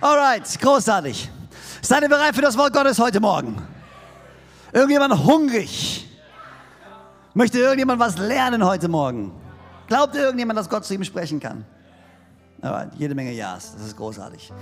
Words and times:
Alright, 0.00 0.60
großartig. 0.60 1.30
Seid 1.80 2.02
ihr 2.02 2.08
bereit 2.10 2.34
für 2.34 2.42
das 2.42 2.56
Wort 2.58 2.72
Gottes 2.72 2.98
heute 2.98 3.18
Morgen? 3.18 3.56
Irgendjemand 4.70 5.24
hungrig? 5.24 6.06
Möchte 7.32 7.58
irgendjemand 7.58 7.98
was 7.98 8.18
lernen 8.18 8.62
heute 8.62 8.88
Morgen? 8.88 9.32
Glaubt 9.86 10.14
irgendjemand, 10.14 10.58
dass 10.58 10.68
Gott 10.68 10.84
zu 10.84 10.92
ihm 10.94 11.02
sprechen 11.02 11.40
kann? 11.40 11.64
Alright, 12.60 12.94
jede 12.96 13.14
Menge 13.14 13.32
Ja's, 13.32 13.72
das 13.72 13.86
ist 13.86 13.96
großartig. 13.96 14.52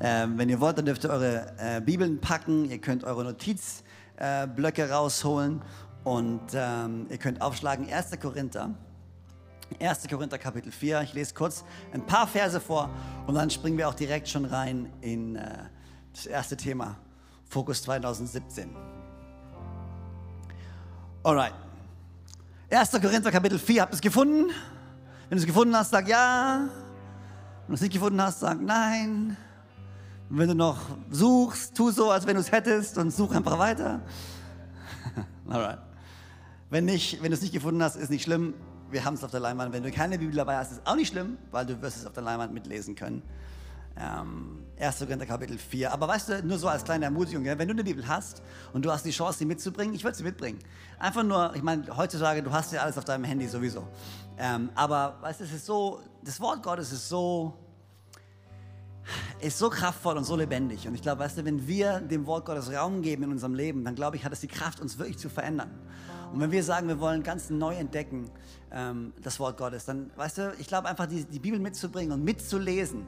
Ähm, 0.00 0.38
wenn 0.38 0.48
ihr 0.48 0.60
wollt, 0.60 0.78
dann 0.78 0.84
dürft 0.84 1.04
ihr 1.04 1.10
eure 1.10 1.52
äh, 1.58 1.80
Bibeln 1.80 2.20
packen, 2.20 2.70
ihr 2.70 2.78
könnt 2.78 3.02
eure 3.02 3.24
Notizblöcke 3.24 4.82
äh, 4.82 4.92
rausholen 4.92 5.60
und 6.04 6.40
ähm, 6.54 7.06
ihr 7.10 7.18
könnt 7.18 7.42
aufschlagen 7.42 7.92
1. 7.92 8.12
Korinther 8.20 8.70
1. 9.80 10.08
Korinther 10.08 10.38
Kapitel 10.38 10.72
4. 10.72 11.02
Ich 11.02 11.14
lese 11.14 11.34
kurz 11.34 11.64
ein 11.92 12.04
paar 12.04 12.26
Verse 12.26 12.60
vor 12.60 12.90
und 13.26 13.34
dann 13.34 13.50
springen 13.50 13.78
wir 13.78 13.88
auch 13.88 13.94
direkt 13.94 14.28
schon 14.28 14.44
rein 14.44 14.90
in 15.00 15.36
äh, 15.36 15.46
das 16.12 16.26
erste 16.26 16.56
Thema, 16.56 16.96
Fokus 17.48 17.82
2017. 17.82 18.74
Alright. 21.22 21.54
1. 22.70 22.90
Korinther 22.90 23.30
Kapitel 23.30 23.58
4. 23.58 23.82
Habt 23.82 23.92
ihr 23.92 23.96
es 23.96 24.00
gefunden? 24.00 24.50
Wenn 25.28 25.36
du 25.36 25.42
es 25.42 25.46
gefunden 25.46 25.76
hast, 25.76 25.90
sag 25.90 26.08
ja. 26.08 26.68
Wenn 27.66 27.68
du 27.68 27.74
es 27.74 27.80
nicht 27.80 27.92
gefunden 27.92 28.20
hast, 28.20 28.40
sag 28.40 28.60
nein. 28.60 29.36
Wenn 30.30 30.48
du 30.48 30.54
noch 30.54 30.78
suchst, 31.10 31.74
tu 31.76 31.90
so, 31.90 32.10
als 32.10 32.26
wenn 32.26 32.34
du 32.34 32.40
es 32.40 32.50
hättest 32.50 32.98
und 32.98 33.10
such 33.10 33.32
einfach 33.34 33.58
weiter. 33.58 34.00
Alright. 35.48 35.78
Wenn, 36.70 36.84
nicht, 36.84 37.22
wenn 37.22 37.30
du 37.30 37.36
es 37.36 37.42
nicht 37.42 37.52
gefunden 37.52 37.82
hast, 37.82 37.96
ist 37.96 38.10
nicht 38.10 38.24
schlimm 38.24 38.54
wir 38.90 39.04
haben 39.04 39.14
es 39.14 39.24
auf 39.24 39.30
der 39.30 39.40
Leinwand. 39.40 39.72
Wenn 39.72 39.82
du 39.82 39.90
keine 39.90 40.18
Bibel 40.18 40.34
dabei 40.34 40.56
hast, 40.56 40.72
ist 40.72 40.82
auch 40.84 40.96
nicht 40.96 41.08
schlimm, 41.08 41.38
weil 41.50 41.66
du 41.66 41.80
wirst 41.80 41.98
es 41.98 42.06
auf 42.06 42.12
der 42.12 42.22
Leinwand 42.22 42.52
mitlesen 42.52 42.94
können. 42.94 43.22
Ähm, 44.00 44.64
1. 44.78 44.98
Korinther 45.00 45.26
Kapitel 45.26 45.58
4. 45.58 45.92
Aber 45.92 46.06
weißt 46.06 46.28
du, 46.28 46.42
nur 46.46 46.58
so 46.58 46.68
als 46.68 46.84
kleine 46.84 47.06
Ermutigung, 47.06 47.44
wenn 47.44 47.58
du 47.58 47.72
eine 47.72 47.82
Bibel 47.84 48.06
hast 48.06 48.42
und 48.72 48.84
du 48.84 48.92
hast 48.92 49.04
die 49.04 49.10
Chance, 49.10 49.40
sie 49.40 49.44
mitzubringen, 49.44 49.94
ich 49.94 50.04
würde 50.04 50.16
sie 50.16 50.22
mitbringen. 50.22 50.60
Einfach 50.98 51.24
nur, 51.24 51.52
ich 51.54 51.62
meine, 51.62 51.84
heutzutage, 51.96 52.42
du 52.42 52.52
hast 52.52 52.72
ja 52.72 52.82
alles 52.82 52.96
auf 52.96 53.04
deinem 53.04 53.24
Handy 53.24 53.48
sowieso. 53.48 53.88
Ähm, 54.38 54.70
aber 54.74 55.18
weißt 55.20 55.40
du, 55.40 55.44
es 55.44 55.52
ist 55.52 55.66
so, 55.66 56.00
das 56.22 56.40
Wort 56.40 56.62
Gottes 56.62 56.92
ist 56.92 57.08
so, 57.08 57.54
ist 59.40 59.58
so 59.58 59.68
kraftvoll 59.68 60.16
und 60.16 60.24
so 60.24 60.36
lebendig. 60.36 60.86
Und 60.86 60.94
ich 60.94 61.02
glaube, 61.02 61.20
weißt 61.20 61.38
du, 61.38 61.44
wenn 61.44 61.66
wir 61.66 62.00
dem 62.00 62.26
Wort 62.26 62.44
Gottes 62.44 62.72
Raum 62.72 63.02
geben 63.02 63.24
in 63.24 63.32
unserem 63.32 63.54
Leben, 63.54 63.84
dann 63.84 63.96
glaube 63.96 64.16
ich, 64.16 64.24
hat 64.24 64.32
es 64.32 64.40
die 64.40 64.48
Kraft, 64.48 64.80
uns 64.80 64.98
wirklich 64.98 65.18
zu 65.18 65.28
verändern. 65.28 65.70
Und 66.32 66.40
wenn 66.40 66.50
wir 66.50 66.62
sagen, 66.62 66.88
wir 66.88 67.00
wollen 67.00 67.22
ganz 67.22 67.50
neu 67.50 67.74
entdecken, 67.74 68.30
ähm, 68.70 69.12
das 69.22 69.40
Wort 69.40 69.56
Gottes, 69.56 69.84
dann, 69.84 70.10
weißt 70.16 70.38
du, 70.38 70.54
ich 70.58 70.66
glaube 70.66 70.88
einfach, 70.88 71.06
die, 71.06 71.24
die 71.24 71.38
Bibel 71.38 71.58
mitzubringen 71.58 72.12
und 72.12 72.24
mitzulesen, 72.24 73.06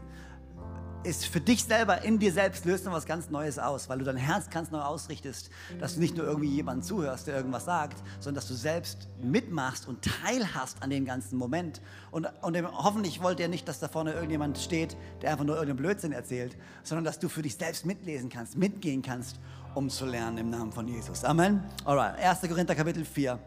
ist 1.03 1.27
für 1.27 1.41
dich 1.41 1.65
selber, 1.65 2.03
in 2.03 2.19
dir 2.19 2.33
selbst, 2.33 2.65
löst 2.67 2.85
noch 2.85 2.93
was 2.93 3.07
ganz 3.07 3.31
Neues 3.31 3.59
aus, 3.59 3.89
weil 3.89 3.99
du 3.99 4.05
dein 4.05 4.19
Herz 4.19 4.51
ganz 4.51 4.71
neu 4.71 4.81
ausrichtest, 4.81 5.51
dass 5.79 5.95
du 5.95 6.01
nicht 6.01 6.17
nur 6.17 6.27
irgendwie 6.27 6.51
jemanden 6.51 6.83
zuhörst, 6.83 7.27
der 7.27 7.37
irgendwas 7.37 7.65
sagt, 7.65 8.03
sondern 8.19 8.35
dass 8.35 8.49
du 8.49 8.55
selbst 8.55 9.09
mitmachst 9.23 9.89
und 9.89 10.03
teilhast 10.03 10.83
an 10.83 10.91
dem 10.91 11.07
ganzen 11.07 11.39
Moment. 11.39 11.81
Und, 12.11 12.29
und 12.43 12.57
hoffentlich 12.73 13.23
wollt 13.23 13.41
ihr 13.41 13.49
nicht, 13.49 13.67
dass 13.67 13.81
da 13.81 13.89
vorne 13.89 14.13
irgendjemand 14.13 14.59
steht, 14.59 14.97
der 15.23 15.31
einfach 15.31 15.45
nur 15.45 15.55
irgendeinen 15.55 15.79
Blödsinn 15.79 16.13
erzählt, 16.13 16.57
sondern 16.83 17.05
dass 17.05 17.19
du 17.19 17.31
für 17.31 17.43
dich 17.43 17.57
selbst 17.57 17.87
mitlesen 17.87 18.29
kannst, 18.29 18.59
mitgehen 18.59 19.01
kannst, 19.01 19.41
um 19.75 19.89
zu 19.89 20.07
lernen 20.07 20.39
im 20.39 20.51
Namen 20.51 20.73
von 20.73 20.87
Jesus. 20.89 21.25
Amen. 21.25 21.63
Alright, 21.85 22.19
1. 22.19 22.41
Korinther 22.49 22.75
Kapitel 22.75 23.05
4. 23.05 23.39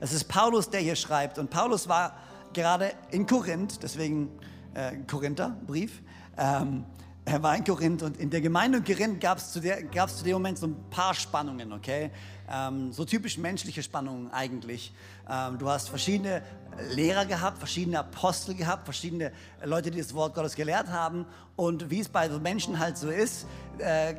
Es 0.00 0.12
ist 0.12 0.24
Paulus, 0.24 0.70
der 0.70 0.80
hier 0.80 0.96
schreibt. 0.96 1.38
Und 1.38 1.50
Paulus 1.50 1.88
war 1.88 2.16
gerade 2.52 2.92
in 3.10 3.26
Korinth, 3.26 3.82
deswegen 3.82 4.30
äh, 4.74 4.96
Korintherbrief. 5.06 6.02
Ähm, 6.38 6.84
er 7.24 7.42
war 7.42 7.54
in 7.54 7.64
Korinth 7.64 8.02
und 8.02 8.16
in 8.16 8.30
der 8.30 8.40
Gemeinde 8.40 8.82
Korinth 8.82 9.20
gab 9.20 9.38
es 9.38 9.52
zu, 9.52 9.60
zu 9.60 10.24
dem 10.24 10.32
Moment 10.32 10.58
so 10.58 10.66
ein 10.66 10.76
paar 10.90 11.14
Spannungen, 11.14 11.72
okay? 11.72 12.10
Ähm, 12.50 12.92
so 12.92 13.04
typisch 13.04 13.38
menschliche 13.38 13.82
Spannungen 13.82 14.32
eigentlich. 14.32 14.92
Ähm, 15.28 15.58
du 15.58 15.68
hast 15.68 15.90
verschiedene 15.90 16.42
Lehrer 16.94 17.26
gehabt, 17.26 17.58
verschiedene 17.58 17.98
Apostel 17.98 18.54
gehabt, 18.54 18.84
verschiedene 18.84 19.32
Leute, 19.62 19.90
die 19.90 19.98
das 19.98 20.14
Wort 20.14 20.34
Gottes 20.34 20.54
gelehrt 20.56 20.88
haben. 20.88 21.26
Und 21.56 21.90
wie 21.90 22.00
es 22.00 22.08
bei 22.08 22.28
so 22.28 22.40
Menschen 22.40 22.78
halt 22.78 22.96
so 22.96 23.10
ist, 23.10 23.46
äh, 23.78 24.14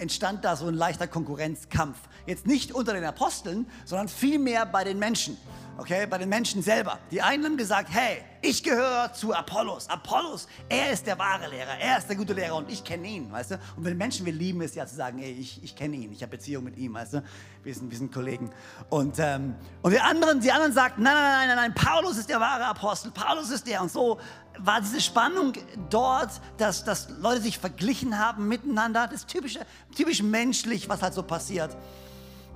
entstand 0.00 0.44
da 0.44 0.56
so 0.56 0.66
ein 0.66 0.74
leichter 0.74 1.06
Konkurrenzkampf. 1.06 1.98
Jetzt 2.26 2.46
nicht 2.46 2.72
unter 2.72 2.92
den 2.92 3.04
Aposteln, 3.04 3.66
sondern 3.84 4.08
vielmehr 4.08 4.66
bei 4.66 4.84
den 4.84 4.98
Menschen. 4.98 5.36
Okay, 5.80 6.06
bei 6.06 6.18
den 6.18 6.28
Menschen 6.28 6.62
selber. 6.62 6.98
Die 7.10 7.22
einen 7.22 7.42
haben 7.42 7.56
gesagt, 7.56 7.88
hey, 7.90 8.22
ich 8.42 8.62
gehöre 8.62 9.14
zu 9.14 9.34
Apollos. 9.34 9.88
Apollos, 9.88 10.46
er 10.68 10.92
ist 10.92 11.06
der 11.06 11.18
wahre 11.18 11.48
Lehrer, 11.48 11.78
er 11.80 11.96
ist 11.96 12.06
der 12.06 12.16
gute 12.16 12.34
Lehrer 12.34 12.56
und 12.56 12.70
ich 12.70 12.84
kenne 12.84 13.08
ihn, 13.08 13.32
weißt 13.32 13.52
du? 13.52 13.54
Und 13.76 13.84
wenn 13.84 13.96
Menschen, 13.96 14.26
wir 14.26 14.32
lieben 14.34 14.60
es 14.60 14.74
ja 14.74 14.86
zu 14.86 14.94
sagen, 14.94 15.20
ey, 15.20 15.32
ich, 15.32 15.62
ich 15.64 15.74
kenne 15.74 15.96
ihn, 15.96 16.12
ich 16.12 16.20
habe 16.20 16.32
Beziehung 16.32 16.64
mit 16.64 16.76
ihm, 16.76 16.92
weißt 16.92 17.14
du? 17.14 17.22
Wir 17.62 17.74
sind, 17.74 17.90
wir 17.90 17.96
sind 17.96 18.12
Kollegen. 18.12 18.50
Und, 18.90 19.18
ähm, 19.20 19.54
und 19.80 19.92
die 19.92 20.00
anderen, 20.00 20.40
die 20.40 20.52
anderen 20.52 20.74
sagten, 20.74 21.02
nein, 21.02 21.14
nein, 21.14 21.24
nein, 21.24 21.48
nein, 21.48 21.56
nein, 21.56 21.74
Paulus 21.74 22.18
ist 22.18 22.28
der 22.28 22.40
wahre 22.40 22.66
Apostel, 22.66 23.10
Paulus 23.10 23.50
ist 23.50 23.66
der. 23.66 23.80
Und 23.80 23.90
so 23.90 24.18
war 24.62 24.80
diese 24.80 25.00
Spannung 25.00 25.52
dort, 25.88 26.40
dass, 26.56 26.84
dass 26.84 27.08
Leute 27.20 27.42
sich 27.42 27.58
verglichen 27.58 28.18
haben 28.18 28.48
miteinander. 28.48 29.06
Das 29.06 29.20
ist 29.20 29.28
typisch, 29.28 29.58
typisch 29.94 30.22
menschlich, 30.22 30.88
was 30.88 31.02
halt 31.02 31.14
so 31.14 31.22
passiert. 31.22 31.76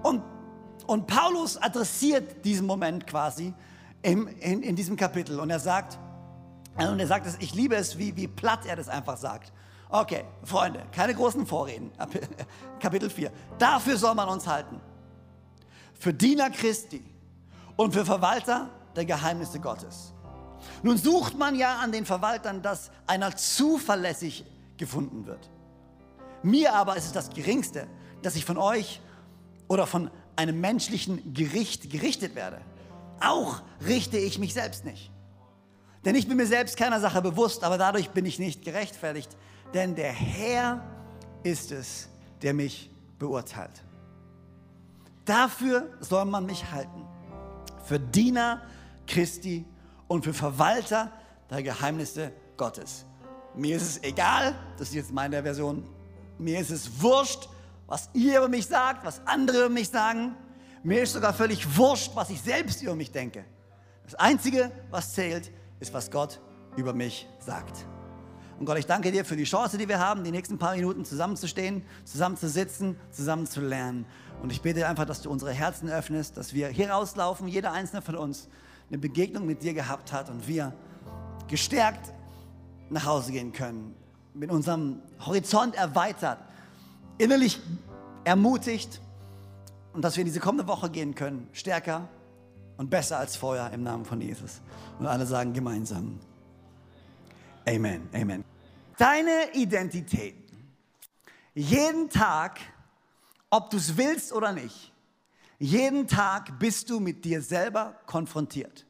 Und, 0.02 0.22
und 0.86 1.06
Paulus 1.06 1.56
adressiert 1.56 2.44
diesen 2.44 2.66
Moment 2.66 3.06
quasi 3.06 3.54
im, 4.02 4.28
in, 4.40 4.62
in 4.62 4.76
diesem 4.76 4.96
Kapitel. 4.96 5.40
Und 5.40 5.50
er 5.50 5.60
sagt, 5.60 5.98
und 6.76 6.98
er 6.98 7.06
sagt, 7.06 7.26
ich 7.40 7.54
liebe 7.54 7.76
es, 7.76 7.98
wie, 7.98 8.16
wie 8.16 8.28
platt 8.28 8.66
er 8.66 8.76
das 8.76 8.88
einfach 8.88 9.16
sagt. 9.16 9.52
Okay, 9.88 10.24
Freunde, 10.42 10.82
keine 10.90 11.14
großen 11.14 11.46
Vorreden. 11.46 11.92
Kapitel 12.80 13.08
4. 13.08 13.30
Dafür 13.58 13.96
soll 13.96 14.14
man 14.14 14.28
uns 14.28 14.46
halten. 14.46 14.80
Für 15.94 16.12
Diener 16.12 16.50
Christi 16.50 17.04
und 17.76 17.92
für 17.92 18.04
Verwalter 18.04 18.70
der 18.96 19.04
Geheimnisse 19.04 19.60
Gottes. 19.60 20.13
Nun 20.82 20.98
sucht 20.98 21.38
man 21.38 21.54
ja 21.56 21.78
an 21.78 21.92
den 21.92 22.04
Verwaltern, 22.04 22.62
dass 22.62 22.90
einer 23.06 23.36
zuverlässig 23.36 24.44
gefunden 24.76 25.26
wird. 25.26 25.50
Mir 26.42 26.74
aber 26.74 26.96
ist 26.96 27.06
es 27.06 27.12
das 27.12 27.30
Geringste, 27.30 27.86
dass 28.22 28.36
ich 28.36 28.44
von 28.44 28.58
euch 28.58 29.00
oder 29.68 29.86
von 29.86 30.10
einem 30.36 30.60
menschlichen 30.60 31.32
Gericht 31.32 31.90
gerichtet 31.90 32.34
werde. 32.34 32.60
Auch 33.20 33.62
richte 33.86 34.18
ich 34.18 34.38
mich 34.38 34.54
selbst 34.54 34.84
nicht. 34.84 35.10
Denn 36.04 36.14
ich 36.14 36.28
bin 36.28 36.36
mir 36.36 36.46
selbst 36.46 36.76
keiner 36.76 37.00
Sache 37.00 37.22
bewusst, 37.22 37.64
aber 37.64 37.78
dadurch 37.78 38.10
bin 38.10 38.26
ich 38.26 38.38
nicht 38.38 38.62
gerechtfertigt. 38.62 39.30
Denn 39.72 39.94
der 39.94 40.12
Herr 40.12 40.84
ist 41.42 41.72
es, 41.72 42.08
der 42.42 42.52
mich 42.52 42.90
beurteilt. 43.18 43.82
Dafür 45.24 45.88
soll 46.00 46.26
man 46.26 46.44
mich 46.44 46.70
halten. 46.70 47.06
Für 47.84 47.98
Diener 47.98 48.60
Christi 49.06 49.64
und 50.08 50.24
für 50.24 50.34
Verwalter 50.34 51.12
der 51.50 51.62
Geheimnisse 51.62 52.32
Gottes. 52.56 53.04
Mir 53.54 53.76
ist 53.76 53.82
es 53.82 54.02
egal, 54.02 54.54
das 54.78 54.88
ist 54.88 54.94
jetzt 54.94 55.12
meine 55.12 55.42
Version, 55.42 55.84
mir 56.38 56.58
ist 56.58 56.70
es 56.70 57.00
wurscht, 57.00 57.48
was 57.86 58.10
ihr 58.12 58.38
über 58.38 58.48
mich 58.48 58.66
sagt, 58.66 59.04
was 59.04 59.24
andere 59.26 59.58
über 59.58 59.68
mich 59.68 59.88
sagen. 59.88 60.34
Mir 60.82 61.02
ist 61.02 61.12
sogar 61.12 61.32
völlig 61.32 61.76
wurscht, 61.76 62.10
was 62.14 62.30
ich 62.30 62.40
selbst 62.40 62.82
über 62.82 62.94
mich 62.94 63.12
denke. 63.12 63.44
Das 64.04 64.14
Einzige, 64.16 64.70
was 64.90 65.14
zählt, 65.14 65.50
ist, 65.80 65.94
was 65.94 66.10
Gott 66.10 66.40
über 66.76 66.92
mich 66.92 67.28
sagt. 67.38 67.86
Und 68.58 68.66
Gott, 68.66 68.78
ich 68.78 68.86
danke 68.86 69.10
dir 69.10 69.24
für 69.24 69.36
die 69.36 69.44
Chance, 69.44 69.78
die 69.78 69.88
wir 69.88 69.98
haben, 69.98 70.22
die 70.24 70.30
nächsten 70.30 70.58
paar 70.58 70.74
Minuten 70.74 71.04
zusammenzustehen, 71.04 71.84
zusammenzusitzen, 72.04 72.96
zusammen 73.10 73.46
zu 73.46 73.60
lernen. 73.60 74.06
Und 74.42 74.52
ich 74.52 74.62
bete 74.62 74.86
einfach, 74.86 75.06
dass 75.06 75.22
du 75.22 75.30
unsere 75.30 75.52
Herzen 75.52 75.88
öffnest, 75.88 76.36
dass 76.36 76.54
wir 76.54 76.68
hier 76.68 76.90
rauslaufen, 76.90 77.48
jeder 77.48 77.72
einzelne 77.72 78.02
von 78.02 78.16
uns, 78.16 78.48
eine 78.88 78.98
Begegnung 78.98 79.46
mit 79.46 79.62
dir 79.62 79.74
gehabt 79.74 80.12
hat 80.12 80.30
und 80.30 80.46
wir 80.46 80.72
gestärkt 81.48 82.12
nach 82.90 83.06
Hause 83.06 83.32
gehen 83.32 83.52
können, 83.52 83.94
mit 84.34 84.50
unserem 84.50 85.00
Horizont 85.24 85.74
erweitert, 85.74 86.38
innerlich 87.18 87.60
ermutigt 88.24 89.00
und 89.92 90.02
dass 90.02 90.16
wir 90.16 90.22
in 90.22 90.26
diese 90.26 90.40
kommende 90.40 90.66
Woche 90.66 90.90
gehen 90.90 91.14
können, 91.14 91.48
stärker 91.52 92.08
und 92.76 92.90
besser 92.90 93.18
als 93.18 93.36
vorher 93.36 93.72
im 93.72 93.82
Namen 93.82 94.04
von 94.04 94.20
Jesus. 94.20 94.60
Und 94.98 95.06
alle 95.06 95.26
sagen 95.26 95.52
gemeinsam, 95.52 96.18
Amen, 97.66 98.08
Amen. 98.12 98.44
Deine 98.98 99.52
Identität, 99.54 100.34
jeden 101.54 102.10
Tag, 102.10 102.60
ob 103.50 103.70
du 103.70 103.76
es 103.76 103.96
willst 103.96 104.32
oder 104.32 104.52
nicht, 104.52 104.92
jeden 105.64 106.06
Tag 106.06 106.58
bist 106.58 106.90
du 106.90 107.00
mit 107.00 107.24
dir 107.24 107.40
selber 107.40 107.98
konfrontiert. 108.06 108.84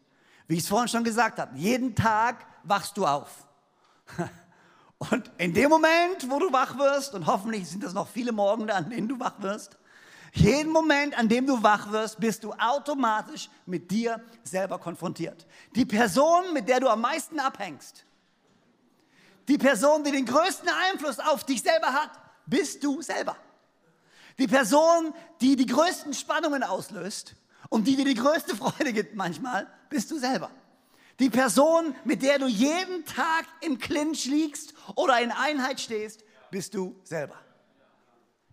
Wie 0.49 0.55
ich 0.55 0.61
es 0.61 0.69
vorhin 0.69 0.89
schon 0.89 1.05
gesagt 1.05 1.39
habe, 1.39 1.57
jeden 1.57 1.95
Tag 1.95 2.45
wachst 2.65 2.97
du 2.97 3.07
auf. 3.07 3.47
Und 4.99 5.31
in 5.39 5.55
dem 5.55 5.71
Moment, 5.71 6.29
wo 6.29 6.39
du 6.39 6.53
wach 6.53 6.79
wirst, 6.79 7.15
und 7.15 7.27
hoffentlich 7.27 7.69
sind 7.69 7.83
das 7.83 7.93
noch 7.93 8.09
viele 8.09 8.33
Morgen, 8.33 8.71
an 8.71 8.89
denen 8.89 9.07
du 9.07 9.19
wach 9.21 9.35
wirst, 9.41 9.77
jeden 10.33 10.73
Moment, 10.73 11.19
an 11.19 11.29
dem 11.29 11.47
du 11.47 11.63
wach 11.63 11.93
wirst, 11.93 12.19
bist 12.19 12.43
du 12.43 12.53
automatisch 12.53 13.51
mit 13.67 13.91
dir 13.91 14.23
selber 14.45 14.79
konfrontiert. 14.79 15.47
Die 15.75 15.85
Person, 15.85 16.53
mit 16.55 16.69
der 16.69 16.81
du 16.81 16.89
am 16.89 17.03
meisten 17.03 17.39
abhängst, 17.39 18.07
Die 19.47 19.59
Person, 19.59 20.03
die 20.05 20.11
den 20.11 20.25
größten 20.25 20.69
Einfluss 20.91 21.19
auf 21.19 21.45
dich 21.45 21.61
selber 21.61 21.93
hat, 21.93 22.11
bist 22.47 22.83
du 22.83 23.03
selber. 23.03 23.37
Die 24.39 24.47
Person, 24.47 25.15
die 25.41 25.57
die 25.57 25.67
größten 25.67 26.15
Spannungen 26.15 26.63
auslöst 26.63 27.37
und 27.69 27.87
die 27.87 27.97
dir 27.97 28.05
die 28.05 28.15
größte 28.15 28.57
Freude 28.57 28.93
gibt 28.93 29.15
manchmal, 29.15 29.67
bist 29.89 30.11
du 30.11 30.19
selber. 30.19 30.51
Die 31.21 31.31
Person, 31.31 31.95
mit 32.05 32.23
der 32.23 32.39
du 32.39 32.47
jeden 32.47 33.05
Tag 33.05 33.47
im 33.61 33.79
Clinch 33.79 34.25
liegst 34.25 34.75
oder 34.97 35.21
in 35.21 35.31
Einheit 35.31 35.81
stehst, 35.81 36.25
bist 36.51 36.75
du 36.75 37.01
selber. 37.05 37.37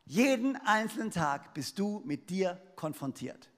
Jeden 0.06 0.56
einzelnen 0.58 1.12
Tag 1.12 1.54
bist 1.54 1.80
du 1.80 2.02
mit 2.06 2.30
dir 2.30 2.62
konfrontiert. 2.76 3.50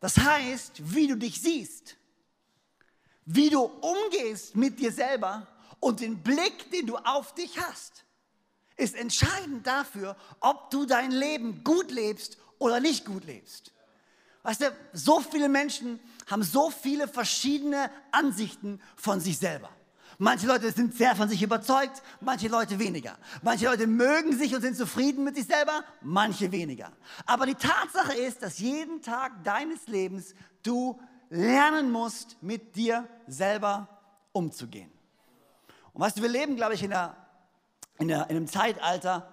Das 0.00 0.18
heißt, 0.18 0.94
wie 0.94 1.08
du 1.08 1.16
dich 1.16 1.40
siehst, 1.40 1.96
wie 3.24 3.50
du 3.50 3.62
umgehst 3.62 4.54
mit 4.54 4.78
dir 4.78 4.92
selber 4.92 5.48
und 5.80 6.00
den 6.00 6.22
Blick, 6.22 6.70
den 6.70 6.86
du 6.86 6.96
auf 6.96 7.34
dich 7.34 7.58
hast, 7.58 8.05
ist 8.76 8.94
entscheidend 8.94 9.66
dafür, 9.66 10.16
ob 10.40 10.70
du 10.70 10.86
dein 10.86 11.10
Leben 11.10 11.64
gut 11.64 11.90
lebst 11.90 12.38
oder 12.58 12.80
nicht 12.80 13.04
gut 13.04 13.24
lebst. 13.24 13.72
Weißt 14.42 14.60
du, 14.60 14.72
so 14.92 15.20
viele 15.20 15.48
Menschen 15.48 15.98
haben 16.30 16.42
so 16.42 16.70
viele 16.70 17.08
verschiedene 17.08 17.90
Ansichten 18.12 18.80
von 18.96 19.20
sich 19.20 19.38
selber. 19.38 19.70
Manche 20.18 20.46
Leute 20.46 20.70
sind 20.72 20.94
sehr 20.94 21.14
von 21.14 21.28
sich 21.28 21.42
überzeugt, 21.42 22.02
manche 22.20 22.48
Leute 22.48 22.78
weniger. 22.78 23.18
Manche 23.42 23.66
Leute 23.66 23.86
mögen 23.86 24.36
sich 24.36 24.54
und 24.54 24.62
sind 24.62 24.76
zufrieden 24.76 25.24
mit 25.24 25.36
sich 25.36 25.46
selber, 25.46 25.84
manche 26.00 26.52
weniger. 26.52 26.90
Aber 27.26 27.44
die 27.44 27.54
Tatsache 27.54 28.14
ist, 28.14 28.42
dass 28.42 28.58
jeden 28.58 29.02
Tag 29.02 29.44
deines 29.44 29.86
Lebens 29.88 30.34
du 30.62 30.98
lernen 31.28 31.90
musst, 31.90 32.42
mit 32.42 32.76
dir 32.76 33.06
selber 33.26 33.88
umzugehen. 34.32 34.90
Und 35.92 36.00
weißt 36.00 36.18
du, 36.18 36.22
wir 36.22 36.28
leben, 36.28 36.56
glaube 36.56 36.74
ich, 36.74 36.82
in, 36.82 36.92
einer, 36.92 37.16
in, 37.98 38.12
einem 38.12 38.46
Zeitalter 38.46 39.28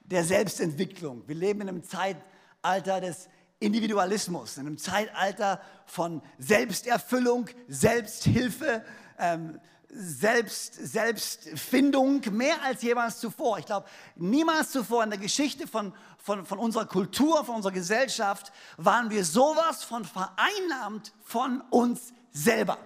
der 0.00 0.24
Selbstentwicklung. 0.24 1.26
Wir 1.26 1.36
leben 1.36 1.60
in 1.62 1.68
einem 1.68 1.84
Zeitalter 1.84 3.00
des 3.00 3.28
Individualismus, 3.60 4.56
in 4.56 4.66
einem 4.66 4.78
Zeitalter 4.78 5.60
von 5.86 6.22
Selbsterfüllung, 6.38 7.48
Selbsthilfe, 7.68 8.84
ähm, 9.18 9.60
Selbst, 9.92 10.74
Selbstfindung, 10.74 12.22
mehr 12.30 12.62
als 12.62 12.80
jemals 12.82 13.18
zuvor. 13.18 13.58
Ich 13.58 13.66
glaube, 13.66 13.88
niemals 14.14 14.70
zuvor 14.70 15.02
in 15.02 15.10
der 15.10 15.18
Geschichte 15.18 15.66
von, 15.66 15.92
von, 16.16 16.46
von 16.46 16.60
unserer 16.60 16.86
Kultur, 16.86 17.44
von 17.44 17.56
unserer 17.56 17.72
Gesellschaft 17.72 18.52
waren 18.76 19.10
wir 19.10 19.24
sowas 19.24 19.82
von 19.82 20.04
vereinnahmt 20.04 21.12
von 21.24 21.60
uns 21.70 22.12
selber. 22.30 22.78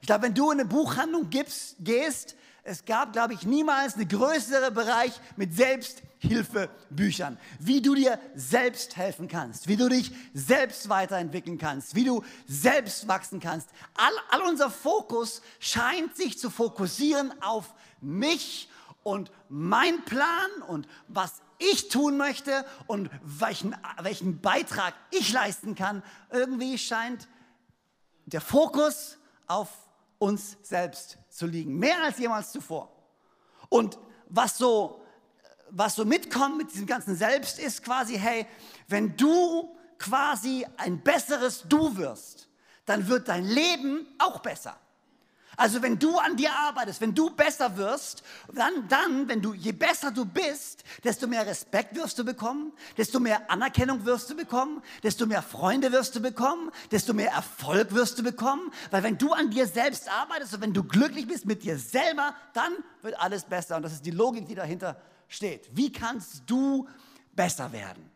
Ich 0.00 0.06
glaube, 0.06 0.22
wenn 0.22 0.34
du 0.34 0.50
in 0.50 0.60
eine 0.60 0.68
Buchhandlung 0.68 1.28
gibst, 1.28 1.76
gehst, 1.80 2.36
es 2.62 2.84
gab, 2.84 3.12
glaube 3.12 3.34
ich, 3.34 3.44
niemals 3.44 3.94
einen 3.94 4.08
größeren 4.08 4.74
Bereich 4.74 5.12
mit 5.36 5.54
Selbsthilfebüchern, 5.54 7.38
wie 7.58 7.80
du 7.80 7.94
dir 7.94 8.18
selbst 8.34 8.96
helfen 8.96 9.28
kannst, 9.28 9.66
wie 9.66 9.76
du 9.76 9.88
dich 9.88 10.12
selbst 10.34 10.88
weiterentwickeln 10.88 11.58
kannst, 11.58 11.94
wie 11.94 12.04
du 12.04 12.22
selbst 12.46 13.08
wachsen 13.08 13.40
kannst. 13.40 13.68
All, 13.94 14.12
all 14.30 14.48
unser 14.48 14.70
Fokus 14.70 15.42
scheint 15.58 16.16
sich 16.16 16.38
zu 16.38 16.50
fokussieren 16.50 17.32
auf 17.42 17.74
mich 18.00 18.68
und 19.02 19.30
mein 19.48 20.04
Plan 20.04 20.50
und 20.68 20.86
was 21.08 21.40
ich 21.58 21.88
tun 21.88 22.16
möchte 22.16 22.64
und 22.86 23.10
welchen, 23.22 23.76
welchen 24.02 24.40
Beitrag 24.40 24.94
ich 25.10 25.32
leisten 25.32 25.74
kann. 25.74 26.02
Irgendwie 26.30 26.78
scheint 26.78 27.28
der 28.26 28.40
Fokus 28.40 29.18
auf 29.46 29.68
uns 30.18 30.56
selbst 30.62 31.18
zu 31.30 31.46
liegen, 31.46 31.78
mehr 31.78 32.02
als 32.02 32.18
jemals 32.18 32.52
zuvor. 32.52 32.90
Und 33.68 33.98
was 34.28 34.58
so, 34.58 35.00
was 35.70 35.94
so 35.94 36.04
mitkommt 36.04 36.58
mit 36.58 36.72
diesem 36.72 36.86
ganzen 36.86 37.14
Selbst 37.14 37.58
ist 37.58 37.82
quasi, 37.82 38.18
hey, 38.18 38.46
wenn 38.88 39.16
du 39.16 39.74
quasi 39.98 40.66
ein 40.76 41.02
besseres 41.02 41.64
Du 41.68 41.96
wirst, 41.96 42.48
dann 42.84 43.06
wird 43.06 43.28
dein 43.28 43.44
Leben 43.44 44.06
auch 44.18 44.40
besser. 44.40 44.78
Also 45.60 45.82
wenn 45.82 45.98
du 45.98 46.16
an 46.16 46.38
dir 46.38 46.50
arbeitest, 46.54 47.02
wenn 47.02 47.14
du 47.14 47.28
besser 47.28 47.76
wirst, 47.76 48.22
dann, 48.54 48.88
dann, 48.88 49.28
wenn 49.28 49.42
du, 49.42 49.52
je 49.52 49.72
besser 49.72 50.10
du 50.10 50.24
bist, 50.24 50.82
desto 51.04 51.26
mehr 51.26 51.46
Respekt 51.46 51.94
wirst 51.94 52.18
du 52.18 52.24
bekommen, 52.24 52.72
desto 52.96 53.20
mehr 53.20 53.50
Anerkennung 53.50 54.06
wirst 54.06 54.30
du 54.30 54.36
bekommen, 54.36 54.80
desto 55.02 55.26
mehr 55.26 55.42
Freunde 55.42 55.92
wirst 55.92 56.16
du 56.16 56.20
bekommen, 56.20 56.70
desto 56.90 57.12
mehr 57.12 57.32
Erfolg 57.32 57.92
wirst 57.92 58.18
du 58.18 58.22
bekommen. 58.22 58.72
Weil 58.90 59.02
wenn 59.02 59.18
du 59.18 59.34
an 59.34 59.50
dir 59.50 59.66
selbst 59.66 60.10
arbeitest 60.10 60.54
und 60.54 60.62
wenn 60.62 60.72
du 60.72 60.82
glücklich 60.82 61.28
bist 61.28 61.44
mit 61.44 61.62
dir 61.62 61.76
selber, 61.78 62.34
dann 62.54 62.72
wird 63.02 63.20
alles 63.20 63.44
besser. 63.44 63.76
Und 63.76 63.82
das 63.82 63.92
ist 63.92 64.06
die 64.06 64.12
Logik, 64.12 64.48
die 64.48 64.54
dahinter 64.54 64.96
steht. 65.28 65.68
Wie 65.76 65.92
kannst 65.92 66.44
du 66.46 66.88
besser 67.36 67.70
werden? 67.70 68.10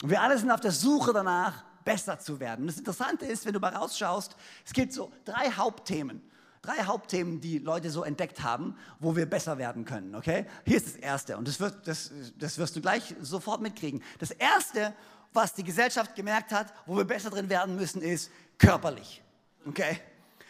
Und 0.00 0.10
wir 0.10 0.22
alle 0.22 0.38
sind 0.38 0.52
auf 0.52 0.60
der 0.60 0.70
Suche 0.70 1.12
danach, 1.12 1.64
besser 1.84 2.20
zu 2.20 2.38
werden. 2.38 2.60
Und 2.60 2.66
das 2.68 2.78
Interessante 2.78 3.26
ist, 3.26 3.46
wenn 3.46 3.52
du 3.52 3.58
mal 3.58 3.74
rausschaust, 3.74 4.36
es 4.64 4.72
gibt 4.72 4.92
so 4.92 5.10
drei 5.24 5.50
Hauptthemen 5.50 6.22
drei 6.62 6.84
Hauptthemen, 6.84 7.40
die 7.40 7.58
Leute 7.58 7.90
so 7.90 8.02
entdeckt 8.02 8.42
haben, 8.42 8.76
wo 8.98 9.16
wir 9.16 9.26
besser 9.26 9.58
werden 9.58 9.84
können. 9.84 10.14
Okay? 10.14 10.46
Hier 10.64 10.76
ist 10.76 10.86
das 10.86 10.96
erste 10.96 11.36
und 11.36 11.48
das, 11.48 11.60
wird, 11.60 11.86
das, 11.86 12.10
das 12.38 12.56
wirst 12.58 12.76
du 12.76 12.80
gleich 12.80 13.14
sofort 13.20 13.60
mitkriegen. 13.60 14.02
Das 14.18 14.30
erste, 14.30 14.94
was 15.32 15.54
die 15.54 15.64
Gesellschaft 15.64 16.14
gemerkt 16.14 16.52
hat, 16.52 16.72
wo 16.86 16.96
wir 16.96 17.04
besser 17.04 17.30
drin 17.30 17.50
werden 17.50 17.76
müssen, 17.76 18.02
ist 18.02 18.30
körperlich. 18.58 19.22
Okay? 19.66 20.00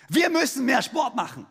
Wir 0.08 0.28
müssen 0.31 0.64
mehr 0.64 0.82
Sport 0.82 1.14
machen. 1.14 1.46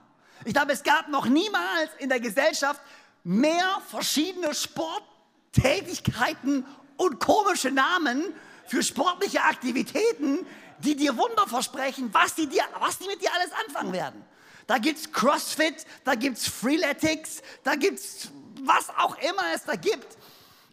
Ich 0.46 0.54
glaube, 0.54 0.72
es 0.72 0.84
gab 0.84 1.10
noch 1.10 1.26
niemals 1.28 1.90
in 2.00 2.10
der 2.10 2.20
Gesellschaft 2.20 2.82
mehr 3.24 3.82
verschiedene 3.88 4.54
Sporttätigkeiten 4.54 6.64
und 6.96 7.20
komische 7.20 7.72
Namen 7.72 8.24
für 8.66 8.84
sportliche 8.84 9.42
Aktivitäten, 9.44 10.46
die 10.80 10.96
dir 10.96 11.18
Wunder 11.18 11.48
versprechen, 11.48 12.14
was 12.14 12.36
die, 12.36 12.46
dir, 12.48 12.62
was 12.80 13.00
die 13.00 13.08
mit 13.08 13.20
dir 13.22 13.34
alles 13.34 13.50
anfangen 13.66 13.94
werden 13.94 14.24
da 14.68 14.78
gibt 14.78 15.00
es 15.00 15.12
CrossFit, 15.12 15.86
da 16.04 16.16
gibt 16.16 16.38
es 16.38 16.48
Freeletics, 16.48 17.42
da 17.64 17.76
gibt 17.76 18.00
es 18.00 18.30
was 18.64 18.90
auch 18.90 19.18
immer 19.20 19.44
es 19.54 19.64
da 19.64 19.76
gibt. 19.76 20.18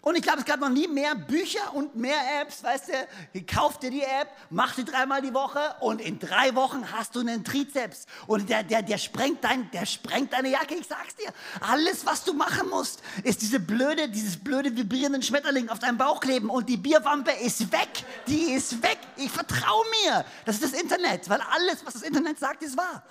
Und 0.05 0.17
ich 0.17 0.23
glaube, 0.23 0.41
es 0.41 0.45
gab 0.45 0.61
noch 0.61 0.69
nie 0.69 0.87
mehr 0.87 1.15
Bücher 1.15 1.73
und 1.73 1.97
mehr 1.97 2.43
Apps, 2.43 2.63
weißt 2.63 2.91
du, 2.91 3.43
kauf 3.47 3.79
dir 3.79 3.91
die 3.91 4.03
App, 4.03 4.29
mach 4.51 4.75
sie 4.75 4.85
dreimal 4.85 5.23
die 5.23 5.33
Woche 5.33 5.61
und 5.81 5.99
in 5.99 6.19
drei 6.19 6.55
Wochen 6.55 6.93
hast 6.93 7.17
du 7.17 7.21
einen 7.21 7.43
Trizeps. 7.43 8.05
Und 8.27 8.51
der, 8.51 8.65
der, 8.65 8.83
der, 8.83 8.99
sprengt 8.99 9.43
dein, 9.43 9.71
der 9.71 9.87
sprengt 9.87 10.35
deine 10.35 10.51
Jacke, 10.51 10.75
ich 10.75 10.87
sag's 10.87 11.17
dir. 11.17 11.33
Alles, 11.61 12.05
was 12.05 12.23
du 12.23 12.35
machen 12.35 12.69
musst, 12.69 13.03
ist 13.23 13.41
diese 13.41 13.59
blöde, 13.59 14.11
dieses 14.11 14.37
blöde 14.37 14.77
vibrierende 14.77 15.23
Schmetterling 15.23 15.71
auf 15.71 15.79
deinem 15.79 15.97
Bauch 15.97 16.21
kleben 16.21 16.51
und 16.51 16.69
die 16.69 16.77
Bierwampe 16.77 17.31
ist 17.31 17.73
weg. 17.73 18.05
Die 18.27 18.53
ist 18.53 18.83
weg. 18.83 18.99
Ich 19.17 19.31
vertraue 19.31 19.87
mir. 20.05 20.27
Das 20.45 20.57
ist 20.57 20.65
das 20.65 20.79
Internet, 20.79 21.31
weil 21.31 21.41
alles, 21.41 21.87
was 21.87 21.95
das 21.95 22.03
Internet 22.03 22.39
sagt, 22.39 22.63
ist 22.63 22.77
wahr. 22.77 23.03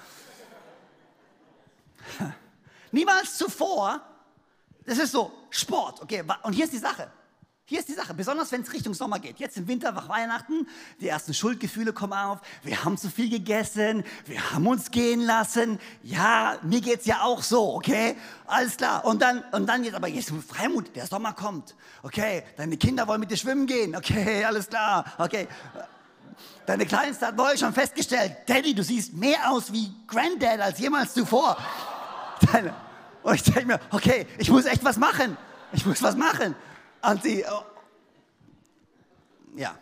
Niemals 2.92 3.38
zuvor, 3.38 4.02
das 4.86 4.98
ist 4.98 5.12
so, 5.12 5.32
Sport, 5.50 6.02
okay, 6.02 6.24
und 6.44 6.54
hier 6.54 6.66
ist 6.66 6.74
die 6.74 6.80
Sache. 6.80 7.10
Hier 7.66 7.80
ist 7.80 7.88
die 7.88 7.94
Sache, 7.94 8.14
besonders 8.14 8.52
wenn 8.52 8.62
es 8.62 8.74
Richtung 8.74 8.94
Sommer 8.94 9.20
geht. 9.20 9.40
Jetzt 9.40 9.56
im 9.56 9.70
Winter, 9.70 9.94
nach 9.94 10.10
Weihnachten, 10.10 10.68
die 11.00 11.08
ersten 11.08 11.34
Schuldgefühle 11.34 11.94
kommen 11.94 12.12
auf. 12.12 12.40
Wir 12.62 12.84
haben 12.84 12.98
zu 12.98 13.10
viel 13.10 13.30
gegessen, 13.30 14.04
wir 14.26 14.52
haben 14.52 14.68
uns 14.68 14.92
gehen 14.92 15.22
lassen. 15.22 15.80
Ja, 16.02 16.58
mir 16.62 16.82
geht 16.82 17.00
es 17.00 17.06
ja 17.06 17.22
auch 17.22 17.42
so, 17.42 17.74
okay? 17.74 18.18
Alles 18.48 18.76
klar. 18.76 19.06
Und 19.06 19.22
dann, 19.22 19.46
und 19.54 19.66
dann 19.66 19.86
jetzt, 19.86 19.96
aber 19.96 20.10
jetzt 20.10 20.34
Freimut, 20.46 20.94
der 20.94 21.08
Sommer 21.08 21.32
kommt. 21.32 21.74
Okay, 22.02 22.44
deine 22.58 22.76
Kinder 22.76 23.08
wollen 23.08 23.22
mit 23.22 23.32
dir 23.32 23.38
schwimmen 23.38 23.66
gehen. 23.66 23.96
Okay, 23.96 24.44
alles 24.46 24.68
klar. 24.68 25.06
Okay. 25.18 25.48
Deine 26.66 26.86
Kleinste 26.86 27.28
hat 27.28 27.38
neu 27.38 27.56
schon 27.56 27.74
festgestellt, 27.74 28.36
Daddy, 28.46 28.76
du 28.76 28.84
siehst 28.84 29.14
mehr 29.14 29.50
aus 29.50 29.72
wie 29.72 29.94
Granddad 30.08 30.60
als 30.60 30.80
jemals 30.80 31.14
zuvor. 31.14 31.58
Deine, 32.52 32.76
und 33.24 33.36
ich 33.36 33.44
denke 33.44 33.66
mir, 33.66 33.80
okay, 33.92 34.28
ich 34.38 34.50
muss 34.50 34.66
echt 34.66 34.84
was 34.84 34.98
machen. 34.98 35.38
Ich 35.72 35.86
muss 35.86 36.02
was 36.02 36.16
machen. 36.16 36.56
Und 37.02 37.24
sie, 37.24 37.44
oh, 37.50 37.64
ja. 39.56 39.78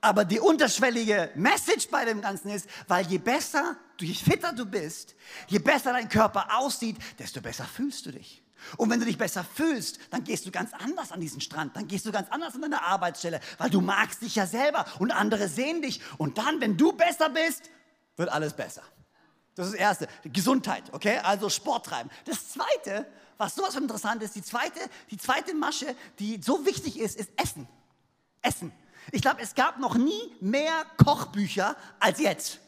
Aber 0.00 0.24
die 0.24 0.40
unterschwellige 0.40 1.30
Message 1.34 1.88
bei 1.88 2.04
dem 2.04 2.22
Ganzen 2.22 2.50
ist, 2.50 2.68
weil 2.88 3.06
je 3.06 3.18
besser, 3.18 3.76
je 4.00 4.14
fitter 4.14 4.52
du 4.52 4.64
bist, 4.64 5.14
je 5.48 5.58
besser 5.58 5.92
dein 5.92 6.08
Körper 6.08 6.56
aussieht, 6.56 6.96
desto 7.18 7.40
besser 7.40 7.64
fühlst 7.64 8.06
du 8.06 8.12
dich. 8.12 8.42
Und 8.76 8.90
wenn 8.90 9.00
du 9.00 9.06
dich 9.06 9.18
besser 9.18 9.44
fühlst, 9.44 9.98
dann 10.10 10.24
gehst 10.24 10.46
du 10.46 10.50
ganz 10.50 10.72
anders 10.72 11.12
an 11.12 11.20
diesen 11.20 11.40
Strand, 11.40 11.76
dann 11.76 11.86
gehst 11.86 12.06
du 12.06 12.12
ganz 12.12 12.30
anders 12.30 12.54
an 12.54 12.62
deine 12.62 12.82
Arbeitsstelle, 12.82 13.40
weil 13.58 13.70
du 13.70 13.80
magst 13.80 14.22
dich 14.22 14.34
ja 14.36 14.46
selber 14.46 14.86
und 14.98 15.10
andere 15.10 15.48
sehen 15.48 15.82
dich. 15.82 16.00
Und 16.18 16.38
dann, 16.38 16.60
wenn 16.60 16.76
du 16.76 16.92
besser 16.92 17.30
bist, 17.30 17.70
wird 18.16 18.30
alles 18.30 18.54
besser. 18.54 18.82
Das 19.54 19.66
ist 19.66 19.74
das 19.74 19.80
Erste. 19.80 20.08
Gesundheit, 20.24 20.84
okay? 20.92 21.18
Also 21.18 21.48
Sport 21.48 21.86
treiben. 21.86 22.10
Das 22.24 22.50
Zweite, 22.50 23.06
was 23.36 23.54
sowas 23.54 23.74
von 23.74 23.82
interessant 23.82 24.22
ist, 24.22 24.34
die 24.34 24.42
zweite, 24.42 24.80
die 25.10 25.18
zweite 25.18 25.54
Masche, 25.54 25.94
die 26.18 26.40
so 26.42 26.64
wichtig 26.64 26.98
ist, 26.98 27.18
ist 27.18 27.30
Essen. 27.36 27.68
Essen. 28.42 28.72
Ich 29.12 29.22
glaube, 29.22 29.40
es 29.40 29.54
gab 29.54 29.78
noch 29.78 29.96
nie 29.96 30.34
mehr 30.40 30.84
Kochbücher 31.02 31.76
als 31.98 32.20
jetzt. 32.20 32.60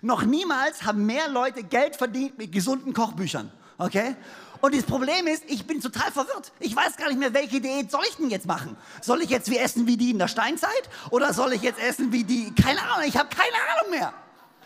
Noch 0.00 0.22
niemals 0.22 0.84
haben 0.84 1.06
mehr 1.06 1.28
Leute 1.28 1.64
Geld 1.64 1.96
verdient 1.96 2.38
mit 2.38 2.52
gesunden 2.52 2.92
Kochbüchern. 2.92 3.52
Okay? 3.78 4.16
Und 4.60 4.74
das 4.74 4.84
Problem 4.84 5.26
ist, 5.26 5.44
ich 5.46 5.66
bin 5.66 5.80
total 5.80 6.10
verwirrt. 6.10 6.52
Ich 6.58 6.74
weiß 6.74 6.96
gar 6.96 7.08
nicht 7.08 7.18
mehr, 7.18 7.32
welche 7.32 7.60
Diät 7.60 7.90
soll 7.90 8.02
ich 8.08 8.16
denn 8.16 8.30
jetzt 8.30 8.46
machen? 8.46 8.76
Soll 9.00 9.22
ich 9.22 9.30
jetzt 9.30 9.50
wie 9.50 9.58
essen 9.58 9.86
wie 9.86 9.96
die 9.96 10.10
in 10.10 10.18
der 10.18 10.28
Steinzeit? 10.28 10.90
Oder 11.10 11.32
soll 11.32 11.52
ich 11.52 11.62
jetzt 11.62 11.80
essen 11.80 12.12
wie 12.12 12.24
die, 12.24 12.52
keine 12.54 12.82
Ahnung, 12.82 13.06
ich 13.06 13.16
habe 13.16 13.28
keine 13.28 13.56
Ahnung 13.76 13.90
mehr. 13.90 14.12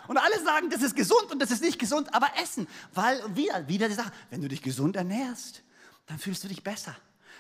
Und 0.09 0.19
alle 0.19 0.43
sagen, 0.43 0.71
das 0.71 0.83
ist 0.83 0.97
gesund 0.97 1.31
und 1.31 1.39
das 1.39 1.51
ist 1.51 1.63
nicht 1.63 1.79
gesund, 1.79 2.13
aber 2.15 2.29
essen. 2.43 2.67
Weil, 2.95 3.21
wieder, 3.35 3.69
wieder 3.69 3.89
die 3.89 3.95
Sache, 3.95 4.13
wenn 4.31 4.41
du 4.41 4.49
dich 4.49 4.63
gesund 4.63 4.97
ernährst, 4.97 5.63
dann 6.07 6.19
fühlst 6.19 6.45
du 6.45 6.49
dich 6.49 6.63
besser. 6.63 6.97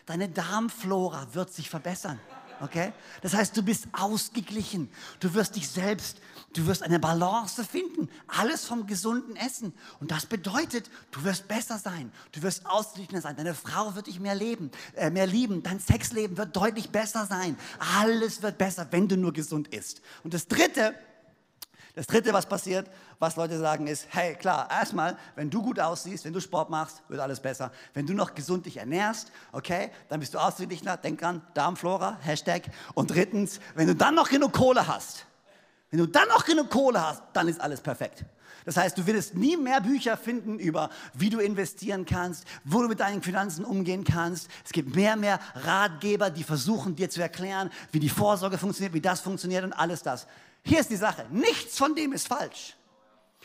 Deine 0.06 0.28
Darmflora 0.28 1.34
wird 1.34 1.52
sich 1.52 1.68
verbessern. 1.70 2.18
Okay? 2.62 2.92
Das 3.22 3.34
heißt, 3.34 3.56
du 3.56 3.62
bist 3.62 3.88
ausgeglichen. 3.92 4.88
Du 5.18 5.34
wirst 5.34 5.56
dich 5.56 5.68
selbst, 5.68 6.18
du 6.54 6.66
wirst 6.66 6.84
eine 6.84 7.00
Balance 7.00 7.64
finden. 7.64 8.08
Alles 8.28 8.64
vom 8.64 8.86
gesunden 8.86 9.34
Essen. 9.34 9.74
Und 9.98 10.12
das 10.12 10.26
bedeutet, 10.26 10.88
du 11.10 11.24
wirst 11.24 11.48
besser 11.48 11.78
sein. 11.78 12.12
Du 12.30 12.42
wirst 12.42 12.64
ausgeglichener 12.66 13.20
sein. 13.20 13.36
Deine 13.36 13.54
Frau 13.54 13.96
wird 13.96 14.06
dich 14.06 14.20
mehr 14.20 14.36
leben, 14.36 14.70
äh, 14.94 15.10
mehr 15.10 15.26
lieben. 15.26 15.64
Dein 15.64 15.80
Sexleben 15.80 16.36
wird 16.36 16.56
deutlich 16.56 16.90
besser 16.90 17.26
sein. 17.26 17.58
Alles 17.98 18.42
wird 18.42 18.58
besser, 18.58 18.86
wenn 18.92 19.08
du 19.08 19.16
nur 19.16 19.32
gesund 19.32 19.68
isst. 19.68 20.00
Und 20.22 20.32
das 20.32 20.46
dritte, 20.46 20.94
das 21.94 22.06
dritte, 22.06 22.32
was 22.32 22.46
passiert, 22.46 22.90
was 23.18 23.36
Leute 23.36 23.58
sagen, 23.58 23.86
ist, 23.86 24.06
hey, 24.10 24.34
klar, 24.34 24.66
erstmal, 24.70 25.16
wenn 25.36 25.50
du 25.50 25.62
gut 25.62 25.78
aussiehst, 25.78 26.24
wenn 26.24 26.32
du 26.32 26.40
Sport 26.40 26.70
machst, 26.70 27.02
wird 27.08 27.20
alles 27.20 27.40
besser. 27.40 27.70
Wenn 27.92 28.06
du 28.06 28.14
noch 28.14 28.34
gesund 28.34 28.64
dich 28.64 28.78
ernährst, 28.78 29.30
okay, 29.52 29.90
dann 30.08 30.20
bist 30.20 30.32
du 30.32 30.38
ausgeglichener. 30.38 30.96
Denk 30.96 31.20
dran, 31.20 31.42
Darmflora, 31.52 32.16
Hashtag. 32.20 32.62
Und 32.94 33.10
drittens, 33.10 33.60
wenn 33.74 33.88
du 33.88 33.94
dann 33.94 34.14
noch 34.14 34.30
genug 34.30 34.52
Kohle 34.52 34.86
hast, 34.86 35.26
wenn 35.90 35.98
du 35.98 36.06
dann 36.06 36.28
noch 36.28 36.46
genug 36.46 36.70
Kohle 36.70 37.06
hast, 37.06 37.22
dann 37.34 37.48
ist 37.48 37.60
alles 37.60 37.82
perfekt. 37.82 38.24
Das 38.64 38.76
heißt, 38.76 38.96
du 38.96 39.06
wirst 39.06 39.34
nie 39.34 39.56
mehr 39.56 39.80
Bücher 39.80 40.16
finden 40.16 40.58
über, 40.58 40.88
wie 41.12 41.28
du 41.28 41.40
investieren 41.40 42.06
kannst, 42.06 42.44
wo 42.64 42.80
du 42.80 42.88
mit 42.88 43.00
deinen 43.00 43.22
Finanzen 43.22 43.64
umgehen 43.64 44.04
kannst. 44.04 44.48
Es 44.64 44.72
gibt 44.72 44.94
mehr 44.94 45.14
und 45.14 45.20
mehr 45.20 45.40
Ratgeber, 45.54 46.30
die 46.30 46.44
versuchen 46.44 46.96
dir 46.96 47.10
zu 47.10 47.20
erklären, 47.20 47.70
wie 47.90 48.00
die 48.00 48.08
Vorsorge 48.08 48.56
funktioniert, 48.56 48.94
wie 48.94 49.00
das 49.00 49.20
funktioniert 49.20 49.64
und 49.64 49.72
alles 49.72 50.02
das. 50.02 50.26
Hier 50.64 50.80
ist 50.80 50.90
die 50.90 50.96
Sache, 50.96 51.26
nichts 51.30 51.76
von 51.76 51.94
dem 51.94 52.12
ist 52.12 52.28
falsch. 52.28 52.76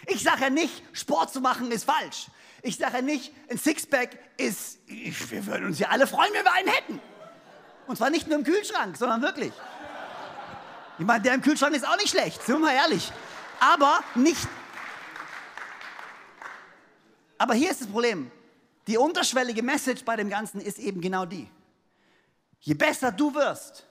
Ich 0.06 0.24
sage 0.24 0.42
ja 0.42 0.50
nicht, 0.50 0.84
Sport 0.94 1.34
zu 1.34 1.42
machen 1.42 1.72
ist 1.72 1.86
falsch. 1.86 2.28
Ich 2.62 2.78
sage 2.78 2.98
ja 2.98 3.02
nicht, 3.02 3.34
ein 3.50 3.58
Sixpack 3.58 4.18
ist, 4.38 4.80
wir 4.88 5.46
würden 5.46 5.68
uns 5.68 5.80
ja 5.80 5.90
alle 5.90 6.08
freuen, 6.08 6.32
wenn 6.34 6.44
wir 6.44 6.54
einen 6.54 6.70
hätten. 6.70 7.02
Und 7.88 7.98
zwar 7.98 8.10
nicht 8.10 8.28
nur 8.28 8.38
im 8.38 8.44
Kühlschrank, 8.44 8.98
sondern 8.98 9.22
wirklich. 9.22 9.54
Ich 11.00 11.06
meine, 11.06 11.22
der 11.22 11.34
im 11.34 11.42
Kühlschrank 11.42 11.76
ist 11.76 11.88
auch 11.88 11.98
nicht 11.98 12.10
schlecht, 12.10 12.44
sind 12.44 12.56
wir 12.56 12.68
mal 12.68 12.74
ehrlich. 12.74 13.12
Aber 13.60 14.00
nicht. 14.16 14.48
Aber 17.38 17.54
hier 17.54 17.72
ist 17.72 17.82
das 17.82 17.88
Problem. 17.88 18.32
Die 18.88 18.98
unterschwellige 18.98 19.64
Message 19.64 20.04
bei 20.04 20.16
dem 20.16 20.30
Ganzen 20.30 20.62
ist 20.62 20.80
eben 20.80 21.02
genau 21.02 21.26
die. 21.26 21.50
Je 22.60 22.74
besser 22.74 23.12
du 23.12 23.34
wirst, 23.34 23.86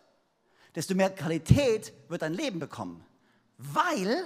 desto 0.74 0.94
mehr 0.94 1.10
Qualität 1.10 1.92
wird 2.08 2.22
dein 2.22 2.34
Leben 2.34 2.58
bekommen. 2.58 3.04
Weil, 3.58 4.24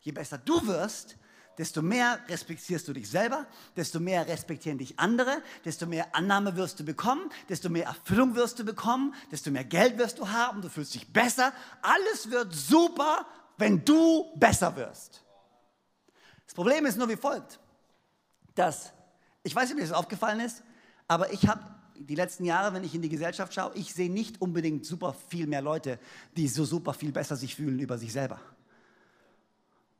je 0.00 0.12
besser 0.12 0.38
du 0.38 0.66
wirst, 0.66 1.16
desto 1.58 1.82
mehr 1.82 2.20
respektierst 2.28 2.86
du 2.86 2.92
dich 2.92 3.10
selber, 3.10 3.46
desto 3.76 3.98
mehr 3.98 4.26
respektieren 4.26 4.78
dich 4.78 4.98
andere, 4.98 5.42
desto 5.64 5.86
mehr 5.86 6.14
Annahme 6.14 6.56
wirst 6.56 6.78
du 6.78 6.84
bekommen, 6.84 7.30
desto 7.48 7.68
mehr 7.68 7.86
Erfüllung 7.86 8.36
wirst 8.36 8.60
du 8.60 8.64
bekommen, 8.64 9.12
desto 9.32 9.50
mehr 9.50 9.64
Geld 9.64 9.98
wirst 9.98 10.20
du 10.20 10.28
haben, 10.28 10.62
du 10.62 10.68
fühlst 10.68 10.94
dich 10.94 11.12
besser. 11.12 11.52
Alles 11.82 12.30
wird 12.30 12.54
super, 12.54 13.26
wenn 13.56 13.84
du 13.84 14.32
besser 14.36 14.74
wirst. 14.76 15.24
Das 16.46 16.54
Problem 16.54 16.86
ist 16.86 16.96
nur 16.96 17.08
wie 17.08 17.16
folgt, 17.16 17.58
dass, 18.54 18.92
ich 19.42 19.54
weiß 19.54 19.64
nicht, 19.64 19.72
ob 19.74 19.78
dir 19.80 19.88
das 19.88 19.98
aufgefallen 19.98 20.40
ist, 20.40 20.62
aber 21.08 21.32
ich 21.32 21.48
habe 21.48 21.62
die 21.96 22.14
letzten 22.14 22.44
Jahre, 22.44 22.72
wenn 22.72 22.84
ich 22.84 22.94
in 22.94 23.02
die 23.02 23.08
Gesellschaft 23.08 23.52
schaue, 23.52 23.72
ich 23.74 23.92
sehe 23.92 24.10
nicht 24.10 24.40
unbedingt 24.40 24.86
super 24.86 25.14
viel 25.28 25.48
mehr 25.48 25.62
Leute, 25.62 25.98
die 26.36 26.46
so 26.46 26.64
super 26.64 26.94
viel 26.94 27.10
besser 27.10 27.34
sich 27.34 27.56
fühlen 27.56 27.80
über 27.80 27.98
sich 27.98 28.12
selber. 28.12 28.40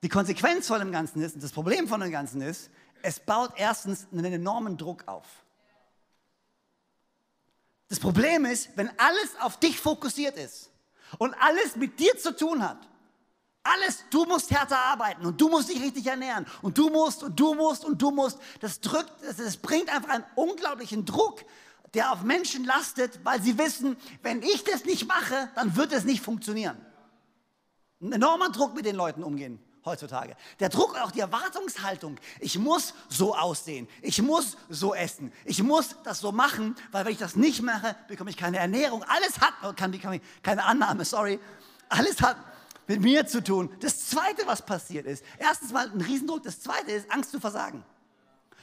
Die 0.02 0.08
Konsequenz 0.08 0.68
von 0.68 0.78
dem 0.78 0.92
Ganzen 0.92 1.22
ist, 1.22 1.34
und 1.34 1.42
das 1.42 1.52
Problem 1.52 1.88
von 1.88 2.00
dem 2.00 2.10
Ganzen 2.10 2.40
ist, 2.40 2.70
es 3.02 3.18
baut 3.20 3.52
erstens 3.56 4.06
einen 4.12 4.32
enormen 4.32 4.76
Druck 4.76 5.06
auf. 5.06 5.26
Das 7.88 7.98
Problem 7.98 8.44
ist, 8.44 8.70
wenn 8.76 8.90
alles 8.98 9.34
auf 9.40 9.58
dich 9.58 9.80
fokussiert 9.80 10.36
ist 10.36 10.70
und 11.18 11.34
alles 11.40 11.76
mit 11.76 11.98
dir 11.98 12.16
zu 12.18 12.36
tun 12.36 12.62
hat, 12.62 12.78
alles, 13.62 14.04
du 14.10 14.24
musst 14.24 14.50
härter 14.50 14.78
arbeiten 14.78 15.26
und 15.26 15.40
du 15.40 15.48
musst 15.48 15.68
dich 15.68 15.82
richtig 15.82 16.06
ernähren 16.06 16.46
und 16.62 16.78
du 16.78 16.90
musst 16.90 17.22
und 17.22 17.38
du 17.38 17.54
musst 17.54 17.84
und 17.84 18.00
du 18.00 18.10
musst, 18.10 18.38
das 18.60 18.80
drückt, 18.80 19.12
das 19.22 19.56
bringt 19.56 19.92
einfach 19.94 20.10
einen 20.10 20.24
unglaublichen 20.36 21.04
Druck, 21.04 21.44
der 21.94 22.12
auf 22.12 22.22
Menschen 22.22 22.64
lastet, 22.64 23.24
weil 23.24 23.42
sie 23.42 23.58
wissen, 23.58 23.96
wenn 24.22 24.42
ich 24.42 24.64
das 24.64 24.84
nicht 24.84 25.06
mache, 25.08 25.50
dann 25.54 25.76
wird 25.76 25.92
es 25.92 26.04
nicht 26.04 26.22
funktionieren. 26.22 26.78
Ein 28.00 28.12
enormer 28.12 28.50
Druck 28.50 28.74
mit 28.74 28.86
den 28.86 28.96
Leuten 28.96 29.24
umgehen 29.24 29.62
heutzutage. 29.84 30.36
Der 30.60 30.68
Druck, 30.68 30.96
auch 30.98 31.10
die 31.10 31.20
Erwartungshaltung. 31.20 32.16
Ich 32.40 32.58
muss 32.58 32.94
so 33.08 33.34
aussehen. 33.34 33.88
Ich 34.02 34.20
muss 34.22 34.56
so 34.68 34.94
essen. 34.94 35.32
Ich 35.44 35.62
muss 35.62 35.96
das 36.04 36.20
so 36.20 36.32
machen, 36.32 36.76
weil 36.92 37.04
wenn 37.04 37.12
ich 37.12 37.18
das 37.18 37.36
nicht 37.36 37.62
mache, 37.62 37.96
bekomme 38.08 38.30
ich 38.30 38.36
keine 38.36 38.58
Ernährung. 38.58 39.02
Alles 39.04 39.40
hat, 39.40 39.54
oh, 39.62 39.72
kann, 39.74 39.98
kann, 40.00 40.20
keine 40.42 40.64
Annahme, 40.64 41.04
sorry. 41.04 41.40
Alles 41.88 42.20
hat 42.20 42.36
mit 42.86 43.00
mir 43.00 43.26
zu 43.26 43.42
tun. 43.42 43.70
Das 43.80 44.06
Zweite, 44.08 44.46
was 44.46 44.62
passiert 44.62 45.06
ist, 45.06 45.24
erstens 45.38 45.72
mal 45.72 45.90
ein 45.90 46.00
Riesendruck. 46.00 46.42
Das 46.42 46.60
Zweite 46.60 46.92
ist 46.92 47.10
Angst 47.10 47.30
zu 47.30 47.40
versagen. 47.40 47.84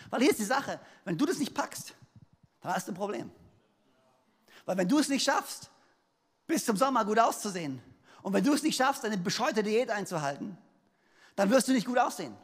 Weil 0.09 0.21
hier 0.21 0.31
ist 0.31 0.39
die 0.39 0.45
Sache, 0.45 0.79
wenn 1.03 1.17
du 1.17 1.25
das 1.25 1.37
nicht 1.37 1.53
packst, 1.53 1.93
dann 2.61 2.73
hast 2.73 2.87
du 2.87 2.91
ein 2.91 2.95
Problem. 2.95 3.31
Weil 4.65 4.77
wenn 4.77 4.87
du 4.87 4.99
es 4.99 5.09
nicht 5.09 5.23
schaffst, 5.23 5.69
bis 6.47 6.65
zum 6.65 6.77
Sommer 6.77 7.05
gut 7.05 7.19
auszusehen, 7.19 7.81
und 8.21 8.33
wenn 8.33 8.43
du 8.43 8.53
es 8.53 8.63
nicht 8.63 8.75
schaffst, 8.75 9.05
eine 9.05 9.19
bescheuerte 9.19 9.61
Diät 9.61 9.91
einzuhalten, 9.91 10.57
dann 11.35 11.49
wirst 11.49 11.67
du 11.67 11.73
nicht 11.73 11.87
gut 11.87 11.97
aussehen. 11.97 12.35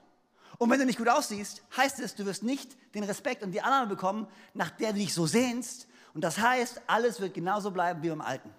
Und 0.57 0.69
wenn 0.69 0.79
du 0.79 0.86
nicht 0.86 1.00
gut 1.00 1.10
aussiehst, 1.10 1.63
heißt 1.75 2.00
es, 2.00 2.15
du 2.15 2.25
wirst 2.25 2.43
nicht 2.43 2.77
den 2.93 3.03
Respekt 3.03 3.41
und 3.41 3.51
die 3.51 3.62
Annahme 3.62 3.88
bekommen, 3.88 4.27
nach 4.53 4.69
der 4.69 4.93
du 4.93 5.00
dich 5.00 5.13
so 5.13 5.25
sehnst. 5.25 5.88
Und 6.13 6.24
das 6.24 6.38
heißt, 6.38 6.81
alles 6.88 7.19
wird 7.19 7.33
genauso 7.33 7.71
bleiben 7.71 8.03
wie 8.03 8.10
beim 8.10 8.21
Alten. 8.21 8.53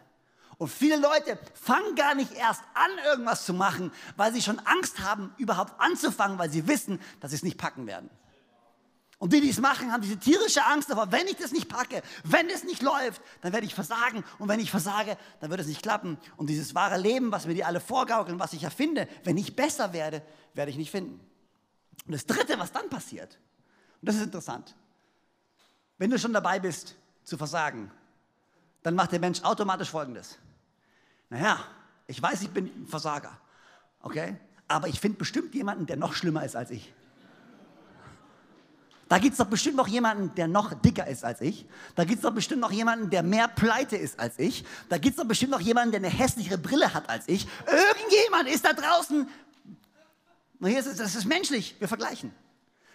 Und 0.58 0.68
viele 0.68 0.96
Leute 0.96 1.38
fangen 1.54 1.94
gar 1.94 2.14
nicht 2.14 2.32
erst 2.32 2.62
an, 2.74 2.90
irgendwas 3.04 3.44
zu 3.44 3.54
machen, 3.54 3.92
weil 4.16 4.32
sie 4.32 4.42
schon 4.42 4.58
Angst 4.60 5.00
haben, 5.00 5.34
überhaupt 5.38 5.80
anzufangen, 5.80 6.38
weil 6.38 6.50
sie 6.50 6.66
wissen, 6.66 7.00
dass 7.20 7.30
sie 7.30 7.36
es 7.36 7.42
nicht 7.42 7.58
packen 7.58 7.86
werden. 7.86 8.10
Und 9.22 9.32
die, 9.32 9.40
die 9.40 9.50
es 9.50 9.60
machen, 9.60 9.92
haben 9.92 10.02
diese 10.02 10.16
tierische 10.16 10.64
Angst, 10.64 10.90
aber 10.90 11.12
wenn 11.12 11.28
ich 11.28 11.36
das 11.36 11.52
nicht 11.52 11.68
packe, 11.68 12.02
wenn 12.24 12.50
es 12.50 12.64
nicht 12.64 12.82
läuft, 12.82 13.22
dann 13.40 13.52
werde 13.52 13.64
ich 13.64 13.72
versagen. 13.72 14.24
Und 14.40 14.48
wenn 14.48 14.58
ich 14.58 14.68
versage, 14.68 15.16
dann 15.38 15.48
wird 15.48 15.60
es 15.60 15.68
nicht 15.68 15.80
klappen. 15.80 16.18
Und 16.36 16.50
dieses 16.50 16.74
wahre 16.74 16.98
Leben, 16.98 17.30
was 17.30 17.46
mir 17.46 17.54
die 17.54 17.62
alle 17.62 17.78
vorgaukeln, 17.78 18.40
was 18.40 18.52
ich 18.52 18.64
erfinde, 18.64 19.06
wenn 19.22 19.36
ich 19.36 19.54
besser 19.54 19.92
werde, 19.92 20.22
werde 20.54 20.72
ich 20.72 20.76
nicht 20.76 20.90
finden. 20.90 21.20
Und 22.04 22.14
das 22.14 22.26
Dritte, 22.26 22.58
was 22.58 22.72
dann 22.72 22.90
passiert, 22.90 23.38
und 24.00 24.08
das 24.08 24.16
ist 24.16 24.22
interessant, 24.22 24.74
wenn 25.98 26.10
du 26.10 26.18
schon 26.18 26.32
dabei 26.32 26.58
bist 26.58 26.96
zu 27.22 27.38
versagen, 27.38 27.92
dann 28.82 28.96
macht 28.96 29.12
der 29.12 29.20
Mensch 29.20 29.40
automatisch 29.44 29.90
Folgendes. 29.90 30.36
Naja, 31.30 31.60
ich 32.08 32.20
weiß, 32.20 32.42
ich 32.42 32.50
bin 32.50 32.66
ein 32.66 32.86
Versager, 32.88 33.38
okay? 34.00 34.36
Aber 34.66 34.88
ich 34.88 34.98
finde 34.98 35.18
bestimmt 35.18 35.54
jemanden, 35.54 35.86
der 35.86 35.96
noch 35.96 36.12
schlimmer 36.12 36.44
ist 36.44 36.56
als 36.56 36.72
ich. 36.72 36.92
Da 39.12 39.18
gibt 39.18 39.32
es 39.32 39.38
doch 39.38 39.44
bestimmt 39.44 39.76
noch 39.76 39.88
jemanden, 39.88 40.34
der 40.36 40.48
noch 40.48 40.72
dicker 40.72 41.06
ist 41.06 41.22
als 41.22 41.42
ich. 41.42 41.66
Da 41.96 42.04
gibt 42.04 42.16
es 42.16 42.22
doch 42.22 42.32
bestimmt 42.32 42.62
noch 42.62 42.72
jemanden, 42.72 43.10
der 43.10 43.22
mehr 43.22 43.46
pleite 43.46 43.94
ist 43.94 44.18
als 44.18 44.38
ich. 44.38 44.64
Da 44.88 44.96
gibt 44.96 45.18
es 45.18 45.22
doch 45.22 45.28
bestimmt 45.28 45.50
noch 45.50 45.60
jemanden, 45.60 45.90
der 45.90 45.98
eine 46.00 46.08
hässlichere 46.08 46.56
Brille 46.56 46.94
hat 46.94 47.10
als 47.10 47.28
ich. 47.28 47.46
Irgendjemand 47.66 48.48
ist 48.48 48.64
da 48.64 48.72
draußen. 48.72 49.28
Und 50.60 50.66
hier 50.66 50.80
ist 50.80 50.86
es, 50.86 50.96
das 50.96 51.14
ist 51.14 51.26
menschlich. 51.26 51.76
Wir 51.78 51.88
vergleichen. 51.88 52.32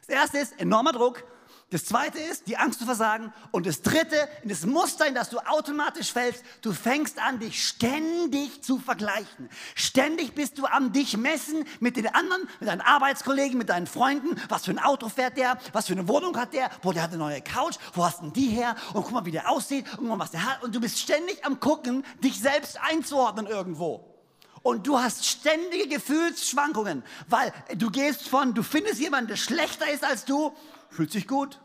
Das 0.08 0.10
erste 0.10 0.40
ist 0.40 0.60
enormer 0.60 0.92
Druck. 0.92 1.24
Das 1.70 1.84
zweite 1.84 2.18
ist 2.18 2.48
die 2.48 2.56
Angst 2.56 2.80
zu 2.80 2.86
versagen. 2.86 3.34
Und 3.52 3.66
das 3.66 3.82
dritte, 3.82 4.30
das 4.46 4.66
Muster, 4.66 5.06
in 5.06 5.14
das 5.14 5.30
du 5.30 5.38
automatisch 5.40 6.14
fällst, 6.14 6.42
du 6.62 6.72
fängst 6.72 7.20
an, 7.20 7.40
dich 7.40 7.68
ständig 7.68 8.64
zu 8.64 8.80
vergleichen. 8.80 9.50
Ständig 9.76 10.34
bist 10.34 10.58
du 10.58 10.66
am 10.66 10.94
dich 10.94 11.18
messen 11.18 11.66
mit 11.82 11.98
den 11.98 12.08
anderen, 12.08 12.48
mit 12.62 12.70
deinen 12.70 12.80
Arbeitskollegen, 12.80 13.58
mit 13.58 13.68
deinen 13.68 13.88
Freunden. 13.88 14.40
Was 14.48 14.64
für 14.64 14.72
ein 14.72 14.80
Auto 14.80 15.10
fährt 15.10 15.36
der? 15.36 15.58
Was 15.74 15.88
für 15.88 15.94
eine 15.94 16.08
Wohnung 16.08 16.38
hat 16.38 16.54
der? 16.54 16.70
Wo 16.84 16.94
der 16.94 17.04
hat 17.04 17.10
eine 17.10 17.20
neue 17.20 17.42
Couch? 17.42 17.76
Wo 17.94 18.06
hast 18.06 18.22
denn 18.22 18.32
die 18.32 18.48
her? 18.48 18.78
Und 18.94 19.04
guck 19.04 19.12
mal, 19.12 19.26
wie 19.26 19.32
der 19.32 19.50
aussieht. 19.50 19.86
Und 19.92 19.98
guck 19.98 20.08
mal, 20.08 20.20
was 20.20 20.32
der 20.32 20.46
hat. 20.46 20.64
Und 20.64 20.74
du 20.74 20.80
bist 20.80 21.00
ständig 21.00 21.46
am 21.46 21.60
gucken, 21.60 22.06
dich 22.24 22.40
selbst 22.40 22.80
einzuordnen 22.82 23.46
irgendwo. 23.46 24.17
Und 24.64 24.88
du 24.88 25.00
hast 25.00 25.26
ständige 25.26 25.88
Gefühlsschwankungen, 25.88 27.04
weil 27.28 27.54
du 27.76 27.90
gehst 27.90 28.28
von, 28.28 28.54
du 28.54 28.64
findest 28.64 29.00
jemanden, 29.00 29.30
der 29.30 29.36
schlechter 29.38 29.90
ist 29.92 30.04
als 30.04 30.26
du, 30.26 30.54
fühlt 30.90 31.12
sich 31.12 31.28
gut. 31.28 31.60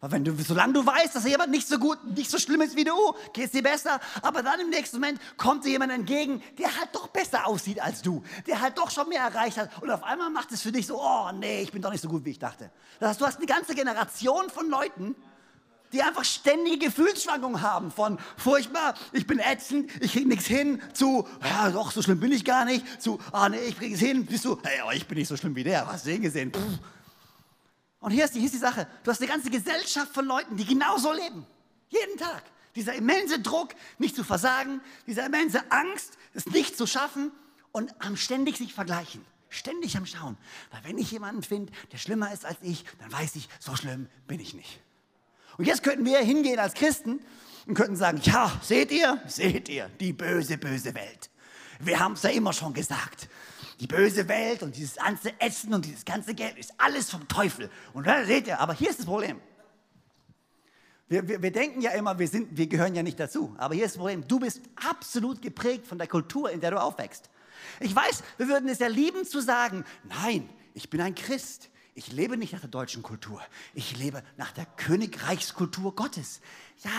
Weil 0.00 0.12
wenn 0.12 0.24
du, 0.24 0.34
solange 0.42 0.72
du 0.72 0.86
weißt, 0.86 1.14
dass 1.14 1.26
jemand 1.26 1.50
nicht 1.50 1.68
so 1.68 1.78
gut, 1.78 2.02
nicht 2.16 2.30
so 2.30 2.38
schlimm 2.38 2.62
ist 2.62 2.74
wie 2.74 2.84
du, 2.84 2.94
geht 3.34 3.46
es 3.46 3.50
dir 3.50 3.62
besser. 3.62 4.00
Aber 4.22 4.42
dann 4.42 4.58
im 4.58 4.70
nächsten 4.70 4.96
Moment 4.96 5.20
kommt 5.36 5.64
dir 5.66 5.72
jemand 5.72 5.92
entgegen, 5.92 6.42
der 6.58 6.74
halt 6.74 6.88
doch 6.92 7.08
besser 7.08 7.46
aussieht 7.46 7.82
als 7.82 8.00
du, 8.00 8.22
der 8.46 8.62
halt 8.62 8.78
doch 8.78 8.90
schon 8.90 9.10
mehr 9.10 9.20
erreicht 9.20 9.58
hat. 9.58 9.70
Und 9.82 9.90
auf 9.90 10.02
einmal 10.02 10.30
macht 10.30 10.52
es 10.52 10.62
für 10.62 10.72
dich 10.72 10.86
so, 10.86 10.98
oh 10.98 11.30
nee, 11.32 11.60
ich 11.60 11.72
bin 11.72 11.82
doch 11.82 11.90
nicht 11.90 12.00
so 12.00 12.08
gut, 12.08 12.24
wie 12.24 12.30
ich 12.30 12.38
dachte. 12.38 12.70
Das 12.98 13.10
heißt, 13.10 13.20
du 13.20 13.26
hast 13.26 13.36
eine 13.36 13.46
ganze 13.46 13.74
Generation 13.74 14.48
von 14.48 14.70
Leuten, 14.70 15.14
die 15.92 16.02
einfach 16.02 16.24
ständige 16.24 16.86
Gefühlsschwankungen 16.86 17.62
haben 17.62 17.90
von 17.90 18.18
furchtbar, 18.36 18.94
ich 19.12 19.26
bin 19.26 19.38
ätzend, 19.38 19.90
ich 20.00 20.12
krieg 20.12 20.26
nichts 20.26 20.46
hin, 20.46 20.80
zu, 20.92 21.26
ja 21.42 21.70
doch, 21.70 21.92
so 21.92 22.02
schlimm 22.02 22.20
bin 22.20 22.32
ich 22.32 22.44
gar 22.44 22.64
nicht, 22.64 23.02
zu, 23.02 23.18
ah 23.32 23.48
nee, 23.48 23.58
ich 23.68 23.76
krieg 23.76 23.92
es 23.92 24.00
hin, 24.00 24.26
bist 24.26 24.44
du, 24.44 24.58
hey, 24.62 24.80
aber 24.80 24.94
ich 24.94 25.06
bin 25.06 25.18
nicht 25.18 25.28
so 25.28 25.36
schlimm 25.36 25.54
wie 25.56 25.64
der, 25.64 25.86
hast 25.86 26.06
du 26.06 26.10
den 26.10 26.22
gesehen? 26.22 26.52
Pff 26.52 26.78
und 28.00 28.12
hier 28.12 28.24
ist, 28.24 28.34
die, 28.34 28.38
hier 28.38 28.46
ist 28.46 28.54
die 28.54 28.58
Sache, 28.58 28.86
du 29.04 29.10
hast 29.10 29.20
eine 29.20 29.30
ganze 29.30 29.50
Gesellschaft 29.50 30.12
von 30.12 30.24
Leuten, 30.24 30.56
die 30.56 30.64
genauso 30.64 31.12
leben. 31.12 31.46
Jeden 31.88 32.16
Tag. 32.16 32.42
Dieser 32.74 32.94
immense 32.94 33.40
Druck, 33.40 33.74
nicht 33.98 34.16
zu 34.16 34.24
versagen, 34.24 34.80
diese 35.06 35.20
immense 35.20 35.70
Angst, 35.70 36.16
es 36.32 36.46
nicht 36.46 36.76
zu 36.76 36.86
schaffen 36.86 37.30
und 37.72 37.92
am 38.02 38.16
ständig 38.16 38.56
sich 38.56 38.72
vergleichen. 38.72 39.24
Ständig 39.50 39.96
am 39.96 40.06
Schauen. 40.06 40.38
Weil 40.70 40.84
wenn 40.84 40.98
ich 40.98 41.10
jemanden 41.10 41.42
finde, 41.42 41.72
der 41.92 41.98
schlimmer 41.98 42.32
ist 42.32 42.46
als 42.46 42.58
ich, 42.62 42.84
dann 43.00 43.12
weiß 43.12 43.36
ich, 43.36 43.48
so 43.58 43.76
schlimm 43.76 44.08
bin 44.26 44.40
ich 44.40 44.54
nicht. 44.54 44.80
Und 45.60 45.66
jetzt 45.66 45.82
könnten 45.82 46.06
wir 46.06 46.20
hingehen 46.20 46.58
als 46.58 46.72
Christen 46.72 47.20
und 47.66 47.74
könnten 47.74 47.94
sagen, 47.94 48.18
ja, 48.22 48.50
seht 48.62 48.90
ihr, 48.90 49.20
seht 49.26 49.68
ihr, 49.68 49.90
die 50.00 50.14
böse, 50.14 50.56
böse 50.56 50.94
Welt. 50.94 51.28
Wir 51.80 52.00
haben 52.00 52.14
es 52.14 52.22
ja 52.22 52.30
immer 52.30 52.54
schon 52.54 52.72
gesagt 52.72 53.28
die 53.78 53.86
böse 53.86 54.26
Welt 54.26 54.62
und 54.62 54.74
dieses 54.74 54.96
ganze 54.96 55.38
Essen 55.38 55.74
und 55.74 55.84
dieses 55.84 56.06
ganze 56.06 56.32
Geld 56.32 56.56
ist 56.56 56.72
alles 56.78 57.10
vom 57.10 57.28
Teufel. 57.28 57.68
Und 57.92 58.06
da 58.06 58.24
seht 58.24 58.46
ihr, 58.46 58.58
aber 58.58 58.72
hier 58.72 58.88
ist 58.88 59.00
das 59.00 59.04
Problem. 59.04 59.38
Wir, 61.08 61.28
wir, 61.28 61.42
wir, 61.42 61.52
denken 61.52 61.82
ja 61.82 61.90
immer, 61.90 62.18
wir, 62.18 62.28
sind, 62.28 62.56
wir 62.56 62.66
gehören 62.66 62.94
ja 62.94 63.02
nicht 63.02 63.20
dazu. 63.20 63.54
Aber 63.58 63.74
hier 63.74 63.84
ist 63.84 63.96
das 63.96 63.98
Problem. 63.98 64.26
Du 64.26 64.40
bist 64.40 64.62
absolut 64.88 65.42
geprägt 65.42 65.86
von 65.86 65.98
der 65.98 66.06
Kultur, 66.06 66.50
in 66.50 66.62
der 66.62 66.70
du 66.70 66.80
aufwächst. 66.80 67.28
Ich 67.80 67.94
weiß, 67.94 68.22
wir 68.38 68.48
würden 68.48 68.70
es 68.70 68.78
ja 68.78 68.86
lieben 68.86 69.26
zu 69.26 69.42
sagen, 69.42 69.84
nein, 70.04 70.48
ich 70.72 70.88
bin 70.88 71.02
ein 71.02 71.14
Christ. 71.14 71.68
Ich 72.00 72.12
lebe 72.12 72.38
nicht 72.38 72.54
nach 72.54 72.60
der 72.60 72.70
deutschen 72.70 73.02
Kultur. 73.02 73.42
Ich 73.74 73.94
lebe 73.98 74.22
nach 74.38 74.52
der 74.52 74.64
Königreichskultur 74.64 75.94
Gottes. 75.94 76.40
Ja, 76.78 76.90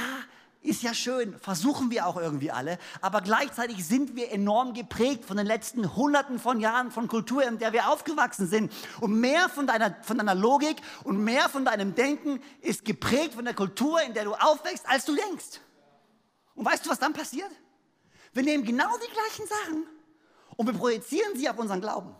ist 0.61 0.83
ja 0.83 0.93
schön, 0.93 1.39
versuchen 1.39 1.89
wir 1.89 2.05
auch 2.05 2.17
irgendwie 2.17 2.51
alle, 2.51 2.77
aber 3.01 3.21
gleichzeitig 3.21 3.83
sind 3.83 4.15
wir 4.15 4.31
enorm 4.31 4.75
geprägt 4.75 5.25
von 5.25 5.37
den 5.37 5.47
letzten 5.47 5.95
Hunderten 5.95 6.37
von 6.37 6.59
Jahren 6.59 6.91
von 6.91 7.07
Kultur, 7.07 7.43
in 7.43 7.57
der 7.57 7.73
wir 7.73 7.89
aufgewachsen 7.89 8.45
sind. 8.45 8.71
Und 8.99 9.19
mehr 9.19 9.49
von 9.49 9.65
deiner, 9.65 9.95
von 10.03 10.19
deiner 10.19 10.35
Logik 10.35 10.77
und 11.03 11.17
mehr 11.17 11.49
von 11.49 11.65
deinem 11.65 11.95
Denken 11.95 12.39
ist 12.61 12.85
geprägt 12.85 13.33
von 13.33 13.45
der 13.45 13.55
Kultur, 13.55 14.03
in 14.03 14.13
der 14.13 14.25
du 14.25 14.35
aufwächst, 14.35 14.87
als 14.87 15.05
du 15.05 15.15
denkst. 15.15 15.61
Und 16.53 16.65
weißt 16.65 16.85
du, 16.85 16.91
was 16.91 16.99
dann 16.99 17.13
passiert? 17.13 17.49
Wir 18.33 18.43
nehmen 18.43 18.63
genau 18.63 18.95
die 18.97 19.11
gleichen 19.11 19.47
Sachen 19.47 19.87
und 20.57 20.67
wir 20.67 20.75
projizieren 20.75 21.35
sie 21.35 21.49
auf 21.49 21.57
unseren 21.57 21.81
Glauben. 21.81 22.15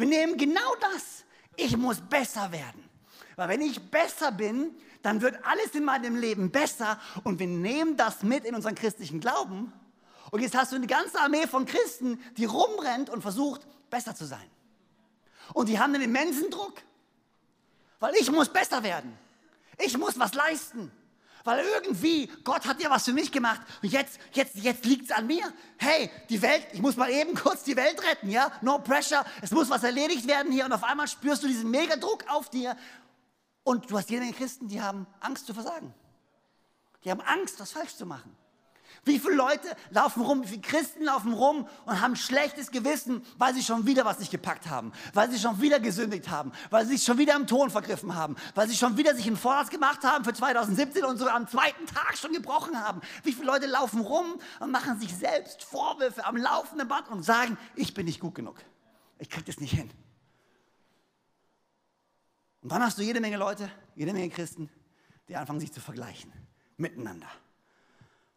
Wir 0.00 0.06
nehmen 0.06 0.38
genau 0.38 0.74
das. 0.80 1.24
Ich 1.56 1.76
muss 1.76 2.00
besser 2.00 2.50
werden. 2.52 2.88
Weil 3.36 3.50
wenn 3.50 3.60
ich 3.60 3.90
besser 3.90 4.32
bin, 4.32 4.74
dann 5.02 5.20
wird 5.20 5.44
alles 5.44 5.74
in 5.74 5.84
meinem 5.84 6.16
Leben 6.16 6.50
besser 6.50 6.98
und 7.22 7.38
wir 7.38 7.46
nehmen 7.46 7.98
das 7.98 8.22
mit 8.22 8.46
in 8.46 8.54
unseren 8.54 8.74
christlichen 8.74 9.20
Glauben. 9.20 9.72
Und 10.30 10.40
jetzt 10.40 10.56
hast 10.56 10.72
du 10.72 10.76
eine 10.76 10.86
ganze 10.86 11.20
Armee 11.20 11.46
von 11.46 11.66
Christen, 11.66 12.18
die 12.38 12.46
rumrennt 12.46 13.10
und 13.10 13.20
versucht, 13.20 13.66
besser 13.90 14.14
zu 14.14 14.24
sein. 14.24 14.48
Und 15.52 15.68
die 15.68 15.78
haben 15.78 15.94
einen 15.94 16.04
immensen 16.04 16.50
Druck, 16.50 16.80
weil 17.98 18.14
ich 18.14 18.30
muss 18.30 18.48
besser 18.48 18.82
werden. 18.82 19.18
Ich 19.78 19.98
muss 19.98 20.18
was 20.18 20.32
leisten. 20.32 20.90
Weil 21.44 21.64
irgendwie, 21.64 22.26
Gott 22.44 22.66
hat 22.66 22.82
ja 22.82 22.90
was 22.90 23.04
für 23.04 23.12
mich 23.12 23.32
gemacht 23.32 23.60
und 23.82 23.90
jetzt, 23.90 24.18
jetzt, 24.32 24.56
jetzt 24.56 24.84
liegt 24.84 25.06
es 25.06 25.10
an 25.10 25.26
mir. 25.26 25.52
Hey, 25.78 26.10
die 26.28 26.42
Welt, 26.42 26.66
ich 26.72 26.80
muss 26.80 26.96
mal 26.96 27.10
eben 27.10 27.34
kurz 27.42 27.64
die 27.64 27.76
Welt 27.76 28.02
retten, 28.02 28.30
ja? 28.30 28.52
No 28.60 28.78
pressure, 28.78 29.24
es 29.40 29.50
muss 29.50 29.70
was 29.70 29.82
erledigt 29.82 30.26
werden 30.26 30.52
hier 30.52 30.64
und 30.64 30.72
auf 30.72 30.84
einmal 30.84 31.08
spürst 31.08 31.42
du 31.42 31.48
diesen 31.48 31.70
Megadruck 31.70 32.24
auf 32.28 32.50
dir 32.50 32.76
und 33.62 33.90
du 33.90 33.98
hast 33.98 34.10
jede 34.10 34.22
Menge 34.22 34.34
Christen, 34.34 34.68
die 34.68 34.82
haben 34.82 35.06
Angst 35.20 35.46
zu 35.46 35.54
versagen. 35.54 35.94
Die 37.04 37.10
haben 37.10 37.20
Angst, 37.20 37.58
was 37.60 37.72
falsch 37.72 37.96
zu 37.96 38.04
machen. 38.04 38.36
Wie 39.04 39.18
viele 39.18 39.34
Leute 39.34 39.68
laufen 39.90 40.22
rum, 40.22 40.42
wie 40.42 40.48
viele 40.48 40.60
Christen 40.60 41.04
laufen 41.04 41.32
rum 41.32 41.66
und 41.86 42.00
haben 42.00 42.16
schlechtes 42.16 42.70
Gewissen, 42.70 43.24
weil 43.38 43.54
sie 43.54 43.62
schon 43.62 43.86
wieder 43.86 44.04
was 44.04 44.18
nicht 44.18 44.30
gepackt 44.30 44.68
haben, 44.68 44.92
weil 45.14 45.30
sie 45.30 45.38
schon 45.38 45.60
wieder 45.60 45.80
gesündigt 45.80 46.28
haben, 46.28 46.52
weil 46.68 46.84
sie 46.84 46.96
sich 46.96 47.04
schon 47.04 47.16
wieder 47.16 47.34
im 47.34 47.46
Ton 47.46 47.70
vergriffen 47.70 48.14
haben, 48.14 48.36
weil 48.54 48.68
sie 48.68 48.76
schon 48.76 48.96
wieder 48.98 49.14
sich 49.14 49.26
einen 49.26 49.36
Vorsatz 49.36 49.70
gemacht 49.70 50.04
haben 50.04 50.24
für 50.24 50.34
2017 50.34 51.04
und 51.04 51.16
sogar 51.16 51.34
am 51.34 51.48
zweiten 51.48 51.86
Tag 51.86 52.18
schon 52.18 52.32
gebrochen 52.32 52.78
haben. 52.78 53.00
Wie 53.22 53.32
viele 53.32 53.46
Leute 53.46 53.66
laufen 53.66 54.00
rum 54.00 54.38
und 54.60 54.70
machen 54.70 55.00
sich 55.00 55.16
selbst 55.16 55.62
Vorwürfe 55.62 56.24
am 56.26 56.36
laufenden 56.36 56.86
Band 56.86 57.08
und 57.08 57.22
sagen, 57.22 57.56
ich 57.76 57.94
bin 57.94 58.04
nicht 58.04 58.20
gut 58.20 58.34
genug. 58.34 58.56
Ich 59.18 59.30
kriege 59.30 59.44
das 59.44 59.60
nicht 59.60 59.72
hin. 59.72 59.90
Und 62.62 62.70
dann 62.70 62.82
hast 62.82 62.98
du 62.98 63.02
jede 63.02 63.20
Menge 63.20 63.38
Leute, 63.38 63.70
jede 63.94 64.12
Menge 64.12 64.28
Christen, 64.28 64.68
die 65.28 65.36
anfangen 65.36 65.60
sich 65.60 65.72
zu 65.72 65.80
vergleichen. 65.80 66.32
Miteinander. 66.76 67.28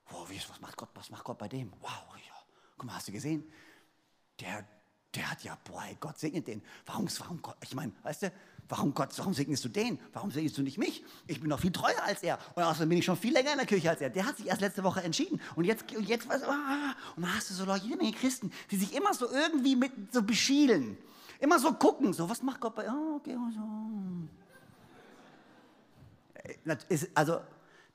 Wow, 0.09 0.29
was 0.29 0.61
macht 0.61 0.77
Gott, 0.77 0.89
was 0.93 1.09
macht 1.09 1.23
Gott 1.23 1.37
bei 1.37 1.47
dem? 1.47 1.71
Wow, 1.81 2.15
ja. 2.15 2.33
Guck 2.77 2.85
mal, 2.85 2.95
hast 2.95 3.07
du 3.07 3.11
gesehen? 3.11 3.43
Der, 4.39 4.65
der 5.15 5.31
hat 5.31 5.43
ja, 5.43 5.57
boah, 5.63 5.83
Gott 5.99 6.19
segnet 6.19 6.47
den. 6.47 6.61
Warum, 6.85 7.07
warum 7.19 7.41
Gott, 7.41 7.55
ich 7.61 7.75
meine, 7.75 7.93
weißt 8.03 8.23
du, 8.23 8.31
warum 8.67 8.93
Gott, 8.93 9.09
warum 9.17 9.33
segnest 9.33 9.63
du 9.63 9.69
den? 9.69 9.99
Warum 10.11 10.31
segnest 10.31 10.57
du 10.57 10.63
nicht 10.63 10.77
mich? 10.77 11.03
Ich 11.27 11.39
bin 11.39 11.49
noch 11.49 11.59
viel 11.59 11.71
treuer 11.71 12.01
als 12.03 12.23
er. 12.23 12.39
Und 12.55 12.63
außerdem 12.63 12.89
bin 12.89 12.97
ich 12.97 13.05
schon 13.05 13.17
viel 13.17 13.33
länger 13.33 13.51
in 13.51 13.57
der 13.57 13.67
Kirche 13.67 13.89
als 13.89 14.01
er. 14.01 14.09
Der 14.09 14.25
hat 14.25 14.37
sich 14.37 14.47
erst 14.47 14.61
letzte 14.61 14.83
Woche 14.83 15.03
entschieden. 15.03 15.39
Und 15.55 15.65
jetzt, 15.65 15.91
und 15.95 16.07
jetzt, 16.07 16.27
was, 16.27 16.43
ah, 16.43 16.95
und 17.15 17.23
dann 17.23 17.35
hast 17.35 17.49
du 17.49 17.53
so 17.53 17.65
Leute, 17.65 17.85
jede 17.85 17.97
Menge 17.97 18.13
Christen, 18.13 18.51
die 18.71 18.77
sich 18.77 18.95
immer 18.95 19.13
so 19.13 19.29
irgendwie 19.29 19.75
mit 19.75 19.91
so 20.13 20.23
beschielen. 20.23 20.97
Immer 21.39 21.59
so 21.59 21.73
gucken, 21.73 22.13
so, 22.13 22.29
was 22.29 22.41
macht 22.41 22.61
Gott 22.61 22.75
bei, 22.75 22.89
oh, 22.89 23.17
okay, 23.17 23.37
so. 23.53 23.61
Also 27.13 27.41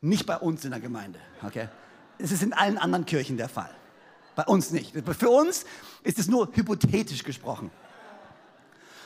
nicht 0.00 0.26
bei 0.26 0.36
uns 0.36 0.64
in 0.64 0.70
der 0.70 0.80
Gemeinde, 0.80 1.20
okay? 1.42 1.68
Es 2.18 2.32
ist 2.32 2.42
in 2.42 2.52
allen 2.52 2.78
anderen 2.78 3.06
Kirchen 3.06 3.36
der 3.36 3.48
Fall. 3.48 3.70
Bei 4.34 4.44
uns 4.44 4.70
nicht. 4.70 4.94
Für 5.18 5.30
uns 5.30 5.64
ist 6.02 6.18
es 6.18 6.28
nur 6.28 6.48
hypothetisch 6.52 7.24
gesprochen. 7.24 7.70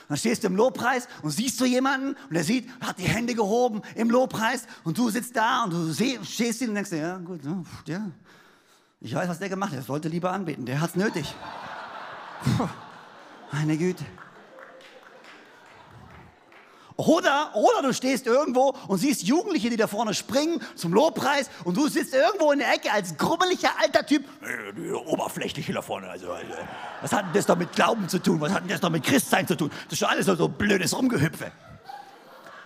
Dann 0.08 0.18
stehst 0.18 0.42
du 0.42 0.48
im 0.48 0.56
Lobpreis 0.56 1.08
und 1.22 1.30
siehst 1.30 1.58
du 1.60 1.64
jemanden 1.64 2.08
und 2.28 2.34
der 2.34 2.44
sieht, 2.44 2.68
hat 2.80 2.98
die 2.98 3.08
Hände 3.08 3.34
gehoben 3.34 3.80
im 3.94 4.10
Lobpreis 4.10 4.66
und 4.84 4.98
du 4.98 5.08
sitzt 5.08 5.36
da 5.36 5.64
und 5.64 5.72
du 5.72 5.94
stehst 6.24 6.60
ihn 6.60 6.68
und 6.68 6.74
denkst 6.74 6.90
dir, 6.90 6.98
ja 6.98 7.16
gut, 7.16 7.40
ja, 7.86 8.10
ich 9.00 9.14
weiß, 9.14 9.28
was 9.28 9.38
der 9.38 9.48
gemacht 9.48 9.70
hat, 9.70 9.78
er 9.78 9.84
sollte 9.84 10.08
lieber 10.08 10.30
anbeten, 10.30 10.66
der 10.66 10.80
hat 10.80 10.90
es 10.90 10.96
nötig. 10.96 11.34
Puh, 12.44 12.68
meine 13.52 13.78
Güte. 13.78 14.04
Oder, 17.06 17.50
oder 17.54 17.82
du 17.82 17.92
stehst 17.92 18.26
irgendwo 18.26 18.74
und 18.86 18.98
siehst 18.98 19.22
Jugendliche, 19.24 19.70
die 19.70 19.76
da 19.76 19.86
vorne 19.86 20.14
springen 20.14 20.60
zum 20.76 20.92
Lobpreis 20.92 21.50
und 21.64 21.76
du 21.76 21.88
sitzt 21.88 22.14
irgendwo 22.14 22.52
in 22.52 22.60
der 22.60 22.72
Ecke 22.72 22.92
als 22.92 23.16
grummeliger 23.16 23.70
alter 23.82 24.06
Typ, 24.06 24.24
äh, 24.42 24.72
die 24.72 24.92
oberflächliche 24.92 25.72
da 25.72 25.82
vorne. 25.82 26.08
Also, 26.08 26.30
also, 26.30 26.46
was 27.00 27.12
hat 27.12 27.24
denn 27.26 27.32
das 27.34 27.46
doch 27.46 27.56
mit 27.56 27.72
Glauben 27.72 28.08
zu 28.08 28.18
tun? 28.18 28.40
Was 28.40 28.52
hat 28.52 28.62
denn 28.62 28.68
das 28.68 28.80
doch 28.80 28.90
mit 28.90 29.02
Christsein 29.02 29.46
zu 29.46 29.56
tun? 29.56 29.70
Das 29.84 29.94
ist 29.94 29.98
schon 29.98 30.08
alles 30.08 30.26
so, 30.26 30.34
so 30.36 30.48
blödes 30.48 30.96
Rumgehüpfe. 30.96 31.50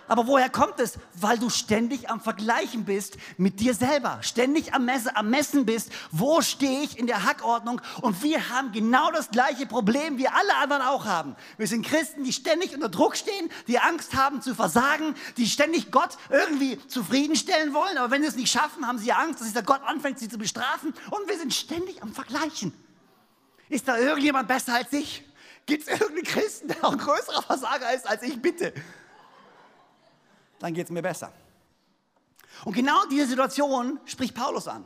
Aber 0.07 0.27
woher 0.27 0.49
kommt 0.49 0.79
es? 0.79 0.97
Weil 1.13 1.37
du 1.37 1.49
ständig 1.49 2.09
am 2.09 2.21
Vergleichen 2.21 2.85
bist 2.85 3.17
mit 3.37 3.59
dir 3.59 3.73
selber, 3.73 4.19
ständig 4.21 4.73
am, 4.73 4.85
Messe, 4.85 5.15
am 5.15 5.29
Messen 5.29 5.65
bist. 5.65 5.91
Wo 6.11 6.41
stehe 6.41 6.81
ich 6.81 6.97
in 6.97 7.07
der 7.07 7.25
Hackordnung? 7.25 7.81
Und 8.01 8.23
wir 8.23 8.49
haben 8.49 8.71
genau 8.71 9.11
das 9.11 9.31
gleiche 9.31 9.65
Problem, 9.65 10.17
wie 10.17 10.27
alle 10.27 10.55
anderen 10.55 10.81
auch 10.81 11.05
haben. 11.05 11.35
Wir 11.57 11.67
sind 11.67 11.85
Christen, 11.85 12.23
die 12.23 12.31
ständig 12.31 12.73
unter 12.73 12.89
Druck 12.89 13.17
stehen, 13.17 13.49
die 13.67 13.79
Angst 13.79 14.15
haben 14.15 14.41
zu 14.41 14.55
versagen, 14.55 15.13
die 15.35 15.45
ständig 15.45 15.91
Gott 15.91 16.17
irgendwie 16.29 16.79
zufriedenstellen 16.87 17.73
wollen. 17.73 17.97
Aber 17.97 18.09
wenn 18.11 18.21
sie 18.21 18.29
es 18.29 18.35
nicht 18.35 18.51
schaffen, 18.51 18.87
haben 18.87 18.99
sie 18.99 19.11
Angst, 19.11 19.41
dass 19.41 19.47
dieser 19.49 19.63
Gott 19.63 19.81
anfängt, 19.83 20.19
sie 20.19 20.29
zu 20.29 20.37
bestrafen. 20.37 20.93
Und 21.11 21.27
wir 21.27 21.37
sind 21.37 21.53
ständig 21.53 22.01
am 22.01 22.13
Vergleichen. 22.13 22.73
Ist 23.67 23.89
da 23.89 23.97
irgendjemand 23.97 24.47
besser 24.47 24.75
als 24.75 24.93
ich? 24.93 25.25
Gibt 25.65 25.83
es 25.83 25.89
irgendeinen 25.89 26.23
Christen, 26.23 26.69
der 26.69 26.85
auch 26.85 26.97
größerer 26.97 27.41
Versager 27.41 27.93
ist 27.93 28.07
als 28.07 28.23
ich? 28.23 28.41
Bitte 28.41 28.73
dann 30.59 30.73
geht 30.73 30.85
es 30.85 30.91
mir 30.91 31.01
besser. 31.01 31.31
Und 32.65 32.73
genau 32.73 33.05
diese 33.09 33.27
Situation 33.27 33.99
spricht 34.05 34.33
Paulus 34.35 34.67
an. 34.67 34.85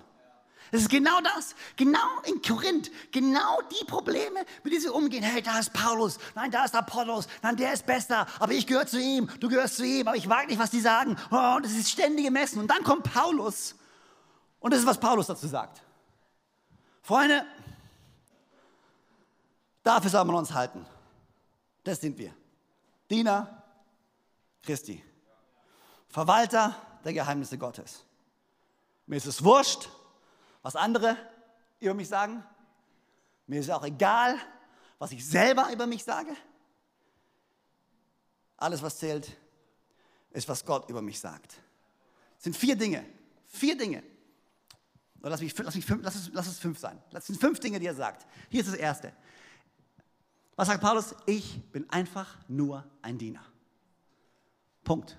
Es 0.74 0.84
ist 0.84 0.90
genau 0.90 1.20
das, 1.20 1.54
genau 1.76 2.00
in 2.24 2.42
Korinth, 2.42 2.92
genau 3.12 3.60
die 3.62 3.84
Probleme, 3.86 4.46
mit 4.64 4.72
denen 4.72 4.82
sie 4.82 4.90
umgehen. 4.90 5.22
Hey, 5.22 5.42
da 5.42 5.60
ist 5.60 5.74
Paulus, 5.74 6.18
nein, 6.34 6.50
da 6.50 6.64
ist 6.64 6.74
Apollos, 6.74 7.28
nein, 7.42 7.58
der 7.58 7.74
ist 7.74 7.86
besser, 7.86 8.26
aber 8.40 8.54
ich 8.54 8.66
gehöre 8.66 8.88
zu 8.88 8.98
ihm, 8.98 9.30
du 9.42 9.50
gehörst 9.50 9.76
zu 9.76 9.86
ihm, 9.86 10.08
aber 10.08 10.16
ich 10.16 10.30
wage 10.30 10.48
nicht, 10.48 10.60
was 10.60 10.72
die 10.72 10.80
sagen. 10.80 11.18
Oh, 11.30 11.58
das 11.62 11.74
ist 11.74 11.90
ständige 11.90 12.32
Messen. 12.32 12.62
Und 12.62 12.68
dann 12.70 12.84
kommt 12.84 13.12
Paulus 13.12 13.76
und 14.62 14.72
das 14.72 14.80
ist, 14.80 14.86
was 14.86 14.98
Paulus 14.98 15.28
dazu 15.28 15.46
sagt. 15.48 15.82
Freunde, 17.02 17.46
dafür 19.84 20.10
soll 20.10 20.24
man 20.24 20.38
uns 20.38 20.54
halten. 20.54 20.86
Das 21.84 22.00
sind 22.00 22.18
wir. 22.18 22.34
Diener 23.10 23.62
Christi. 24.64 25.04
Verwalter 26.12 26.76
der 27.04 27.14
Geheimnisse 27.14 27.58
Gottes. 27.58 28.04
Mir 29.08 29.16
ist 29.16 29.26
es 29.26 29.44
wurscht, 29.44 29.90
was 30.62 30.76
andere 30.76 31.18
über 31.80 31.94
mich 31.94 32.10
sagen. 32.10 32.44
Mir 33.48 33.62
ist 33.62 33.72
auch 33.72 33.84
egal, 33.84 34.38
was 35.00 35.12
ich 35.12 35.26
selber 35.26 35.72
über 35.72 35.88
mich 35.88 36.04
sage. 36.04 36.36
Alles, 38.58 38.82
was 38.82 39.00
zählt, 39.00 39.36
ist, 40.32 40.48
was 40.48 40.64
Gott 40.66 40.90
über 40.90 41.02
mich 41.02 41.20
sagt. 41.20 41.54
Es 42.38 42.44
sind 42.44 42.56
vier 42.56 42.76
Dinge. 42.76 43.06
Vier 43.48 43.78
Dinge. 43.78 44.04
Oder 45.22 45.32
lass, 45.32 45.42
mich, 45.42 45.58
lass, 45.58 45.76
mich 45.76 45.88
lass, 45.88 46.16
es, 46.16 46.30
lass 46.34 46.48
es 46.48 46.60
fünf 46.60 46.78
sein. 46.78 47.02
Das 47.12 47.28
sind 47.28 47.40
fünf 47.40 47.60
Dinge, 47.60 47.80
die 47.80 47.86
er 47.86 47.96
sagt. 47.96 48.28
Hier 48.50 48.62
ist 48.62 48.68
das 48.70 48.76
erste. 48.76 49.14
Was 50.56 50.68
sagt 50.68 50.82
Paulus? 50.82 51.16
Ich 51.26 51.62
bin 51.72 51.90
einfach 51.90 52.38
nur 52.48 52.86
ein 53.02 53.18
Diener. 53.18 53.44
Punkt. 54.84 55.18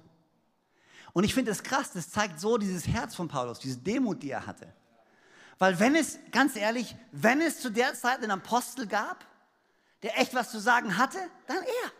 Und 1.12 1.24
ich 1.24 1.34
finde 1.34 1.50
es 1.50 1.62
krass, 1.62 1.92
das 1.92 2.10
zeigt 2.10 2.40
so 2.40 2.56
dieses 2.58 2.86
Herz 2.86 3.14
von 3.14 3.28
Paulus, 3.28 3.58
diese 3.58 3.78
Demut, 3.78 4.22
die 4.22 4.30
er 4.30 4.46
hatte. 4.46 4.72
Weil 5.58 5.78
wenn 5.78 5.94
es, 5.94 6.18
ganz 6.30 6.56
ehrlich, 6.56 6.96
wenn 7.12 7.40
es 7.40 7.60
zu 7.60 7.70
der 7.70 7.94
Zeit 7.94 8.18
einen 8.18 8.30
Apostel 8.30 8.86
gab, 8.86 9.24
der 10.02 10.18
echt 10.18 10.34
was 10.34 10.50
zu 10.50 10.58
sagen 10.58 10.96
hatte, 10.96 11.18
dann 11.46 11.58
er. 11.58 11.92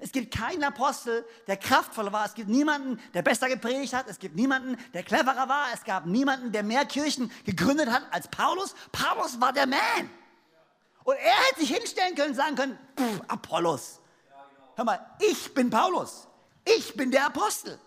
Es 0.00 0.10
gibt 0.10 0.34
keinen 0.34 0.64
Apostel, 0.64 1.24
der 1.46 1.56
kraftvoller 1.56 2.12
war. 2.12 2.26
Es 2.26 2.34
gibt 2.34 2.48
niemanden, 2.48 3.00
der 3.14 3.22
besser 3.22 3.48
gepredigt 3.48 3.94
hat. 3.94 4.08
Es 4.08 4.18
gibt 4.18 4.34
niemanden, 4.34 4.76
der 4.92 5.02
cleverer 5.02 5.48
war. 5.48 5.66
Es 5.72 5.84
gab 5.84 6.06
niemanden, 6.06 6.50
der 6.50 6.62
mehr 6.62 6.84
Kirchen 6.84 7.30
gegründet 7.44 7.88
hat 7.90 8.02
als 8.10 8.28
Paulus. 8.28 8.74
Paulus 8.90 9.40
war 9.40 9.52
der 9.52 9.66
Man. 9.66 10.10
Und 11.04 11.16
er 11.16 11.36
hätte 11.46 11.60
sich 11.60 11.74
hinstellen 11.74 12.14
können 12.16 12.30
und 12.30 12.36
sagen 12.36 12.56
können, 12.56 12.78
Apollos. 13.28 14.00
Hör 14.76 14.84
mal, 14.84 14.98
ich 15.20 15.54
bin 15.54 15.70
Paulus. 15.70 16.26
Ich 16.64 16.94
bin 16.96 17.10
der 17.10 17.26
Apostel. 17.26 17.78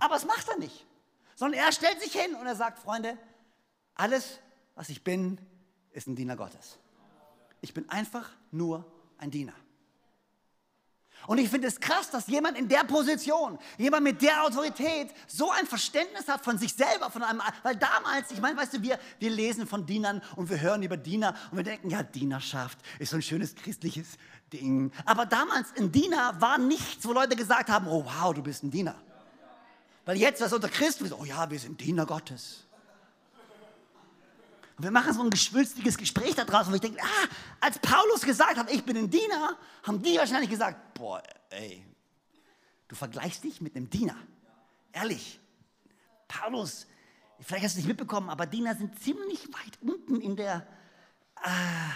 Aber 0.00 0.14
das 0.14 0.24
macht 0.24 0.48
er 0.48 0.58
nicht. 0.58 0.86
Sondern 1.34 1.60
er 1.60 1.72
stellt 1.72 2.00
sich 2.00 2.12
hin 2.12 2.34
und 2.34 2.46
er 2.46 2.56
sagt, 2.56 2.78
Freunde, 2.78 3.18
alles, 3.94 4.40
was 4.74 4.88
ich 4.88 5.02
bin, 5.02 5.38
ist 5.92 6.06
ein 6.06 6.16
Diener 6.16 6.36
Gottes. 6.36 6.78
Ich 7.60 7.74
bin 7.74 7.88
einfach 7.88 8.30
nur 8.50 8.84
ein 9.18 9.30
Diener. 9.30 9.54
Und 11.26 11.38
ich 11.38 11.48
finde 11.48 11.68
es 11.68 11.80
krass, 11.80 12.10
dass 12.10 12.26
jemand 12.26 12.58
in 12.58 12.68
der 12.68 12.84
Position, 12.84 13.58
jemand 13.78 14.04
mit 14.04 14.20
der 14.20 14.44
Autorität 14.44 15.10
so 15.26 15.50
ein 15.50 15.66
Verständnis 15.66 16.28
hat 16.28 16.44
von 16.44 16.58
sich 16.58 16.74
selber, 16.74 17.10
von 17.10 17.22
einem, 17.22 17.40
weil 17.62 17.76
damals, 17.76 18.30
ich 18.30 18.40
meine, 18.40 18.58
weißt 18.58 18.74
du, 18.74 18.82
wir, 18.82 18.98
wir 19.18 19.30
lesen 19.30 19.66
von 19.66 19.86
Dienern 19.86 20.22
und 20.36 20.50
wir 20.50 20.60
hören 20.60 20.82
über 20.82 20.96
Diener 20.96 21.34
und 21.50 21.56
wir 21.56 21.64
denken, 21.64 21.88
ja, 21.88 22.02
Dienerschaft 22.02 22.78
ist 22.98 23.10
so 23.10 23.16
ein 23.16 23.22
schönes 23.22 23.54
christliches 23.54 24.18
Ding. 24.52 24.92
Aber 25.06 25.24
damals 25.24 25.68
ein 25.78 25.90
Diener 25.90 26.38
war 26.40 26.58
nichts, 26.58 27.06
wo 27.06 27.12
Leute 27.12 27.36
gesagt 27.36 27.70
haben, 27.70 27.88
oh 27.88 28.04
wow, 28.04 28.34
du 28.34 28.42
bist 28.42 28.62
ein 28.62 28.70
Diener. 28.70 29.00
Weil 30.04 30.16
jetzt, 30.18 30.40
was 30.40 30.52
unter 30.52 30.68
Christen 30.68 31.06
ist, 31.06 31.12
oh 31.12 31.24
ja, 31.24 31.50
wir 31.50 31.58
sind 31.58 31.80
Diener 31.80 32.06
Gottes. 32.06 32.64
Und 34.76 34.84
wir 34.84 34.90
machen 34.90 35.12
so 35.14 35.22
ein 35.22 35.30
geschwülstiges 35.30 35.96
Gespräch 35.96 36.34
da 36.34 36.44
draußen, 36.44 36.70
wo 36.70 36.74
ich 36.74 36.80
denke, 36.80 37.00
ah, 37.00 37.28
als 37.60 37.78
Paulus 37.78 38.22
gesagt 38.22 38.56
hat, 38.56 38.70
ich 38.70 38.84
bin 38.84 38.96
ein 38.96 39.08
Diener, 39.08 39.56
haben 39.84 40.02
die 40.02 40.16
wahrscheinlich 40.18 40.50
gesagt, 40.50 40.94
boah, 40.94 41.22
ey, 41.50 41.86
du 42.88 42.96
vergleichst 42.96 43.44
dich 43.44 43.60
mit 43.60 43.76
einem 43.76 43.88
Diener. 43.88 44.16
Ehrlich. 44.92 45.40
Paulus, 46.26 46.86
vielleicht 47.40 47.64
hast 47.64 47.74
du 47.74 47.78
es 47.78 47.84
nicht 47.84 47.88
mitbekommen, 47.88 48.30
aber 48.30 48.46
Diener 48.46 48.74
sind 48.74 48.98
ziemlich 49.00 49.46
weit 49.52 49.78
unten 49.80 50.20
in 50.20 50.36
der... 50.36 50.66
Ah. 51.36 51.90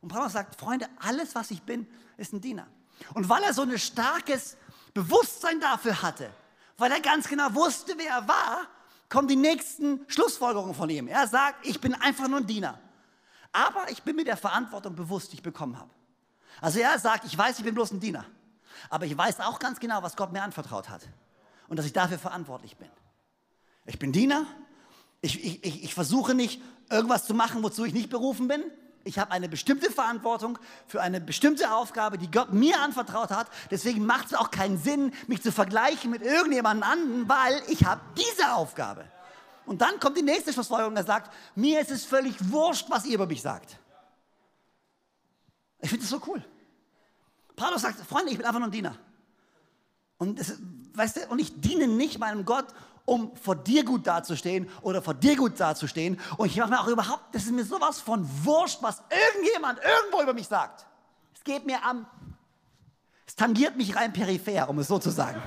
Und 0.00 0.08
Paulus 0.08 0.32
sagt, 0.32 0.58
Freunde, 0.58 0.88
alles, 1.00 1.34
was 1.34 1.50
ich 1.50 1.62
bin, 1.62 1.86
ist 2.16 2.32
ein 2.32 2.40
Diener. 2.40 2.66
Und 3.14 3.28
weil 3.28 3.42
er 3.42 3.52
so 3.52 3.62
ein 3.62 3.78
starkes 3.78 4.56
Bewusstsein 4.94 5.60
dafür 5.60 6.00
hatte, 6.00 6.32
weil 6.78 6.92
er 6.92 7.00
ganz 7.00 7.28
genau 7.28 7.52
wusste, 7.54 7.94
wer 7.98 8.10
er 8.10 8.28
war, 8.28 8.66
kommen 9.08 9.28
die 9.28 9.36
nächsten 9.36 10.00
Schlussfolgerungen 10.08 10.74
von 10.74 10.88
ihm. 10.88 11.08
Er 11.08 11.26
sagt, 11.26 11.66
ich 11.66 11.80
bin 11.80 11.94
einfach 11.94 12.28
nur 12.28 12.38
ein 12.38 12.46
Diener. 12.46 12.78
Aber 13.52 13.90
ich 13.90 14.02
bin 14.02 14.16
mir 14.16 14.24
der 14.24 14.36
Verantwortung 14.36 14.94
bewusst, 14.94 15.32
die 15.32 15.36
ich 15.36 15.42
bekommen 15.42 15.78
habe. 15.78 15.90
Also 16.60 16.78
er 16.78 16.98
sagt, 16.98 17.24
ich 17.24 17.36
weiß, 17.36 17.58
ich 17.58 17.64
bin 17.64 17.74
bloß 17.74 17.92
ein 17.92 18.00
Diener. 18.00 18.24
Aber 18.90 19.06
ich 19.06 19.16
weiß 19.16 19.40
auch 19.40 19.58
ganz 19.58 19.80
genau, 19.80 20.02
was 20.02 20.16
Gott 20.16 20.32
mir 20.32 20.42
anvertraut 20.42 20.88
hat. 20.88 21.02
Und 21.68 21.76
dass 21.76 21.86
ich 21.86 21.92
dafür 21.92 22.18
verantwortlich 22.18 22.76
bin. 22.76 22.88
Ich 23.86 23.98
bin 23.98 24.12
Diener. 24.12 24.46
Ich, 25.20 25.42
ich, 25.44 25.64
ich, 25.64 25.84
ich 25.84 25.94
versuche 25.94 26.34
nicht, 26.34 26.62
irgendwas 26.90 27.26
zu 27.26 27.34
machen, 27.34 27.62
wozu 27.62 27.84
ich 27.84 27.92
nicht 27.92 28.10
berufen 28.10 28.46
bin. 28.48 28.62
Ich 29.04 29.18
habe 29.18 29.32
eine 29.32 29.48
bestimmte 29.48 29.90
Verantwortung 29.90 30.58
für 30.86 31.00
eine 31.00 31.20
bestimmte 31.20 31.72
Aufgabe, 31.72 32.18
die 32.18 32.30
Gott 32.30 32.52
mir 32.52 32.80
anvertraut 32.80 33.30
hat. 33.30 33.48
Deswegen 33.70 34.04
macht 34.04 34.26
es 34.26 34.34
auch 34.34 34.50
keinen 34.50 34.78
Sinn, 34.78 35.12
mich 35.26 35.42
zu 35.42 35.52
vergleichen 35.52 36.10
mit 36.10 36.22
irgendjemand 36.22 36.82
anderen, 36.82 37.28
weil 37.28 37.62
ich 37.68 37.84
habe 37.84 38.00
diese 38.16 38.52
Aufgabe. 38.52 39.04
Und 39.66 39.80
dann 39.82 40.00
kommt 40.00 40.16
die 40.16 40.22
nächste 40.22 40.52
Schlussfolgerung, 40.52 40.96
er 40.96 41.04
sagt, 41.04 41.32
mir 41.54 41.80
ist 41.80 41.90
es 41.90 42.04
völlig 42.04 42.34
wurscht, 42.50 42.88
was 42.88 43.04
ihr 43.04 43.14
über 43.14 43.26
mich 43.26 43.42
sagt. 43.42 43.78
Ich 45.80 45.90
finde 45.90 46.04
das 46.04 46.10
so 46.10 46.20
cool. 46.26 46.44
Paulus 47.54 47.82
sagt, 47.82 47.98
Freunde, 48.06 48.30
ich 48.30 48.38
bin 48.38 48.46
einfach 48.46 48.60
nur 48.60 48.68
ein 48.68 48.72
Diener. 48.72 48.96
Und, 50.16 50.38
das, 50.38 50.54
weißt 50.94 51.16
du, 51.16 51.26
und 51.28 51.38
ich 51.38 51.60
diene 51.60 51.86
nicht 51.86 52.18
meinem 52.18 52.44
Gott, 52.44 52.66
um 53.08 53.34
vor 53.36 53.56
dir 53.56 53.84
gut 53.84 54.06
dazustehen 54.06 54.68
oder 54.82 55.00
vor 55.00 55.14
dir 55.14 55.34
gut 55.34 55.58
dazustehen. 55.58 56.20
Und 56.36 56.48
ich 56.48 56.56
mache 56.58 56.70
mir 56.70 56.80
auch 56.80 56.88
überhaupt, 56.88 57.34
das 57.34 57.44
ist 57.44 57.52
mir 57.52 57.64
sowas 57.64 58.00
von 58.00 58.28
wurscht, 58.44 58.82
was 58.82 59.02
irgendjemand 59.10 59.80
irgendwo 59.80 60.22
über 60.22 60.34
mich 60.34 60.46
sagt. 60.46 60.86
Es 61.34 61.42
geht 61.42 61.64
mir 61.64 61.82
am, 61.84 62.06
es 63.26 63.34
tangiert 63.34 63.76
mich 63.76 63.96
rein 63.96 64.12
peripher, 64.12 64.68
um 64.68 64.78
es 64.78 64.88
so 64.88 64.98
zu 64.98 65.08
sagen. 65.10 65.40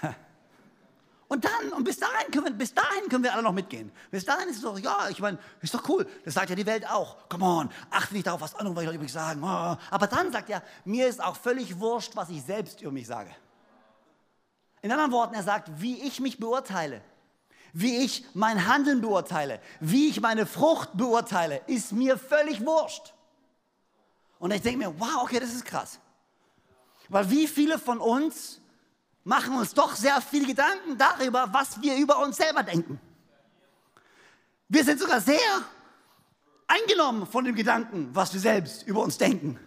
Und 1.28 1.44
dann, 1.44 1.72
und 1.76 1.84
bis 1.84 1.98
dahin 1.98 2.30
können 2.32 2.46
wir, 2.46 2.52
bis 2.52 2.72
dahin 2.72 3.06
können 3.10 3.22
wir 3.22 3.34
alle 3.34 3.42
noch 3.42 3.52
mitgehen. 3.52 3.92
Bis 4.10 4.24
dahin 4.24 4.48
ist 4.48 4.56
es 4.56 4.62
doch, 4.62 4.78
ja, 4.78 5.10
ich 5.10 5.20
meine, 5.20 5.38
ist 5.60 5.74
doch 5.74 5.86
cool. 5.86 6.08
Das 6.24 6.32
sagt 6.32 6.48
ja 6.48 6.56
die 6.56 6.64
Welt 6.64 6.88
auch. 6.88 7.28
Come 7.28 7.44
on, 7.44 7.68
achte 7.90 8.14
nicht 8.14 8.26
darauf, 8.26 8.40
was 8.40 8.54
andere 8.54 8.94
über 8.94 9.02
mich 9.02 9.12
sagen. 9.12 9.44
Aber 9.44 10.06
dann 10.06 10.32
sagt 10.32 10.48
er, 10.48 10.62
mir 10.86 11.06
ist 11.06 11.22
auch 11.22 11.36
völlig 11.36 11.78
wurscht, 11.78 12.16
was 12.16 12.30
ich 12.30 12.42
selbst 12.42 12.80
über 12.80 12.92
mich 12.92 13.06
sage. 13.06 13.28
In 14.82 14.92
anderen 14.92 15.12
Worten, 15.12 15.34
er 15.34 15.42
sagt, 15.42 15.68
wie 15.80 16.02
ich 16.02 16.20
mich 16.20 16.38
beurteile, 16.38 17.02
wie 17.72 17.98
ich 17.98 18.24
mein 18.34 18.66
Handeln 18.66 19.00
beurteile, 19.00 19.60
wie 19.80 20.08
ich 20.08 20.20
meine 20.20 20.46
Frucht 20.46 20.90
beurteile, 20.94 21.62
ist 21.66 21.92
mir 21.92 22.18
völlig 22.18 22.64
wurscht. 22.64 23.14
Und 24.38 24.52
ich 24.52 24.62
denke 24.62 24.78
mir, 24.78 25.00
wow, 25.00 25.22
okay, 25.22 25.40
das 25.40 25.52
ist 25.52 25.64
krass. 25.64 25.98
Weil 27.08 27.28
wie 27.30 27.46
viele 27.46 27.78
von 27.78 27.98
uns 27.98 28.60
machen 29.24 29.54
uns 29.56 29.74
doch 29.74 29.94
sehr 29.94 30.20
viele 30.20 30.46
Gedanken 30.46 30.96
darüber, 30.96 31.48
was 31.52 31.80
wir 31.82 31.96
über 31.96 32.18
uns 32.18 32.36
selber 32.36 32.62
denken. 32.62 33.00
Wir 34.68 34.84
sind 34.84 35.00
sogar 35.00 35.20
sehr 35.20 35.38
eingenommen 36.66 37.26
von 37.26 37.44
dem 37.44 37.54
Gedanken, 37.54 38.10
was 38.12 38.32
wir 38.32 38.40
selbst 38.40 38.86
über 38.86 39.02
uns 39.02 39.18
denken. 39.18 39.58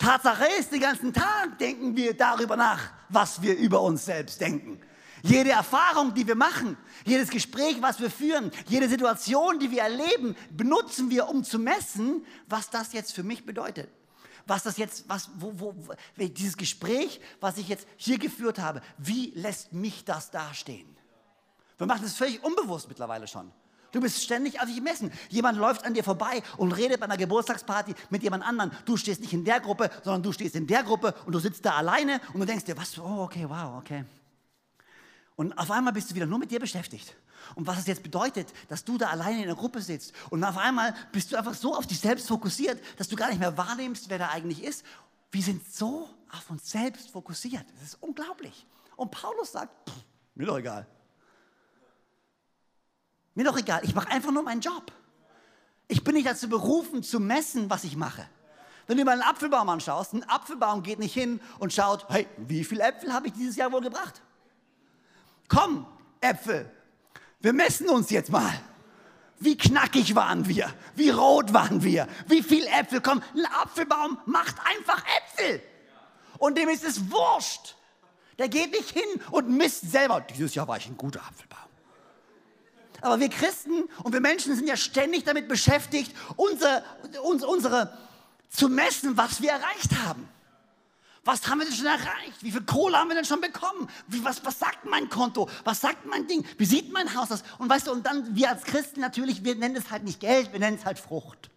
Tatsache 0.00 0.46
ist, 0.58 0.72
den 0.72 0.80
ganzen 0.80 1.12
Tag 1.12 1.58
denken 1.58 1.94
wir 1.94 2.16
darüber 2.16 2.56
nach, 2.56 2.90
was 3.10 3.42
wir 3.42 3.56
über 3.56 3.82
uns 3.82 4.06
selbst 4.06 4.40
denken. 4.40 4.80
Jede 5.22 5.50
Erfahrung, 5.50 6.14
die 6.14 6.26
wir 6.26 6.34
machen, 6.34 6.78
jedes 7.04 7.28
Gespräch, 7.28 7.82
was 7.82 8.00
wir 8.00 8.10
führen, 8.10 8.50
jede 8.66 8.88
Situation, 8.88 9.58
die 9.58 9.70
wir 9.70 9.82
erleben, 9.82 10.34
benutzen 10.50 11.10
wir, 11.10 11.28
um 11.28 11.44
zu 11.44 11.58
messen, 11.58 12.24
was 12.48 12.70
das 12.70 12.94
jetzt 12.94 13.12
für 13.12 13.22
mich 13.22 13.44
bedeutet. 13.44 13.90
Was 14.46 14.62
das 14.62 14.78
jetzt, 14.78 15.06
was, 15.06 15.28
wo, 15.36 15.52
wo, 15.54 15.74
dieses 16.16 16.56
Gespräch, 16.56 17.20
was 17.40 17.58
ich 17.58 17.68
jetzt 17.68 17.86
hier 17.96 18.18
geführt 18.18 18.58
habe, 18.58 18.80
wie 18.96 19.32
lässt 19.34 19.74
mich 19.74 20.06
das 20.06 20.30
dastehen? 20.30 20.96
Wir 21.76 21.86
machen 21.86 22.02
das 22.02 22.14
völlig 22.14 22.42
unbewusst 22.42 22.88
mittlerweile 22.88 23.28
schon. 23.28 23.52
Du 23.92 24.00
bist 24.00 24.22
ständig 24.22 24.60
auf 24.60 24.66
dich 24.66 24.80
messen. 24.80 25.12
Jemand 25.28 25.58
läuft 25.58 25.84
an 25.84 25.94
dir 25.94 26.04
vorbei 26.04 26.42
und 26.56 26.72
redet 26.72 27.00
bei 27.00 27.06
einer 27.06 27.16
Geburtstagsparty 27.16 27.94
mit 28.10 28.22
jemand 28.22 28.44
anderem. 28.44 28.70
Du 28.84 28.96
stehst 28.96 29.20
nicht 29.20 29.32
in 29.32 29.44
der 29.44 29.60
Gruppe, 29.60 29.90
sondern 30.04 30.22
du 30.22 30.32
stehst 30.32 30.54
in 30.54 30.66
der 30.66 30.82
Gruppe 30.82 31.14
und 31.26 31.32
du 31.32 31.38
sitzt 31.38 31.64
da 31.64 31.72
alleine 31.72 32.20
und 32.32 32.40
du 32.40 32.46
denkst 32.46 32.64
dir, 32.64 32.76
was, 32.76 32.98
oh, 32.98 33.22
okay, 33.22 33.46
wow, 33.48 33.78
okay. 33.78 34.04
Und 35.36 35.56
auf 35.58 35.70
einmal 35.70 35.92
bist 35.92 36.10
du 36.10 36.14
wieder 36.14 36.26
nur 36.26 36.38
mit 36.38 36.50
dir 36.50 36.60
beschäftigt. 36.60 37.16
Und 37.54 37.66
was 37.66 37.78
es 37.78 37.86
jetzt 37.86 38.02
bedeutet, 38.02 38.52
dass 38.68 38.84
du 38.84 38.98
da 38.98 39.08
alleine 39.08 39.40
in 39.40 39.46
der 39.46 39.56
Gruppe 39.56 39.80
sitzt. 39.80 40.12
Und 40.28 40.44
auf 40.44 40.58
einmal 40.58 40.94
bist 41.12 41.32
du 41.32 41.36
einfach 41.36 41.54
so 41.54 41.74
auf 41.74 41.86
dich 41.86 41.98
selbst 41.98 42.28
fokussiert, 42.28 42.78
dass 42.98 43.08
du 43.08 43.16
gar 43.16 43.28
nicht 43.28 43.40
mehr 43.40 43.56
wahrnimmst, 43.56 44.10
wer 44.10 44.18
da 44.18 44.28
eigentlich 44.28 44.62
ist. 44.62 44.84
Wir 45.30 45.42
sind 45.42 45.66
so 45.72 46.10
auf 46.30 46.50
uns 46.50 46.70
selbst 46.70 47.10
fokussiert. 47.10 47.64
Das 47.78 47.88
ist 47.88 48.02
unglaublich. 48.02 48.66
Und 48.96 49.10
Paulus 49.10 49.52
sagt, 49.52 49.88
pff, 49.88 49.96
mir 50.34 50.46
doch 50.46 50.58
egal. 50.58 50.86
Mir 53.34 53.44
doch 53.44 53.56
egal, 53.56 53.80
ich 53.84 53.94
mache 53.94 54.10
einfach 54.10 54.32
nur 54.32 54.42
meinen 54.42 54.60
Job. 54.60 54.92
Ich 55.88 56.04
bin 56.04 56.14
nicht 56.14 56.26
dazu 56.26 56.48
berufen, 56.48 57.02
zu 57.02 57.20
messen, 57.20 57.70
was 57.70 57.84
ich 57.84 57.96
mache. 57.96 58.28
Wenn 58.86 58.96
du 58.96 59.04
mal 59.04 59.12
einen 59.12 59.22
Apfelbaum 59.22 59.68
anschaust, 59.68 60.14
ein 60.14 60.28
Apfelbaum 60.28 60.82
geht 60.82 60.98
nicht 60.98 61.14
hin 61.14 61.40
und 61.58 61.72
schaut, 61.72 62.08
hey, 62.08 62.26
wie 62.36 62.64
viele 62.64 62.82
Äpfel 62.82 63.12
habe 63.12 63.28
ich 63.28 63.32
dieses 63.32 63.56
Jahr 63.56 63.70
wohl 63.72 63.80
gebracht? 63.80 64.20
Komm, 65.48 65.86
Äpfel, 66.20 66.70
wir 67.40 67.52
messen 67.52 67.88
uns 67.88 68.10
jetzt 68.10 68.30
mal. 68.30 68.52
Wie 69.38 69.56
knackig 69.56 70.14
waren 70.14 70.46
wir? 70.46 70.72
Wie 70.96 71.10
rot 71.10 71.54
waren 71.54 71.82
wir? 71.82 72.06
Wie 72.26 72.42
viele 72.42 72.68
Äpfel? 72.68 73.00
Komm, 73.00 73.22
ein 73.34 73.46
Apfelbaum 73.46 74.18
macht 74.26 74.56
einfach 74.64 75.02
Äpfel. 75.18 75.62
Und 76.38 76.58
dem 76.58 76.68
ist 76.68 76.84
es 76.84 77.10
wurscht. 77.10 77.76
Der 78.38 78.48
geht 78.48 78.72
nicht 78.72 78.90
hin 78.90 79.22
und 79.30 79.48
misst 79.48 79.90
selber. 79.90 80.20
Dieses 80.20 80.54
Jahr 80.54 80.68
war 80.68 80.76
ich 80.76 80.86
ein 80.86 80.96
guter 80.96 81.20
Apfelbaum. 81.20 81.69
Aber 83.00 83.20
wir 83.20 83.28
Christen 83.28 83.84
und 84.02 84.12
wir 84.12 84.20
Menschen 84.20 84.54
sind 84.54 84.68
ja 84.68 84.76
ständig 84.76 85.24
damit 85.24 85.48
beschäftigt, 85.48 86.14
unsere, 86.36 86.84
unsere 87.22 87.96
zu 88.48 88.68
messen, 88.68 89.16
was 89.16 89.40
wir 89.40 89.50
erreicht 89.50 89.96
haben. 90.04 90.28
Was 91.24 91.46
haben 91.46 91.58
wir 91.58 91.66
denn 91.66 91.74
schon 91.74 91.86
erreicht? 91.86 92.42
Wie 92.42 92.50
viel 92.50 92.62
Kohle 92.62 92.96
haben 92.96 93.08
wir 93.08 93.14
denn 93.14 93.26
schon 93.26 93.40
bekommen? 93.40 93.88
Wie, 94.06 94.24
was, 94.24 94.44
was 94.44 94.58
sagt 94.58 94.86
mein 94.86 95.08
Konto? 95.10 95.48
Was 95.64 95.80
sagt 95.80 96.06
mein 96.06 96.26
Ding? 96.26 96.46
Wie 96.56 96.64
sieht 96.64 96.92
mein 96.92 97.14
Haus 97.14 97.30
aus? 97.30 97.42
Und 97.58 97.68
weißt 97.68 97.88
du, 97.88 97.92
und 97.92 98.06
dann, 98.06 98.34
wir 98.34 98.48
als 98.48 98.64
Christen 98.64 99.00
natürlich, 99.00 99.44
wir 99.44 99.54
nennen 99.54 99.76
es 99.76 99.90
halt 99.90 100.04
nicht 100.04 100.20
Geld, 100.20 100.52
wir 100.52 100.60
nennen 100.60 100.78
es 100.78 100.86
halt 100.86 100.98
Frucht. 100.98 101.50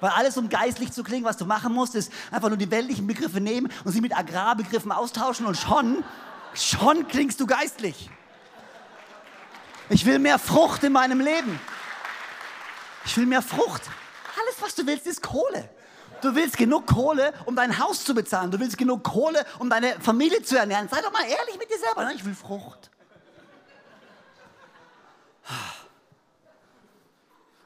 Weil 0.00 0.10
alles, 0.10 0.36
um 0.36 0.50
geistlich 0.50 0.92
zu 0.92 1.02
klingen, 1.02 1.24
was 1.24 1.38
du 1.38 1.46
machen 1.46 1.72
musst, 1.72 1.94
ist 1.94 2.12
einfach 2.30 2.48
nur 2.48 2.58
die 2.58 2.70
weltlichen 2.70 3.06
Begriffe 3.06 3.40
nehmen 3.40 3.72
und 3.84 3.92
sie 3.92 4.02
mit 4.02 4.16
Agrarbegriffen 4.16 4.92
austauschen 4.92 5.46
und 5.46 5.56
schon, 5.56 6.04
schon 6.54 7.08
klingst 7.08 7.40
du 7.40 7.46
geistlich. 7.46 8.10
Ich 9.88 10.04
will 10.04 10.18
mehr 10.18 10.38
Frucht 10.38 10.82
in 10.84 10.92
meinem 10.92 11.20
Leben. 11.20 11.60
Ich 13.04 13.16
will 13.16 13.26
mehr 13.26 13.42
Frucht. 13.42 13.82
Alles, 14.40 14.60
was 14.60 14.74
du 14.74 14.86
willst, 14.86 15.06
ist 15.06 15.22
Kohle. 15.22 15.68
Du 16.22 16.34
willst 16.34 16.56
genug 16.56 16.86
Kohle, 16.86 17.32
um 17.44 17.54
dein 17.54 17.78
Haus 17.78 18.04
zu 18.04 18.14
bezahlen. 18.14 18.50
Du 18.50 18.58
willst 18.58 18.76
genug 18.78 19.04
Kohle, 19.04 19.44
um 19.58 19.70
deine 19.70 20.00
Familie 20.00 20.42
zu 20.42 20.58
ernähren. 20.58 20.88
Sei 20.88 21.00
doch 21.00 21.12
mal 21.12 21.22
ehrlich 21.22 21.58
mit 21.58 21.70
dir 21.70 21.78
selber. 21.78 22.10
Ich 22.14 22.24
will 22.24 22.34
Frucht. 22.34 22.90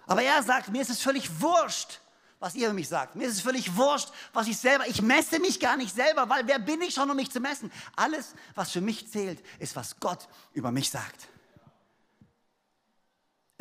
Aber 0.06 0.22
er 0.22 0.42
sagt, 0.42 0.68
mir 0.70 0.82
ist 0.82 0.90
es 0.90 1.00
völlig 1.00 1.40
wurscht, 1.40 2.00
was 2.40 2.54
ihr 2.54 2.66
über 2.66 2.74
mich 2.74 2.88
sagt. 2.88 3.14
Mir 3.14 3.28
ist 3.28 3.34
es 3.34 3.40
völlig 3.40 3.76
wurscht, 3.76 4.08
was 4.32 4.48
ich 4.48 4.58
selber, 4.58 4.86
ich 4.88 5.00
messe 5.00 5.38
mich 5.38 5.60
gar 5.60 5.76
nicht 5.76 5.94
selber, 5.94 6.28
weil 6.28 6.46
wer 6.46 6.58
bin 6.58 6.82
ich 6.82 6.94
schon, 6.94 7.08
um 7.08 7.16
mich 7.16 7.30
zu 7.30 7.38
messen? 7.38 7.70
Alles, 7.94 8.34
was 8.54 8.72
für 8.72 8.80
mich 8.80 9.10
zählt, 9.10 9.40
ist, 9.60 9.76
was 9.76 10.00
Gott 10.00 10.28
über 10.52 10.72
mich 10.72 10.90
sagt. 10.90 11.28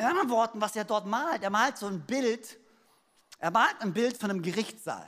In 0.00 0.06
anderen 0.06 0.30
Worten, 0.30 0.60
was 0.62 0.74
er 0.76 0.84
dort 0.84 1.04
malt, 1.04 1.42
er 1.42 1.50
malt 1.50 1.76
so 1.76 1.86
ein 1.86 2.00
Bild 2.00 2.58
er 3.40 3.50
malt 3.50 3.74
ein 3.80 3.92
Bild 3.92 4.18
von 4.18 4.30
einem 4.30 4.42
Gerichtssaal. 4.42 5.06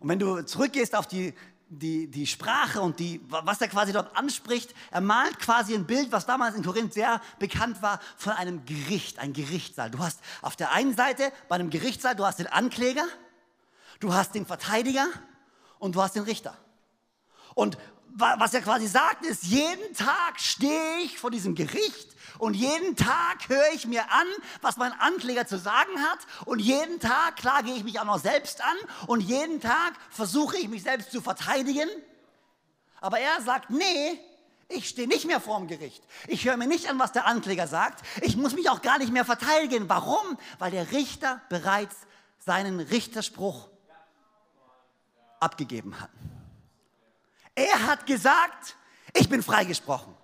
Und 0.00 0.08
wenn 0.08 0.18
du 0.18 0.42
zurückgehst 0.42 0.94
auf 0.94 1.06
die, 1.06 1.34
die, 1.68 2.10
die 2.10 2.26
Sprache 2.26 2.80
und 2.80 2.98
die, 2.98 3.20
was 3.28 3.60
er 3.60 3.68
quasi 3.68 3.92
dort 3.92 4.16
anspricht, 4.16 4.74
er 4.90 5.02
malt 5.02 5.38
quasi 5.38 5.74
ein 5.74 5.86
Bild, 5.86 6.10
was 6.10 6.24
damals 6.24 6.56
in 6.56 6.64
Korinth 6.64 6.94
sehr 6.94 7.20
bekannt 7.38 7.82
war, 7.82 8.00
von 8.16 8.32
einem 8.32 8.64
Gericht, 8.64 9.18
ein 9.18 9.34
Gerichtssaal. 9.34 9.90
Du 9.90 9.98
hast 9.98 10.20
auf 10.40 10.56
der 10.56 10.72
einen 10.72 10.96
Seite 10.96 11.30
bei 11.48 11.56
einem 11.56 11.68
Gerichtssaal, 11.68 12.16
du 12.16 12.24
hast 12.24 12.38
den 12.38 12.46
Ankläger, 12.46 13.06
du 14.00 14.14
hast 14.14 14.34
den 14.34 14.46
Verteidiger 14.46 15.06
und 15.78 15.94
du 15.96 16.02
hast 16.02 16.16
den 16.16 16.24
Richter. 16.24 16.56
Und 17.54 17.76
was 18.14 18.54
er 18.54 18.62
quasi 18.62 18.86
sagt, 18.86 19.24
ist, 19.26 19.44
jeden 19.44 19.94
Tag 19.94 20.40
stehe 20.40 20.98
ich 21.04 21.18
vor 21.18 21.30
diesem 21.30 21.54
Gericht 21.54 22.16
und 22.40 22.54
jeden 22.54 22.96
Tag 22.96 23.48
höre 23.48 23.72
ich 23.74 23.86
mir 23.86 24.10
an, 24.10 24.26
was 24.62 24.78
mein 24.78 24.92
Ankläger 24.98 25.46
zu 25.46 25.58
sagen 25.58 26.00
hat 26.02 26.20
und 26.46 26.58
jeden 26.58 26.98
Tag 26.98 27.36
klage 27.36 27.70
ich 27.70 27.84
mich 27.84 28.00
auch 28.00 28.04
noch 28.04 28.18
selbst 28.18 28.62
an 28.64 28.76
und 29.06 29.20
jeden 29.20 29.60
Tag 29.60 29.92
versuche 30.10 30.56
ich 30.56 30.68
mich 30.68 30.82
selbst 30.82 31.12
zu 31.12 31.20
verteidigen. 31.20 31.88
Aber 33.00 33.18
er 33.18 33.42
sagt, 33.42 33.68
nee, 33.68 34.18
ich 34.68 34.88
stehe 34.88 35.06
nicht 35.06 35.26
mehr 35.26 35.40
vor 35.40 35.58
dem 35.58 35.68
Gericht. 35.68 36.02
Ich 36.28 36.46
höre 36.46 36.56
mir 36.56 36.66
nicht 36.66 36.88
an, 36.88 36.98
was 36.98 37.12
der 37.12 37.26
Ankläger 37.26 37.66
sagt. 37.66 38.06
Ich 38.22 38.36
muss 38.36 38.54
mich 38.54 38.70
auch 38.70 38.80
gar 38.80 38.98
nicht 38.98 39.12
mehr 39.12 39.24
verteidigen. 39.24 39.88
Warum? 39.88 40.38
Weil 40.58 40.70
der 40.70 40.92
Richter 40.92 41.42
bereits 41.50 41.96
seinen 42.38 42.80
Richterspruch 42.80 43.68
abgegeben 45.40 46.00
hat. 46.00 46.10
Er 47.54 47.86
hat 47.86 48.06
gesagt, 48.06 48.76
ich 49.12 49.28
bin 49.28 49.42
freigesprochen. 49.42 50.14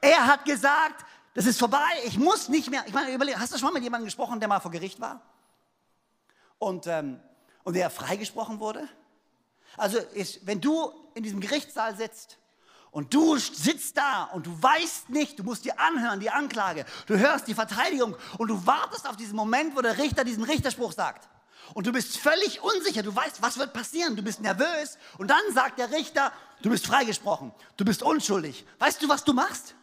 Er 0.00 0.26
hat 0.26 0.44
gesagt, 0.44 1.04
das 1.38 1.46
ist 1.46 1.60
vorbei, 1.60 1.88
ich 2.04 2.18
muss 2.18 2.48
nicht 2.48 2.68
mehr. 2.68 2.82
Ich 2.88 2.92
meine, 2.92 3.12
überleg, 3.12 3.38
hast 3.38 3.54
du 3.54 3.58
schon 3.58 3.68
mal 3.68 3.74
mit 3.74 3.84
jemandem 3.84 4.06
gesprochen, 4.06 4.40
der 4.40 4.48
mal 4.48 4.58
vor 4.58 4.72
Gericht 4.72 4.98
war? 4.98 5.20
Und, 6.58 6.88
ähm, 6.88 7.20
und 7.62 7.74
der 7.74 7.90
freigesprochen 7.90 8.58
wurde? 8.58 8.88
Also, 9.76 9.98
ist, 9.98 10.44
wenn 10.48 10.60
du 10.60 10.90
in 11.14 11.22
diesem 11.22 11.38
Gerichtssaal 11.38 11.96
sitzt 11.96 12.38
und 12.90 13.14
du 13.14 13.36
sitzt 13.36 13.96
da 13.96 14.24
und 14.24 14.48
du 14.48 14.62
weißt 14.62 15.10
nicht, 15.10 15.38
du 15.38 15.44
musst 15.44 15.64
dir 15.64 15.78
anhören, 15.78 16.18
die 16.18 16.28
Anklage, 16.28 16.84
du 17.06 17.16
hörst 17.16 17.46
die 17.46 17.54
Verteidigung 17.54 18.16
und 18.38 18.48
du 18.48 18.66
wartest 18.66 19.08
auf 19.08 19.14
diesen 19.14 19.36
Moment, 19.36 19.76
wo 19.76 19.80
der 19.80 19.96
Richter 19.96 20.24
diesen 20.24 20.42
Richterspruch 20.42 20.90
sagt. 20.90 21.28
Und 21.72 21.86
du 21.86 21.92
bist 21.92 22.18
völlig 22.18 22.64
unsicher, 22.64 23.04
du 23.04 23.14
weißt, 23.14 23.42
was 23.42 23.58
wird 23.58 23.72
passieren, 23.72 24.16
du 24.16 24.22
bist 24.22 24.40
nervös 24.40 24.98
und 25.18 25.28
dann 25.28 25.54
sagt 25.54 25.78
der 25.78 25.92
Richter, 25.92 26.32
du 26.62 26.70
bist 26.70 26.84
freigesprochen, 26.84 27.52
du 27.76 27.84
bist 27.84 28.02
unschuldig. 28.02 28.66
Weißt 28.80 29.00
du, 29.00 29.08
was 29.08 29.22
du 29.22 29.32
machst? 29.32 29.76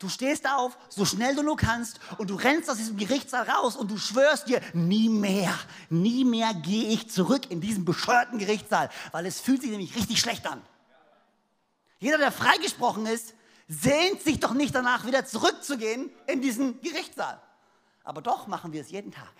Du 0.00 0.08
stehst 0.08 0.48
auf, 0.48 0.78
so 0.88 1.04
schnell 1.04 1.36
du 1.36 1.42
nur 1.42 1.58
kannst, 1.58 2.00
und 2.16 2.30
du 2.30 2.34
rennst 2.34 2.70
aus 2.70 2.78
diesem 2.78 2.96
Gerichtssaal 2.96 3.48
raus 3.48 3.76
und 3.76 3.90
du 3.90 3.98
schwörst 3.98 4.48
dir, 4.48 4.62
nie 4.72 5.10
mehr, 5.10 5.52
nie 5.90 6.24
mehr 6.24 6.54
gehe 6.54 6.88
ich 6.88 7.10
zurück 7.10 7.50
in 7.50 7.60
diesen 7.60 7.84
bescheuerten 7.84 8.38
Gerichtssaal, 8.38 8.88
weil 9.12 9.26
es 9.26 9.40
fühlt 9.40 9.60
sich 9.60 9.70
nämlich 9.70 9.94
richtig 9.94 10.18
schlecht 10.18 10.46
an. 10.46 10.62
Jeder, 11.98 12.16
der 12.16 12.32
freigesprochen 12.32 13.04
ist, 13.04 13.34
sehnt 13.68 14.22
sich 14.22 14.40
doch 14.40 14.54
nicht 14.54 14.74
danach, 14.74 15.04
wieder 15.04 15.26
zurückzugehen 15.26 16.10
in 16.26 16.40
diesen 16.40 16.80
Gerichtssaal. 16.80 17.38
Aber 18.02 18.22
doch 18.22 18.46
machen 18.46 18.72
wir 18.72 18.80
es 18.80 18.90
jeden 18.90 19.12
Tag. 19.12 19.34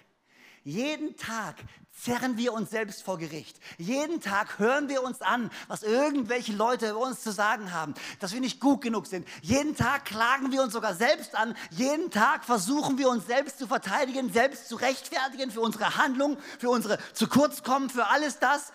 Jeden 0.70 1.16
Tag 1.16 1.56
zerren 2.00 2.36
wir 2.36 2.52
uns 2.52 2.70
selbst 2.70 3.02
vor 3.02 3.18
Gericht. 3.18 3.58
Jeden 3.76 4.20
Tag 4.20 4.60
hören 4.60 4.88
wir 4.88 5.02
uns 5.02 5.20
an, 5.20 5.50
was 5.66 5.82
irgendwelche 5.82 6.52
Leute 6.52 6.90
über 6.90 7.00
uns 7.00 7.22
zu 7.22 7.32
sagen 7.32 7.72
haben, 7.72 7.92
dass 8.20 8.32
wir 8.32 8.40
nicht 8.40 8.60
gut 8.60 8.80
genug 8.80 9.08
sind. 9.08 9.26
Jeden 9.42 9.74
Tag 9.74 10.04
klagen 10.04 10.52
wir 10.52 10.62
uns 10.62 10.72
sogar 10.72 10.94
selbst 10.94 11.34
an. 11.34 11.56
Jeden 11.70 12.12
Tag 12.12 12.44
versuchen 12.44 12.98
wir 12.98 13.08
uns 13.08 13.26
selbst 13.26 13.58
zu 13.58 13.66
verteidigen, 13.66 14.32
selbst 14.32 14.68
zu 14.68 14.76
rechtfertigen 14.76 15.50
für 15.50 15.60
unsere 15.60 15.96
Handlung, 15.96 16.38
für 16.60 16.70
unsere 16.70 17.00
zu 17.14 17.26
kurz 17.26 17.64
kommen, 17.64 17.90
für 17.90 18.06
alles 18.06 18.38
das. 18.38 18.72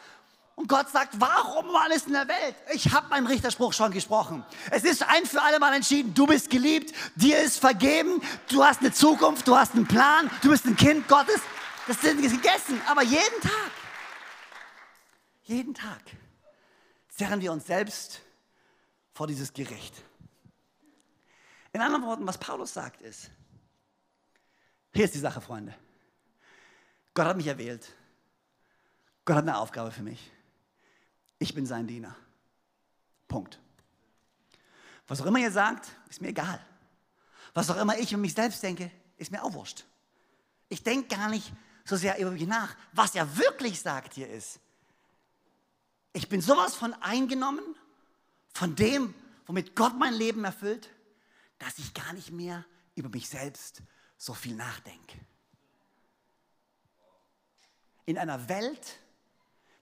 Und 0.56 0.68
Gott 0.68 0.90
sagt, 0.90 1.14
warum 1.20 1.74
alles 1.78 2.08
in 2.08 2.14
der 2.14 2.28
Welt? 2.28 2.56
Ich 2.74 2.94
habe 2.94 3.08
meinen 3.08 3.28
Richterspruch 3.28 3.72
schon 3.72 3.92
gesprochen. 3.92 4.44
Es 4.70 4.84
ist 4.84 5.02
ein 5.04 5.26
für 5.26 5.42
alle 5.42 5.60
Mal 5.60 5.74
entschieden. 5.74 6.14
Du 6.14 6.28
bist 6.28 6.50
geliebt, 6.50 6.94
dir 7.16 7.40
ist 7.40 7.58
vergeben, 7.58 8.22
du 8.50 8.66
hast 8.66 8.82
eine 8.82 8.92
Zukunft, 8.92 9.48
du 9.48 9.56
hast 9.56 9.76
einen 9.76 9.88
Plan, 9.88 10.30
du 10.42 10.50
bist 10.50 10.66
ein 10.66 10.76
Kind 10.76 11.08
Gottes. 11.08 11.40
Das 11.88 12.02
sind 12.02 12.22
gegessen, 12.22 12.82
aber 12.88 13.04
jeden 13.04 13.42
Tag, 13.42 13.72
jeden 15.44 15.74
Tag 15.74 16.02
zerren 17.10 17.42
wir 17.42 17.52
uns 17.52 17.68
selbst 17.68 18.22
vor 19.14 19.28
dieses 19.28 19.54
Gericht. 19.54 20.04
In 21.74 21.82
anderen 21.82 22.06
Worten, 22.06 22.26
was 22.26 22.40
Paulus 22.40 22.74
sagt 22.74 23.02
ist, 23.02 23.30
hier 24.94 25.06
ist 25.06 25.14
die 25.14 25.20
Sache, 25.20 25.42
Freunde. 25.42 25.76
Gott 27.14 27.28
hat 27.28 27.38
mich 27.38 27.48
erwählt. 27.48 27.94
Gott 29.26 29.38
hat 29.38 29.44
eine 29.44 29.58
Aufgabe 29.58 29.92
für 29.92 30.04
mich. 30.04 30.32
Ich 31.38 31.54
bin 31.54 31.66
sein 31.66 31.86
Diener. 31.86 32.16
Punkt. 33.28 33.60
Was 35.08 35.22
auch 35.22 35.26
immer 35.26 35.40
ihr 35.40 35.52
sagt, 35.52 35.92
ist 36.10 36.22
mir 36.22 36.30
egal. 36.30 36.60
Was 37.54 37.70
auch 37.70 37.78
immer 37.78 37.98
ich 37.98 38.16
um 38.16 38.22
mich 38.22 38.34
selbst 38.34 38.64
denke, 38.64 38.90
ist 39.18 39.32
mir 39.32 39.44
auch 39.44 39.54
wurscht. 39.54 39.86
Ich 40.70 40.82
denke 40.82 41.16
gar 41.16 41.30
nicht 41.30 41.52
so 41.86 41.96
sehr 41.96 42.20
über 42.20 42.32
mich 42.32 42.48
nach. 42.48 42.76
Was 42.92 43.16
er 43.16 43.38
wirklich 43.38 43.80
sagt 43.80 44.16
hier 44.16 44.30
ist, 44.30 44.60
ich 46.14 46.28
bin 46.28 46.42
sowas 46.42 46.76
von 46.76 46.94
eingenommen, 46.96 47.64
von 48.54 48.76
dem, 48.76 49.14
womit 49.46 49.76
Gott 49.76 49.98
mein 49.98 50.14
Leben 50.14 50.44
erfüllt, 50.44 50.90
dass 51.60 51.78
ich 51.78 51.94
gar 51.94 52.14
nicht 52.14 52.32
mehr 52.32 52.66
über 52.96 53.10
mich 53.10 53.30
selbst 53.30 53.82
so 54.18 54.34
viel 54.34 54.56
nachdenke. 54.56 55.20
In 58.06 58.18
einer 58.18 58.50
Welt, 58.50 59.00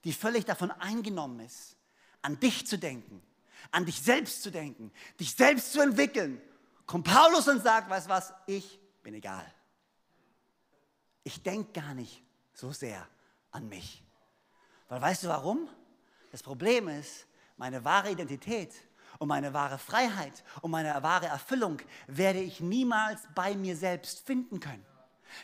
die 0.03 0.13
völlig 0.13 0.45
davon 0.45 0.71
eingenommen 0.71 1.39
ist, 1.39 1.75
an 2.21 2.39
dich 2.39 2.67
zu 2.67 2.77
denken, 2.77 3.21
an 3.71 3.85
dich 3.85 4.01
selbst 4.01 4.43
zu 4.43 4.51
denken, 4.51 4.91
dich 5.19 5.35
selbst 5.35 5.71
zu 5.71 5.81
entwickeln, 5.81 6.41
kommt 6.85 7.07
Paulus 7.07 7.47
und 7.47 7.61
sagt, 7.63 7.89
weißt 7.89 8.09
was, 8.09 8.33
ich 8.47 8.79
bin 9.03 9.13
egal 9.13 9.45
ich 11.23 11.41
denke 11.41 11.79
gar 11.79 11.93
nicht 11.93 12.23
so 12.53 12.71
sehr 12.71 13.07
an 13.51 13.67
mich. 13.69 14.03
Weil 14.89 15.01
weißt 15.01 15.23
du 15.23 15.27
warum? 15.27 15.67
Das 16.31 16.43
Problem 16.43 16.88
ist, 16.88 17.25
meine 17.57 17.83
wahre 17.86 18.12
Identität 18.12 18.73
und 19.19 19.27
meine 19.27 19.53
wahre 19.53 19.77
Freiheit 19.77 20.43
und 20.62 20.71
meine 20.71 21.01
wahre 21.03 21.27
Erfüllung 21.27 21.79
werde 22.07 22.39
ich 22.39 22.59
niemals 22.59 23.21
bei 23.36 23.55
mir 23.55 23.75
selbst 23.75 24.25
finden 24.25 24.59
können. 24.59 24.86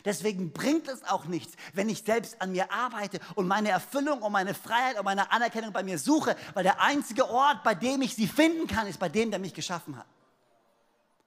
Deswegen 0.04 0.52
bringt 0.52 0.88
es 0.88 1.02
auch 1.04 1.24
nichts, 1.24 1.54
wenn 1.72 1.88
ich 1.88 2.02
selbst 2.02 2.40
an 2.40 2.52
mir 2.52 2.70
arbeite 2.72 3.18
und 3.34 3.48
meine 3.48 3.70
Erfüllung 3.70 4.22
und 4.22 4.32
meine 4.32 4.54
Freiheit 4.54 4.98
und 4.98 5.04
meine 5.04 5.32
Anerkennung 5.32 5.72
bei 5.72 5.82
mir 5.82 5.98
suche, 5.98 6.36
weil 6.54 6.62
der 6.62 6.80
einzige 6.80 7.28
Ort, 7.28 7.64
bei 7.64 7.74
dem 7.74 8.02
ich 8.02 8.14
sie 8.14 8.28
finden 8.28 8.66
kann, 8.66 8.86
ist 8.86 9.00
bei 9.00 9.08
dem, 9.08 9.30
der 9.30 9.40
mich 9.40 9.54
geschaffen 9.54 9.96
hat. 9.96 10.06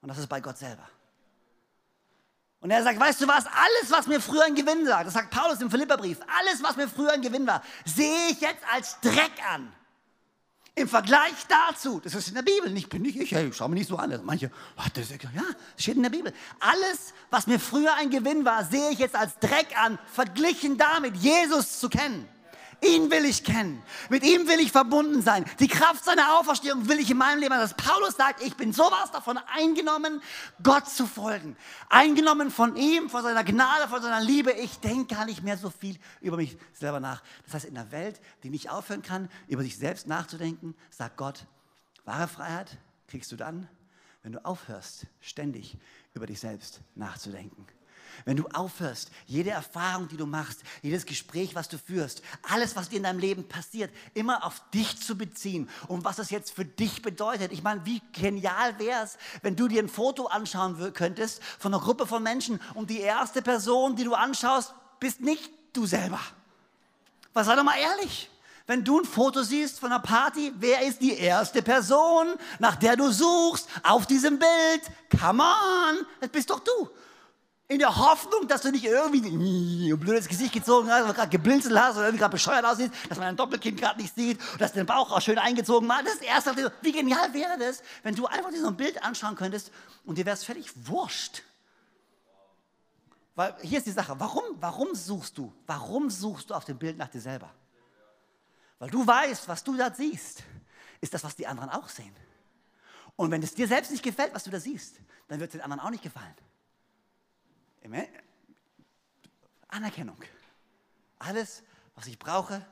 Und 0.02 0.10
das 0.10 0.18
ist 0.18 0.28
bei 0.28 0.40
Gott 0.40 0.58
selber. 0.58 0.88
Und 2.64 2.72
er 2.72 2.82
sagt, 2.82 2.98
weißt 2.98 3.20
du 3.20 3.28
was, 3.28 3.46
alles, 3.46 3.92
was 3.92 4.08
mir 4.08 4.22
früher 4.22 4.46
ein 4.46 4.56
Gewinn 4.56 4.88
war, 4.88 5.04
das 5.04 5.14
sagt 5.14 5.32
Paulus 5.32 5.60
im 5.60 5.70
Philipperbrief, 5.70 6.18
alles, 6.40 6.64
was 6.64 6.78
mir 6.78 6.88
früher 6.88 7.12
ein 7.12 7.22
Gewinn 7.22 7.46
war, 7.46 7.62
sehe 7.84 8.30
ich 8.30 8.40
jetzt 8.40 8.64
als 8.74 9.02
Dreck 9.02 9.34
an. 9.54 9.70
Im 10.74 10.88
Vergleich 10.88 11.34
dazu, 11.50 12.00
das 12.02 12.16
ist 12.16 12.30
in 12.30 12.36
der 12.36 12.42
Bibel, 12.42 12.72
nicht 12.72 12.88
bin 12.88 13.04
ich, 13.04 13.20
ich 13.20 13.34
hey, 13.34 13.52
schau 13.52 13.68
mir 13.68 13.76
nicht 13.76 13.90
so 13.90 13.98
an. 13.98 14.18
Manche, 14.24 14.50
oh, 14.78 14.84
das 14.94 15.12
ist, 15.12 15.22
ja, 15.22 15.30
das 15.76 15.84
steht 15.84 15.98
in 15.98 16.04
der 16.04 16.10
Bibel. 16.10 16.34
Alles, 16.62 17.14
was 17.30 17.48
mir 17.48 17.60
früher 17.60 17.96
ein 17.96 18.10
Gewinn 18.10 18.46
war, 18.46 18.64
sehe 18.64 18.92
ich 18.92 19.00
jetzt 19.00 19.16
als 19.16 19.38
Dreck 19.40 19.78
an, 19.78 20.00
verglichen 20.14 20.78
damit, 20.78 21.18
Jesus 21.18 21.82
zu 21.82 21.90
kennen. 21.90 22.30
Ihn 22.84 23.10
will 23.10 23.26
ich 23.26 23.44
kennen. 23.44 23.82
Mit 24.10 24.24
ihm 24.24 24.48
will 24.48 24.60
ich 24.60 24.72
verbunden 24.72 25.22
sein. 25.22 25.46
Die 25.60 25.68
Kraft 25.68 26.04
seiner 26.04 26.38
Auferstehung 26.40 26.88
will 26.88 27.00
ich 27.00 27.10
in 27.10 27.18
meinem 27.18 27.40
Leben. 27.40 27.56
Dass 27.56 27.76
Paulus 27.76 28.16
sagt, 28.16 28.42
ich 28.42 28.56
bin 28.56 28.74
sowas 28.74 29.12
davon 29.12 29.40
eingenommen, 29.54 30.22
Gott 30.62 30.90
zu 30.90 31.08
folgen. 31.08 31.56
Eingenommen 31.90 32.52
von 32.52 32.76
ihm, 32.76 33.10
von 33.10 33.24
seiner 33.24 33.44
Gnade, 33.44 33.88
von 33.88 34.02
seiner 34.02 34.22
Liebe. 34.22 34.52
Ich 34.52 34.80
denke 34.80 35.16
gar 35.16 35.26
nicht 35.26 35.44
mehr 35.44 35.58
so 35.58 35.70
viel 35.70 35.98
über 36.22 36.38
mich 36.38 36.58
selber 36.74 37.00
nach. 37.00 37.24
Das 37.46 37.54
heißt, 37.54 37.66
in 37.66 37.78
einer 37.78 37.92
Welt, 37.92 38.20
die 38.44 38.50
nicht 38.50 38.70
aufhören 38.70 39.02
kann, 39.02 39.30
über 39.48 39.64
sich 39.64 39.78
selbst 39.78 40.08
nachzudenken, 40.08 40.76
sagt 40.90 41.18
Gott, 41.18 41.46
wahre 42.06 42.28
Freiheit 42.28 42.78
kriegst 43.08 43.32
du 43.32 43.36
dann, 43.36 43.70
wenn 44.24 44.32
du 44.32 44.44
aufhörst, 44.44 45.06
ständig 45.22 45.78
über 46.14 46.26
dich 46.26 46.40
selbst 46.40 46.82
nachzudenken. 46.96 47.66
Wenn 48.26 48.38
du 48.38 48.48
aufhörst, 48.48 49.12
jede 49.26 49.52
Erfahrung, 49.52 50.08
die 50.08 50.18
du 50.18 50.26
machst, 50.26 50.62
jedes 50.82 51.06
Gespräch, 51.06 51.56
was 51.56 51.70
du 51.70 51.78
führst, 51.78 52.22
alles, 52.50 52.76
was 52.76 52.90
dir 52.90 52.98
in 52.98 53.04
deinem 53.04 53.20
Leben 53.20 53.48
passiert, 53.48 53.92
immer 54.14 54.46
auf 54.46 54.62
dich 54.74 55.00
zu 55.02 55.18
beziehen 55.18 55.70
und 55.88 56.06
was 56.06 56.16
das 56.16 56.30
jetzt 56.30 56.54
für 56.54 56.66
dich 56.66 57.02
bedeutet. 57.02 57.52
Ich 57.52 57.64
meine, 57.64 57.86
wie 57.86 58.02
genial 58.14 58.78
wäre 58.80 59.04
es, 59.04 59.18
wenn 59.42 59.56
du 59.56 59.68
dir 59.68 59.82
ein 59.82 59.90
Foto 59.90 60.28
anschauen 60.28 60.94
könntest 60.94 61.44
von 61.60 61.74
einer 61.74 61.84
Gruppe 61.84 62.08
von 62.08 62.24
Menschen 62.24 62.60
und 62.74 62.90
die 62.90 63.00
erste 63.02 63.42
Person, 63.42 63.96
die 63.96 64.04
du 64.04 64.14
anschaust, 64.14 64.74
bist 65.00 65.22
nicht 65.22 65.52
du 65.74 65.86
selber. 65.86 66.20
Was 67.34 67.48
sei 67.48 67.56
doch 67.56 67.64
mal 67.64 67.78
ehrlich. 67.78 68.30
Wenn 68.66 68.84
du 68.86 69.00
ein 69.00 69.06
Foto 69.06 69.44
siehst 69.44 69.80
von 69.80 69.92
einer 69.92 70.02
Party, 70.02 70.54
wer 70.56 70.84
ist 70.84 71.02
die 71.02 71.18
erste 71.18 71.62
Person, 71.62 72.34
nach 72.60 72.78
der 72.78 72.96
du 72.96 73.12
suchst 73.12 73.68
auf 73.84 74.08
diesem 74.08 74.40
Bild? 74.40 74.82
Come 75.20 75.44
on, 75.44 76.06
das 76.22 76.30
bist 76.30 76.50
doch 76.50 76.62
du. 76.62 76.90
In 77.70 77.80
der 77.80 77.96
Hoffnung, 77.96 78.48
dass 78.48 78.62
du 78.62 78.72
nicht 78.72 78.84
irgendwie 78.84 79.92
ein 79.92 80.00
blödes 80.00 80.28
Gesicht 80.28 80.54
gezogen 80.54 80.92
hast 80.92 81.06
oder 81.06 81.14
gerade 81.14 81.30
geblinzelt 81.30 81.78
hast 81.80 81.96
oder 81.96 82.06
irgendwie 82.06 82.20
gerade 82.20 82.34
bescheuert 82.34 82.66
aussiehst, 82.66 82.92
dass 83.10 83.18
man 83.18 83.30
ein 83.30 83.38
Doppelkind 83.38 83.80
gerade 83.80 84.02
nicht 84.02 84.14
sieht 84.14 84.40
und 84.52 84.62
dass 84.62 84.74
dein 84.74 84.86
Bauch 84.86 85.12
auch 85.12 85.22
schön 85.22 85.40
eingezogen 85.40 85.88
war. 85.88 86.04
Das 86.04 86.16
ist 86.16 86.24
erst, 86.24 86.50
wie 86.82 86.92
genial 86.92 87.34
wäre 87.34 87.58
das, 87.58 87.82
wenn 88.04 88.16
du 88.16 88.26
einfach 88.28 88.52
dir 88.52 88.62
so 88.62 88.68
ein 88.68 88.78
Bild 88.78 89.02
anschauen 89.02 89.36
könntest 89.36 89.72
und 90.06 90.18
dir 90.18 90.26
wäre 90.26 90.36
es 90.36 90.44
völlig 90.44 90.72
wurscht. 90.88 91.44
Weil 93.36 93.56
hier 93.62 93.80
ist 93.80 93.88
die 93.88 93.92
Sache, 93.92 94.20
warum, 94.20 94.44
warum 94.60 94.94
suchst 94.94 95.38
du? 95.38 95.52
Warum 95.66 96.10
suchst 96.10 96.50
du 96.50 96.54
auf 96.54 96.66
dem 96.66 96.78
Bild 96.78 96.98
nach 96.98 97.08
dir 97.08 97.22
selber? 97.22 97.50
Weil 98.78 98.90
du 98.90 99.08
weißt, 99.08 99.48
was 99.48 99.64
du 99.64 99.76
da 99.78 99.92
siehst, 99.92 100.44
ist 101.02 101.14
das, 101.14 101.24
was 101.24 101.36
die 101.36 101.48
anderen 101.48 101.70
auch 101.70 101.88
sehen. 101.88 102.16
Und 103.16 103.32
wenn 103.32 103.42
es 103.42 103.54
dir 103.54 103.68
selbst 103.68 103.92
nicht 103.92 104.04
gefällt, 104.04 104.34
was 104.34 104.44
du 104.44 104.52
da 104.52 104.60
siehst, 104.60 104.98
dann 105.28 105.40
wird 105.40 105.50
es 105.50 105.54
den 105.54 105.62
anderen 105.62 105.80
auch 105.80 105.90
nicht 105.90 106.04
gefallen. 106.04 106.36
Anerkennung. 109.68 110.18
Alles, 111.20 111.64
was 111.96 112.08
ich 112.08 112.20
brauche, 112.20 112.66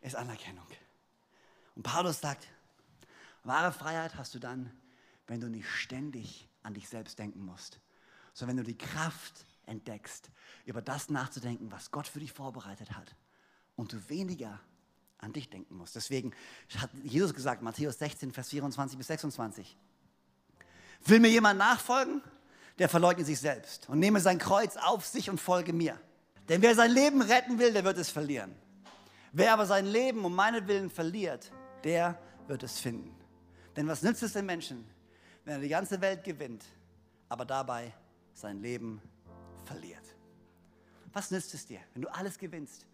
ist 0.00 0.16
Anerkennung. 0.16 0.66
Und 1.74 1.82
Paulus 1.82 2.20
sagt, 2.20 2.46
wahre 3.44 3.72
Freiheit 3.72 4.16
hast 4.16 4.34
du 4.34 4.38
dann, 4.38 4.72
wenn 5.26 5.40
du 5.40 5.48
nicht 5.48 5.68
ständig 5.68 6.48
an 6.62 6.74
dich 6.74 6.88
selbst 6.88 7.18
denken 7.18 7.44
musst, 7.44 7.80
sondern 8.34 8.56
wenn 8.56 8.64
du 8.64 8.70
die 8.70 8.78
Kraft 8.78 9.46
entdeckst, 9.66 10.30
über 10.64 10.82
das 10.82 11.10
nachzudenken, 11.10 11.70
was 11.70 11.90
Gott 11.90 12.06
für 12.06 12.20
dich 12.20 12.32
vorbereitet 12.32 12.92
hat 12.92 13.14
und 13.76 13.92
du 13.92 14.08
weniger 14.08 14.60
an 15.18 15.32
dich 15.32 15.48
denken 15.50 15.76
musst. 15.76 15.96
Deswegen 15.96 16.32
hat 16.76 16.90
Jesus 17.02 17.34
gesagt, 17.34 17.62
Matthäus 17.62 17.98
16, 17.98 18.32
Vers 18.32 18.48
24 18.48 18.98
bis 18.98 19.06
26, 19.06 19.76
will 21.04 21.20
mir 21.20 21.30
jemand 21.30 21.58
nachfolgen? 21.58 22.22
Der 22.80 22.88
verleugne 22.88 23.26
sich 23.26 23.38
selbst 23.38 23.90
und 23.90 23.98
nehme 23.98 24.20
sein 24.20 24.38
Kreuz 24.38 24.78
auf 24.78 25.04
sich 25.04 25.28
und 25.28 25.38
folge 25.38 25.74
mir. 25.74 26.00
Denn 26.48 26.62
wer 26.62 26.74
sein 26.74 26.90
Leben 26.90 27.20
retten 27.20 27.58
will, 27.58 27.74
der 27.74 27.84
wird 27.84 27.98
es 27.98 28.08
verlieren. 28.08 28.54
Wer 29.32 29.52
aber 29.52 29.66
sein 29.66 29.84
Leben 29.84 30.24
um 30.24 30.34
meinetwillen 30.34 30.88
verliert, 30.88 31.52
der 31.84 32.18
wird 32.48 32.62
es 32.62 32.80
finden. 32.80 33.14
Denn 33.76 33.86
was 33.86 34.00
nützt 34.00 34.22
es 34.22 34.32
den 34.32 34.46
Menschen, 34.46 34.88
wenn 35.44 35.56
er 35.56 35.60
die 35.60 35.68
ganze 35.68 36.00
Welt 36.00 36.24
gewinnt, 36.24 36.64
aber 37.28 37.44
dabei 37.44 37.92
sein 38.32 38.62
Leben 38.62 39.02
verliert? 39.66 40.02
Was 41.12 41.30
nützt 41.30 41.52
es 41.52 41.66
dir, 41.66 41.80
wenn 41.92 42.00
du 42.00 42.08
alles 42.08 42.38
gewinnst, 42.38 42.86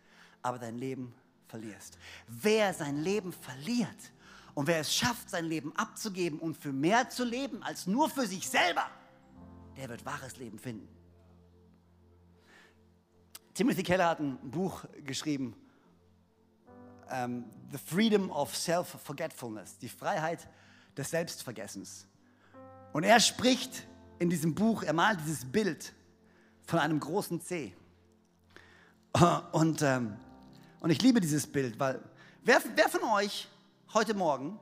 aber 0.43 0.59
dein 0.59 0.79
Leben 0.79 1.15
verlierst? 1.47 1.97
Wer 2.27 2.75
sein 2.75 2.97
Leben 2.97 3.33
verliert 3.33 4.13
und 4.55 4.67
wer 4.67 4.81
es 4.81 4.93
schafft, 4.93 5.31
sein 5.31 5.45
Leben 5.45 5.73
abzugeben 5.77 6.41
und 6.41 6.57
für 6.57 6.73
mehr 6.73 7.09
zu 7.09 7.23
leben 7.23 7.63
als 7.63 7.87
nur 7.87 8.11
für 8.11 8.27
sich 8.27 8.49
selber, 8.49 8.91
der 9.77 9.89
wird 9.89 10.05
wahres 10.05 10.37
Leben 10.37 10.59
finden. 10.59 10.89
Timothy 13.55 13.83
Keller 13.83 14.09
hat 14.09 14.21
ein 14.21 14.39
Buch 14.51 14.85
geschrieben, 15.05 15.55
um, 16.67 16.73
ähm, 17.11 17.45
The 17.73 17.79
Freedom 17.79 18.31
of 18.31 18.55
Self-Forgetfulness, 18.55 19.79
die 19.79 19.89
Freiheit 19.89 20.49
des 20.97 21.11
Selbstvergessens. 21.11 22.07
Und 22.93 23.05
er 23.05 23.21
spricht 23.21 23.87
in 24.19 24.31
diesem 24.31 24.55
Buch, 24.55 24.83
er 24.83 24.93
malt 24.93 25.21
dieses 25.21 25.45
Bild 25.45 25.93
von 26.67 26.79
einem 26.79 27.01
großen 27.01 27.41
C. 27.41 27.75
Und, 29.53 29.83
ähm, 29.83 30.17
und 30.81 30.91
ich 30.91 31.01
liebe 31.01 31.21
dieses 31.21 31.47
Bild, 31.47 31.79
weil 31.81 32.01
wer, 32.43 32.61
wer 32.75 32.89
von 32.89 33.03
euch 33.05 33.49
heute 33.95 34.15
Morgen, 34.15 34.59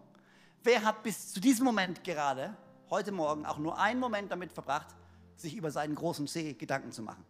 wer 0.63 0.85
hat 0.85 1.03
bis 1.03 1.33
zu 1.33 1.41
diesem 1.41 1.65
Moment 1.65 2.05
gerade, 2.05 2.57
heute 2.91 3.11
Morgen, 3.11 3.47
auch 3.47 3.59
nur 3.59 3.79
einen 3.79 3.99
Moment 3.99 4.31
damit 4.31 4.53
verbracht, 4.53 4.95
sich 5.37 5.57
über 5.57 5.71
seinen 5.71 5.95
großen 5.95 6.27
See 6.27 6.55
Gedanken 6.55 6.93
zu 6.93 7.03
machen. 7.03 7.25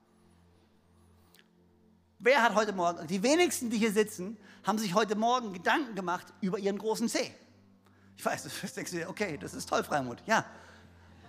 Wer 2.18 2.42
hat 2.42 2.54
heute 2.54 2.72
Morgen, 2.72 3.06
die 3.06 3.22
wenigsten, 3.22 3.68
die 3.70 3.78
hier 3.78 3.92
sitzen, 3.92 4.38
haben 4.62 4.78
sich 4.78 4.94
heute 4.94 5.14
Morgen 5.14 5.52
Gedanken 5.52 5.94
gemacht 5.94 6.32
über 6.40 6.58
ihren 6.58 6.78
großen 6.78 7.08
See. 7.08 7.34
Ich 8.16 8.24
weiß, 8.24 8.44
das 8.44 8.74
denkst 8.74 8.92
du 8.92 8.98
dir, 8.98 9.10
okay, 9.10 9.36
das 9.36 9.52
ist 9.52 9.68
toll, 9.68 9.84
Freimut, 9.84 10.22
ja. 10.26 10.44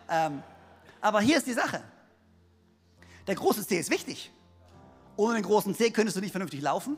Ähm, 0.09 0.41
aber 1.01 1.19
hier 1.21 1.37
ist 1.37 1.47
die 1.47 1.53
Sache. 1.53 1.83
Der 3.27 3.35
große 3.35 3.63
See 3.63 3.79
ist 3.79 3.89
wichtig. 3.89 4.31
Ohne 5.17 5.35
den 5.35 5.43
großen 5.43 5.73
See 5.73 5.91
könntest 5.91 6.15
du 6.15 6.21
nicht 6.21 6.31
vernünftig 6.31 6.61
laufen. 6.61 6.97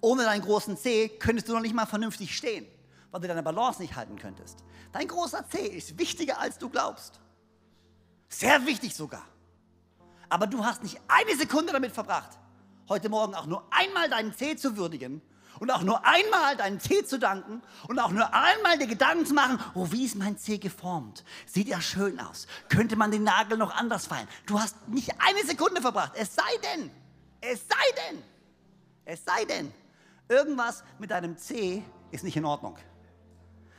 Ohne 0.00 0.24
deinen 0.24 0.42
großen 0.42 0.76
See 0.76 1.08
könntest 1.08 1.48
du 1.48 1.52
noch 1.54 1.60
nicht 1.60 1.74
mal 1.74 1.86
vernünftig 1.86 2.36
stehen, 2.36 2.66
weil 3.10 3.20
du 3.20 3.28
deine 3.28 3.42
Balance 3.42 3.80
nicht 3.80 3.96
halten 3.96 4.16
könntest. 4.16 4.64
Dein 4.92 5.08
großer 5.08 5.44
See 5.50 5.66
ist 5.66 5.98
wichtiger, 5.98 6.38
als 6.40 6.58
du 6.58 6.68
glaubst. 6.68 7.20
Sehr 8.28 8.66
wichtig 8.66 8.94
sogar. 8.94 9.26
Aber 10.28 10.46
du 10.46 10.64
hast 10.64 10.82
nicht 10.82 11.00
eine 11.08 11.36
Sekunde 11.36 11.72
damit 11.72 11.92
verbracht, 11.92 12.38
heute 12.88 13.08
Morgen 13.08 13.34
auch 13.34 13.46
nur 13.46 13.64
einmal 13.70 14.08
deinen 14.08 14.34
Zeh 14.34 14.56
zu 14.56 14.76
würdigen 14.76 15.22
und 15.60 15.70
auch 15.70 15.82
nur 15.82 16.04
einmal 16.04 16.56
deinen 16.56 16.80
Zeh 16.80 17.04
zu 17.04 17.18
danken 17.18 17.62
und 17.88 17.98
auch 17.98 18.10
nur 18.10 18.32
einmal 18.34 18.78
dir 18.78 18.86
Gedanken 18.86 19.26
zu 19.26 19.34
machen, 19.34 19.58
oh, 19.74 19.88
wie 19.90 20.04
ist 20.04 20.16
mein 20.16 20.36
Zeh 20.36 20.58
geformt? 20.58 21.24
Sieht 21.46 21.68
ja 21.68 21.80
schön 21.80 22.18
aus. 22.18 22.46
Könnte 22.68 22.96
man 22.96 23.10
den 23.10 23.22
Nagel 23.22 23.56
noch 23.56 23.74
anders 23.74 24.06
fallen? 24.06 24.26
Du 24.46 24.58
hast 24.58 24.88
nicht 24.88 25.12
eine 25.20 25.46
Sekunde 25.46 25.80
verbracht. 25.80 26.12
Es 26.16 26.34
sei 26.34 26.42
denn, 26.62 26.90
es 27.40 27.60
sei 27.68 28.10
denn, 28.10 28.22
es 29.04 29.24
sei 29.24 29.44
denn, 29.44 29.72
irgendwas 30.28 30.82
mit 30.98 31.10
deinem 31.10 31.36
Zeh 31.36 31.82
ist 32.10 32.24
nicht 32.24 32.36
in 32.36 32.44
Ordnung. 32.44 32.76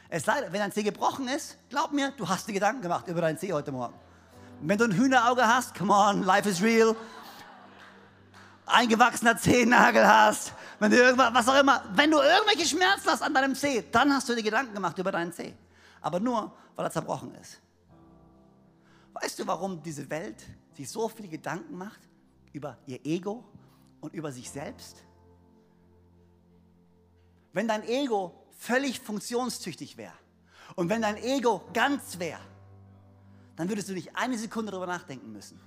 Es 0.09 0.23
sei 0.23 0.39
denn, 0.39 0.53
wenn 0.53 0.59
dein 0.59 0.71
Zeh 0.71 0.83
gebrochen 0.83 1.27
ist, 1.27 1.57
glaub 1.69 1.91
mir, 1.91 2.11
du 2.11 2.29
hast 2.29 2.47
dir 2.47 2.53
Gedanken 2.53 2.81
gemacht 2.81 3.07
über 3.07 3.21
deinen 3.21 3.37
Zeh 3.37 3.51
heute 3.51 3.71
Morgen. 3.71 3.95
Wenn 4.67 4.79
du 4.79 4.85
ein 4.85 4.93
Hühnerauge 4.93 5.47
hast, 5.47 5.75
come 5.75 5.93
on, 5.93 6.23
life 6.23 6.49
is 6.49 6.61
real. 6.61 6.95
Eingewachsener 8.65 9.37
Zehennagel 9.37 10.07
hast, 10.07 10.53
wenn 10.79 10.89
du 10.89 10.97
irgendwas, 10.97 11.31
was 11.35 11.47
auch 11.47 11.59
immer, 11.59 11.83
wenn 11.93 12.09
du 12.09 12.17
irgendwelche 12.17 12.65
Schmerzen 12.65 13.07
hast 13.07 13.21
an 13.21 13.31
deinem 13.31 13.53
Zeh, 13.53 13.83
dann 13.91 14.11
hast 14.11 14.27
du 14.27 14.33
dir 14.33 14.41
Gedanken 14.41 14.73
gemacht 14.73 14.97
über 14.97 15.11
deinen 15.11 15.31
Zeh. 15.31 15.53
Aber 16.01 16.19
nur, 16.19 16.51
weil 16.75 16.85
er 16.87 16.89
zerbrochen 16.89 17.35
ist. 17.35 17.61
Weißt 19.13 19.37
du, 19.37 19.45
warum 19.45 19.83
diese 19.83 20.09
Welt 20.09 20.43
sich 20.73 20.89
so 20.89 21.07
viele 21.09 21.27
Gedanken 21.27 21.77
macht 21.77 21.99
über 22.51 22.75
ihr 22.87 23.05
Ego 23.05 23.45
und 24.01 24.15
über 24.15 24.31
sich 24.31 24.49
selbst? 24.49 24.97
Wenn 27.53 27.67
dein 27.67 27.87
Ego 27.87 28.47
völlig 28.57 28.99
funktionstüchtig 28.99 29.95
wäre 29.95 30.13
und 30.75 30.89
wenn 30.89 31.03
dein 31.03 31.17
Ego 31.17 31.63
ganz 31.71 32.17
wäre, 32.17 32.41
dann 33.55 33.69
würdest 33.69 33.89
du 33.89 33.93
nicht 33.93 34.15
eine 34.15 34.37
Sekunde 34.37 34.71
darüber 34.71 34.87
nachdenken 34.87 35.31
müssen. 35.31 35.59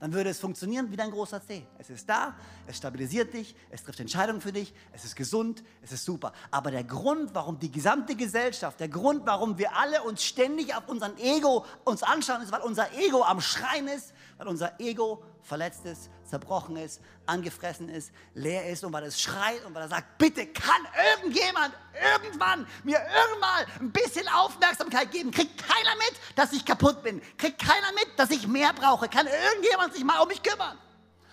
Dann 0.00 0.14
würde 0.14 0.30
es 0.30 0.40
funktionieren 0.40 0.90
wie 0.90 0.96
dein 0.96 1.10
großer 1.10 1.46
C. 1.46 1.66
Es 1.78 1.90
ist 1.90 2.08
da, 2.08 2.34
es 2.66 2.78
stabilisiert 2.78 3.34
dich, 3.34 3.54
es 3.68 3.82
trifft 3.84 4.00
Entscheidungen 4.00 4.40
für 4.40 4.50
dich, 4.50 4.72
es 4.92 5.04
ist 5.04 5.14
gesund, 5.14 5.62
es 5.82 5.92
ist 5.92 6.06
super. 6.06 6.32
Aber 6.50 6.70
der 6.70 6.84
Grund, 6.84 7.34
warum 7.34 7.58
die 7.58 7.70
gesamte 7.70 8.16
Gesellschaft, 8.16 8.80
der 8.80 8.88
Grund, 8.88 9.26
warum 9.26 9.58
wir 9.58 9.76
alle 9.76 10.02
uns 10.02 10.24
ständig 10.24 10.74
auf 10.74 10.88
unseren 10.88 11.18
Ego 11.18 11.66
uns 11.84 12.02
anschauen, 12.02 12.40
ist, 12.40 12.50
weil 12.50 12.62
unser 12.62 12.90
Ego 12.94 13.22
am 13.24 13.42
Schreien 13.42 13.88
ist, 13.88 14.14
weil 14.38 14.48
unser 14.48 14.80
Ego 14.80 15.22
verletzt 15.42 15.84
ist, 15.84 16.10
zerbrochen 16.24 16.76
ist, 16.76 17.00
angefressen 17.26 17.88
ist, 17.88 18.12
leer 18.34 18.68
ist 18.68 18.84
und 18.84 18.92
weil 18.92 19.04
es 19.04 19.20
schreit 19.20 19.64
und 19.64 19.74
weil 19.74 19.82
er 19.82 19.88
sagt, 19.88 20.18
bitte 20.18 20.46
kann 20.46 20.86
irgendjemand 21.16 21.74
irgendwann 21.94 22.66
mir 22.84 22.98
irgendwann 22.98 23.80
ein 23.80 23.92
bisschen 23.92 24.26
Aufmerksamkeit 24.28 25.10
geben. 25.10 25.30
Kriegt 25.30 25.58
keiner 25.58 25.96
mit, 25.96 26.12
dass 26.36 26.52
ich 26.52 26.64
kaputt 26.64 27.02
bin. 27.02 27.20
Kriegt 27.36 27.60
keiner 27.60 27.92
mit, 27.92 28.18
dass 28.18 28.30
ich 28.30 28.46
mehr 28.46 28.72
brauche. 28.72 29.08
Kann 29.08 29.26
irgendjemand 29.26 29.94
sich 29.94 30.04
mal 30.04 30.20
um 30.20 30.28
mich 30.28 30.42
kümmern? 30.42 30.78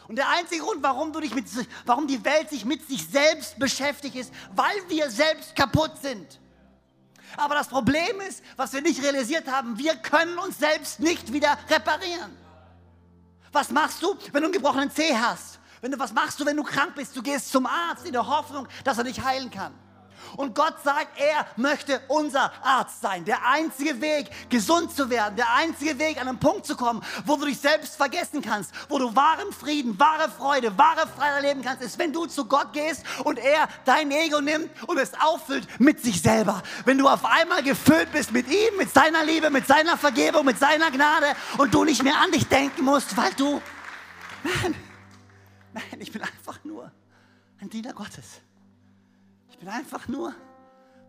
Und 0.08 0.16
der 0.16 0.30
einzige 0.30 0.64
Grund, 0.64 0.82
warum, 0.82 1.12
du 1.12 1.20
dich 1.20 1.36
mit, 1.36 1.46
warum 1.86 2.08
die 2.08 2.24
Welt 2.24 2.50
sich 2.50 2.64
mit 2.64 2.88
sich 2.88 3.06
selbst 3.08 3.60
beschäftigt, 3.60 4.16
ist, 4.16 4.34
weil 4.56 4.78
wir 4.88 5.10
selbst 5.10 5.56
kaputt 5.56 5.98
sind. 6.02 6.40
Aber 7.36 7.56
das 7.56 7.68
Problem 7.68 8.22
ist, 8.22 8.42
was 8.56 8.72
wir 8.72 8.82
nicht 8.82 9.04
realisiert 9.04 9.48
haben, 9.48 9.78
wir 9.78 9.96
können 9.98 10.38
uns 10.38 10.60
selbst 10.60 11.02
nicht 11.02 11.34
wieder 11.34 11.58
reparieren. 11.70 12.47
Was 13.52 13.72
machst 13.72 14.02
du, 14.02 14.16
wenn 14.32 14.42
du 14.42 14.48
einen 14.48 14.54
gebrochenen 14.54 14.92
Zeh 14.92 15.16
hast? 15.16 15.60
Wenn 15.82 15.92
du, 15.92 16.00
was 16.00 16.14
machst 16.14 16.40
du, 16.40 16.46
wenn 16.46 16.58
du 16.58 16.64
krank 16.64 16.96
bist? 16.96 17.16
Du 17.16 17.22
gehst 17.22 17.52
zum 17.52 17.66
Arzt 17.66 18.06
in 18.06 18.14
der 18.14 18.26
Hoffnung, 18.26 18.68
dass 18.84 18.98
er 18.98 19.04
dich 19.04 19.24
heilen 19.24 19.50
kann. 19.50 19.74
Und 20.36 20.56
Gott 20.56 20.76
sagt, 20.84 21.20
er 21.20 21.46
möchte 21.56 22.02
unser 22.08 22.52
Arzt 22.64 23.02
sein. 23.02 23.26
Der 23.26 23.46
einzige 23.46 24.02
Weg, 24.02 24.30
gesund 24.50 24.96
zu 24.96 25.10
werden, 25.10 25.36
der 25.36 25.54
einzige 25.54 25.98
Weg, 26.00 26.20
an 26.20 26.28
einen 26.28 26.40
Punkt 26.40 26.66
zu 26.66 26.76
kommen, 26.76 27.04
wo 27.26 27.36
du 27.36 27.46
dich 27.46 27.60
selbst 27.60 27.96
vergessen 27.96 28.42
kannst, 28.42 28.72
wo 28.90 29.00
du 29.00 29.16
wahren 29.16 29.52
Frieden, 29.52 30.00
wahre 30.00 30.30
Freude, 30.30 30.78
wahre 30.78 31.08
Freiheit 31.08 31.44
erleben 31.44 31.62
kannst, 31.62 31.82
ist, 31.82 32.00
wenn 32.00 32.14
du 32.14 32.26
zu 32.26 32.46
Gott 32.46 32.74
gehst 32.74 33.04
und 33.24 33.40
er 33.40 33.68
dein 33.86 34.12
Ego 34.12 34.42
nimmt 34.42 34.70
und 34.88 34.98
es 34.98 35.14
auffüllt 35.14 35.68
mit 35.80 36.02
sich 36.02 36.22
selber. 36.22 36.62
Wenn 36.86 36.98
du 36.98 37.08
auf 37.08 37.26
einmal 37.26 37.64
gefüllt 37.64 38.12
bist 38.12 38.32
mit 38.32 38.48
ihm, 38.48 38.78
mit 38.78 38.94
seiner 38.94 39.24
Liebe, 39.24 39.50
mit 39.50 39.68
seiner 39.68 39.98
Vergebung, 39.98 40.46
mit 40.46 40.60
seiner 40.60 40.92
Gnade 40.92 41.28
und 41.58 41.74
du 41.74 41.84
nicht 41.84 42.04
mehr 42.04 42.20
an 42.20 42.32
dich 42.32 42.48
denken 42.48 42.84
musst, 42.84 43.16
weil 43.18 43.34
du, 43.34 43.62
nein, 44.44 44.76
nein, 45.74 46.00
ich 46.00 46.12
bin 46.12 46.22
einfach 46.22 46.64
nur 46.64 46.92
ein 47.60 47.70
Diener 47.70 47.94
Gottes. 47.94 48.42
Ich 49.58 49.66
bin 49.66 49.70
einfach 49.70 50.08
nur, 50.08 50.36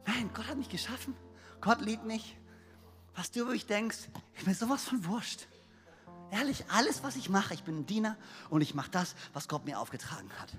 nein, 0.06 0.30
Gott 0.32 0.48
hat 0.48 0.56
mich 0.56 0.70
geschaffen. 0.70 1.14
Gott 1.60 1.82
liebt 1.82 2.04
mich. 2.04 2.38
Was 3.14 3.30
du 3.30 3.40
über 3.40 3.50
mich 3.50 3.66
denkst, 3.66 3.98
ich 4.36 4.44
bin 4.44 4.54
sowas 4.54 4.84
von 4.84 5.04
wurscht. 5.04 5.46
Ehrlich, 6.30 6.64
alles, 6.70 7.02
was 7.02 7.16
ich 7.16 7.28
mache, 7.28 7.52
ich 7.52 7.64
bin 7.64 7.80
ein 7.80 7.86
Diener 7.86 8.16
und 8.48 8.62
ich 8.62 8.74
mache 8.74 8.90
das, 8.90 9.14
was 9.34 9.48
Gott 9.48 9.66
mir 9.66 9.78
aufgetragen 9.78 10.30
hat. 10.40 10.52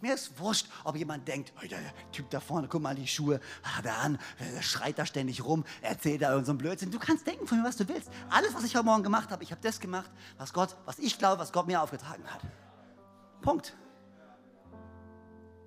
Mir 0.00 0.14
ist 0.14 0.38
wurscht, 0.38 0.68
ob 0.84 0.96
jemand 0.96 1.28
denkt, 1.28 1.52
oh, 1.58 1.66
der 1.66 1.80
Typ 2.12 2.30
da 2.30 2.40
vorne, 2.40 2.66
guck 2.66 2.80
mal 2.80 2.94
die 2.94 3.06
Schuhe, 3.06 3.40
hat 3.62 3.84
er 3.84 3.98
an, 3.98 4.18
der 4.38 4.62
schreit 4.62 4.98
da 4.98 5.04
ständig 5.04 5.44
rum, 5.44 5.64
erzählt 5.82 6.22
da 6.22 6.30
irgendeinen 6.30 6.58
Blödsinn. 6.58 6.90
Du 6.90 6.98
kannst 6.98 7.26
denken 7.26 7.46
von 7.46 7.58
mir, 7.60 7.68
was 7.68 7.76
du 7.76 7.86
willst. 7.88 8.08
Alles, 8.30 8.54
was 8.54 8.64
ich 8.64 8.74
heute 8.74 8.86
Morgen 8.86 9.02
gemacht 9.02 9.30
habe, 9.30 9.42
ich 9.42 9.50
habe 9.50 9.60
das 9.60 9.80
gemacht, 9.80 10.10
was 10.38 10.54
Gott, 10.54 10.76
was 10.86 10.98
ich 10.98 11.18
glaube, 11.18 11.42
was 11.42 11.52
Gott 11.52 11.66
mir 11.66 11.82
aufgetragen 11.82 12.24
hat. 12.24 12.40
Punkt. 13.42 13.76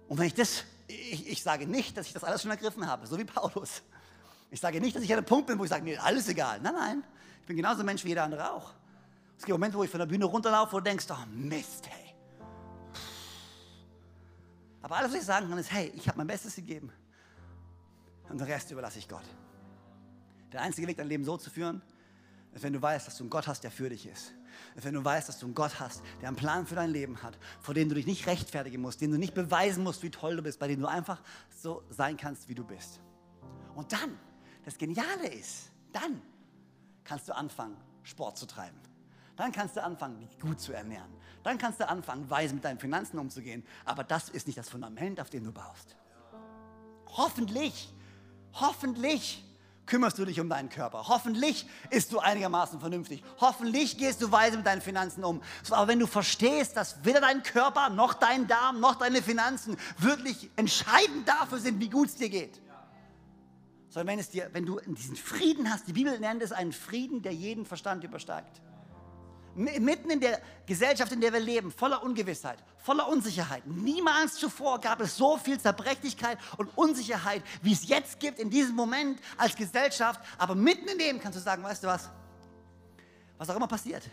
Und 0.07 0.18
wenn 0.18 0.26
ich 0.26 0.34
das 0.34 0.64
ich, 0.93 1.27
ich 1.27 1.43
sage 1.43 1.67
nicht, 1.67 1.97
dass 1.97 2.07
ich 2.07 2.13
das 2.13 2.23
alles 2.23 2.41
schon 2.41 2.51
ergriffen 2.51 2.85
habe, 2.87 3.05
so 3.07 3.17
wie 3.17 3.25
Paulus. 3.25 3.81
Ich 4.51 4.59
sage 4.59 4.79
nicht, 4.79 4.95
dass 4.95 5.03
ich 5.03 5.11
an 5.11 5.17
einem 5.17 5.25
Punkt 5.25 5.47
bin, 5.47 5.57
wo 5.57 5.63
ich 5.63 5.69
sage, 5.69 5.83
mir 5.83 6.01
alles 6.03 6.27
egal. 6.27 6.59
Nein, 6.61 6.73
nein, 6.73 7.03
ich 7.41 7.47
bin 7.47 7.57
genauso 7.57 7.79
ein 7.81 7.85
Mensch 7.85 8.03
wie 8.03 8.09
jeder 8.09 8.23
andere 8.23 8.51
auch. 8.51 8.71
Es 9.37 9.45
gibt 9.45 9.49
Momente, 9.49 9.77
wo 9.77 9.83
ich 9.83 9.89
von 9.89 9.99
der 9.99 10.05
Bühne 10.05 10.25
runterlaufe 10.25 10.75
und 10.75 10.85
denkst, 10.85 11.05
oh 11.09 11.25
Mist, 11.31 11.87
hey. 11.89 12.13
Aber 14.81 14.97
alles, 14.97 15.11
was 15.11 15.19
ich 15.19 15.25
sagen 15.25 15.49
kann, 15.49 15.57
ist, 15.57 15.71
hey, 15.71 15.91
ich 15.95 16.07
habe 16.07 16.17
mein 16.17 16.27
Bestes 16.27 16.55
gegeben. 16.55 16.91
Und 18.29 18.39
den 18.39 18.47
Rest 18.47 18.69
überlasse 18.71 18.99
ich 18.99 19.07
Gott. 19.07 19.23
Der 20.51 20.61
einzige 20.61 20.87
Weg, 20.87 20.97
dein 20.97 21.07
Leben 21.07 21.23
so 21.23 21.37
zu 21.37 21.49
führen, 21.49 21.81
ist, 22.53 22.63
wenn 22.63 22.73
du 22.73 22.81
weißt, 22.81 23.07
dass 23.07 23.17
du 23.17 23.23
einen 23.23 23.29
Gott 23.29 23.47
hast, 23.47 23.63
der 23.63 23.71
für 23.71 23.89
dich 23.89 24.05
ist 24.05 24.33
wenn 24.76 24.93
du 24.93 25.04
weißt, 25.04 25.30
dass 25.30 25.39
du 25.39 25.45
einen 25.45 25.56
Gott 25.56 25.80
hast, 25.80 26.01
der 26.22 26.28
einen 26.28 26.38
Plan 26.38 26.66
für 26.66 26.76
dein 26.76 26.89
Leben 26.89 27.22
hat, 27.22 27.38
vor 27.62 27.74
dem 27.74 27.89
du 27.89 27.95
dich 27.95 28.06
nicht 28.06 28.28
rechtfertigen 28.28 28.82
musst, 28.82 29.01
dem 29.01 29.12
du 29.12 29.18
nicht 29.18 29.34
beweisen 29.34 29.84
musst, 29.84 30.04
wie 30.04 30.10
toll 30.10 30.36
du 30.36 30.41
bist, 30.41 30.60
bei 30.60 30.68
dem 30.68 30.80
du 30.80 30.88
einfach 30.88 31.22
so 31.62 31.84
sein 31.89 32.18
kannst, 32.18 32.49
wie 32.49 32.56
du 32.56 32.64
bist. 32.64 32.99
Und 33.76 33.91
dann, 33.91 34.18
das 34.66 34.78
Geniale 34.78 35.28
ist, 35.28 35.72
dann 35.91 36.22
kannst 37.04 37.28
du 37.28 37.36
anfangen, 37.36 37.78
Sport 38.04 38.38
zu 38.38 38.45
treiben. 38.45 38.78
Dann 39.36 39.51
kannst 39.51 39.76
du 39.76 39.84
anfangen, 39.84 40.20
dich 40.20 40.39
gut 40.39 40.60
zu 40.60 40.74
ernähren. 40.74 41.12
Dann 41.43 41.58
kannst 41.58 41.80
du 41.80 41.88
anfangen, 41.88 42.30
weise 42.30 42.54
mit 42.54 42.64
deinen 42.64 42.80
Finanzen 42.80 43.18
umzugehen. 43.18 43.66
Aber 43.84 44.04
das 44.04 44.30
ist 44.30 44.47
nicht 44.47 44.58
das 44.58 44.70
Fundament, 44.70 45.20
auf 45.20 45.30
dem 45.30 45.43
du 45.43 45.51
baust. 45.51 45.95
Hoffentlich, 47.08 47.93
hoffentlich 48.54 49.43
kümmerst 49.86 50.17
du 50.17 50.25
dich 50.25 50.39
um 50.39 50.49
deinen 50.49 50.69
Körper. 50.69 51.07
Hoffentlich 51.07 51.65
isst 51.89 52.11
du 52.11 52.19
einigermaßen 52.19 52.79
vernünftig. 52.79 53.23
Hoffentlich 53.39 53.97
gehst 53.97 54.21
du 54.21 54.31
weise 54.31 54.57
mit 54.57 54.65
deinen 54.65 54.81
Finanzen 54.81 55.23
um. 55.23 55.41
Aber 55.69 55.88
wenn 55.88 55.99
du 55.99 56.07
verstehst, 56.07 56.77
dass 56.77 57.03
weder 57.03 57.21
dein 57.21 57.43
Körper 57.43 57.89
noch 57.89 58.13
dein 58.13 58.47
Darm 58.47 58.79
noch 58.79 58.95
deine 58.95 59.21
Finanzen 59.21 59.77
wirklich 59.97 60.49
entscheidend 60.55 61.27
dafür 61.27 61.59
sind, 61.59 61.79
wie 61.79 61.89
gut 61.89 62.07
es 62.07 62.15
dir 62.15 62.29
geht, 62.29 62.61
sondern 63.89 64.13
wenn, 64.13 64.19
es 64.19 64.29
dir, 64.29 64.49
wenn 64.53 64.65
du 64.65 64.79
diesen 64.88 65.15
Frieden 65.15 65.71
hast, 65.71 65.88
die 65.88 65.93
Bibel 65.93 66.19
nennt 66.19 66.41
es 66.41 66.51
einen 66.51 66.73
Frieden, 66.73 67.21
der 67.21 67.34
jeden 67.34 67.65
Verstand 67.65 68.03
übersteigt 68.03 68.61
mitten 69.56 70.10
in 70.10 70.20
der 70.20 70.41
Gesellschaft, 70.66 71.12
in 71.12 71.22
der 71.22 71.34
wir 71.34 71.39
leben, 71.39 71.72
voller 71.72 72.04
Ungewissheit, 72.04 72.58
voller 72.78 73.08
Unsicherheit. 73.08 73.66
Niemals 73.68 74.36
zuvor 74.36 74.80
gab 74.80 75.01
es 75.01 75.16
so 75.16 75.38
viel 75.38 75.60
Zerbrechlichkeit 75.60 76.38
und 76.58 76.70
Unsicherheit, 76.78 77.43
wie 77.62 77.74
es 77.74 77.88
jetzt 77.88 78.20
gibt 78.20 78.39
in 78.39 78.49
diesem 78.49 78.76
Moment 78.76 79.20
als 79.38 79.56
Gesellschaft. 79.56 80.20
Aber 80.38 80.56
mitten 80.56 80.88
in 80.88 80.97
dem 80.97 81.20
kannst 81.20 81.38
du 81.38 81.43
sagen, 81.43 81.64
weißt 81.64 81.84
du 81.84 81.88
was? 81.88 82.10
Was 83.38 83.49
auch 83.49 83.56
immer 83.56 83.68
passiert. 83.68 84.04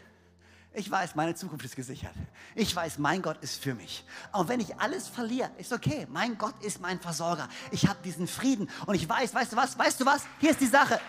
Ich 0.73 0.89
weiß, 0.89 1.17
meine 1.17 1.35
Zukunft 1.35 1.65
ist 1.65 1.75
gesichert. 1.75 2.15
Ich 2.55 2.75
weiß, 2.75 2.99
mein 2.99 3.23
Gott 3.23 3.39
ist 3.43 3.61
für 3.61 3.75
mich. 3.75 4.05
Und 4.33 4.49
wenn 4.49 4.61
ich 4.61 4.79
alles 4.79 5.09
verliere, 5.09 5.51
ist 5.59 5.73
okay. 5.73 6.07
Mein 6.09 6.39
Gott 6.39 6.55
ist 6.63 6.81
mein 6.81 7.01
Versorger. 7.01 7.49
Ich 7.73 7.89
habe 7.89 7.99
diesen 8.05 8.29
Frieden 8.29 8.71
und 8.87 8.95
ich 8.95 9.09
weiß, 9.09 9.35
weißt 9.35 9.53
du 9.53 9.57
was? 9.57 9.77
Weißt 9.77 10.01
du 10.01 10.07
was? 10.07 10.23
Hier 10.39 10.51
ist 10.51 10.61
die 10.61 10.67
Sache. 10.67 11.01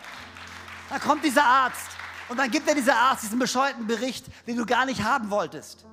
Da 0.90 0.98
kommt 0.98 1.24
dieser 1.24 1.46
Arzt 1.46 1.90
und 2.32 2.38
dann 2.38 2.50
gibt 2.50 2.66
er 2.70 2.76
dieser 2.76 2.96
Arzt 2.96 3.24
diesen 3.24 3.40
bescheuerten 3.40 3.88
Bericht, 3.88 4.26
den 4.48 4.56
du 4.56 4.66
gar 4.66 4.86
nicht 4.86 5.04
haben 5.04 5.30
wolltest. 5.30 5.86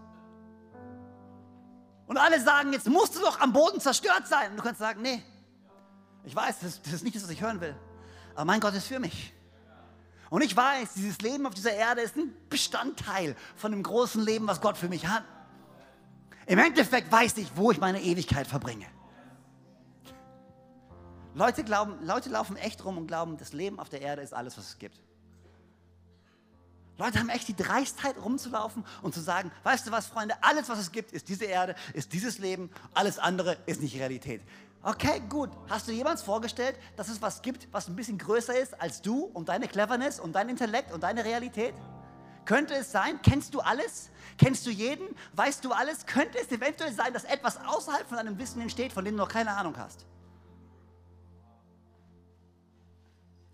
Und 2.07 2.16
alle 2.16 2.41
sagen, 2.41 2.72
jetzt 2.72 2.89
musst 2.89 3.16
du 3.16 3.20
doch 3.20 3.41
am 3.41 3.53
Boden 3.53 3.80
zerstört 3.80 4.28
sein. 4.28 4.53
Und 4.53 4.59
du 4.59 4.62
kannst 4.62 4.78
sagen, 4.78 5.03
nee, 5.03 5.20
ich 6.22 6.36
weiß, 6.36 6.61
das, 6.61 6.80
das 6.80 6.93
ist 6.93 7.03
nicht 7.03 7.16
das, 7.16 7.24
was 7.24 7.30
ich 7.30 7.41
hören 7.41 7.61
will. 7.61 7.74
Aber 8.36 8.45
mein 8.45 8.61
Gott 8.61 8.72
ist 8.74 8.86
für 8.86 9.01
mich. 9.01 9.34
Und 10.30 10.43
ich 10.43 10.57
weiß, 10.57 10.95
dieses 10.95 11.18
Leben 11.22 11.45
auf 11.45 11.55
dieser 11.55 11.72
Erde 11.72 12.03
ist 12.03 12.14
ein 12.14 12.32
Bestandteil 12.49 13.34
von 13.57 13.72
dem 13.72 13.82
großen 13.82 14.22
Leben, 14.22 14.47
was 14.47 14.61
Gott 14.61 14.78
für 14.78 14.89
mich 14.89 15.09
hat. 15.09 15.24
Im 16.47 16.61
Endeffekt 16.61 17.11
weiß 17.11 17.36
ich, 17.39 17.57
wo 17.57 17.72
ich 17.72 17.80
meine 17.80 18.01
Ewigkeit 18.01 18.47
verbringe. 18.47 18.86
Leute, 21.34 21.64
glauben, 21.64 21.99
Leute 22.07 22.28
laufen 22.28 22.57
echt 22.57 22.84
rum 22.84 22.97
und 22.97 23.09
glauben, 23.09 23.39
das 23.39 23.53
Leben 23.53 23.80
auf 23.80 23.89
der 23.89 24.03
Erde 24.03 24.22
ist 24.22 24.32
alles, 24.32 24.57
was 24.57 24.68
es 24.68 24.78
gibt. 24.78 25.07
Leute 26.99 27.20
haben 27.20 27.28
echt 27.28 27.46
die 27.46 27.55
Dreistheit 27.55 28.16
rumzulaufen 28.22 28.84
und 29.03 29.14
zu 29.14 29.20
sagen, 29.20 29.53
weißt 29.62 29.86
du 29.86 29.92
was, 29.92 30.07
Freunde, 30.07 30.34
alles, 30.42 30.68
was 30.68 30.80
es 30.80 30.90
gibt, 30.90 31.12
ist 31.12 31.28
diese 31.28 31.44
Erde, 31.44 31.76
ist 31.94 32.12
dieses 32.12 32.38
Leben, 32.38 32.70
alles 32.92 33.20
andere 33.20 33.57
ist 33.66 33.80
nicht 33.80 33.94
Realität. 33.96 34.42
Okay, 34.82 35.22
gut. 35.28 35.51
Hast 35.68 35.86
du 35.86 35.92
jemals 35.92 36.22
vorgestellt, 36.22 36.76
dass 36.96 37.09
es 37.09 37.22
was 37.22 37.42
gibt, 37.42 37.68
was 37.72 37.88
ein 37.88 37.94
bisschen 37.94 38.18
größer 38.18 38.59
ist 38.59 38.80
als 38.80 39.01
du 39.01 39.24
und 39.24 39.49
deine 39.49 39.68
Cleverness 39.68 40.18
und 40.18 40.32
dein 40.32 40.49
Intellekt 40.49 40.92
und 40.92 41.03
deine 41.03 41.24
Realität? 41.24 41.74
Könnte 42.44 42.74
es 42.74 42.90
sein? 42.90 43.20
Kennst 43.22 43.55
du 43.55 43.61
alles? 43.61 44.11
Kennst 44.36 44.66
du 44.66 44.70
jeden? 44.70 45.07
Weißt 45.34 45.64
du 45.64 45.72
alles? 45.72 46.07
Könnte 46.07 46.38
es 46.38 46.51
eventuell 46.51 46.92
sein, 46.92 47.12
dass 47.12 47.24
etwas 47.24 47.59
außerhalb 47.64 48.09
von 48.09 48.16
deinem 48.16 48.38
Wissen 48.38 48.61
entsteht, 48.61 48.92
von 48.92 49.05
dem 49.05 49.16
du 49.16 49.22
noch 49.22 49.28
keine 49.28 49.51
Ahnung 49.51 49.76
hast? 49.76 50.07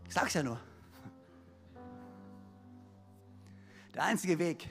Ich 0.06 0.14
sag's 0.14 0.32
ja 0.32 0.42
nur. 0.42 0.60
Der 3.94 4.04
einzige 4.04 4.38
Weg, 4.38 4.70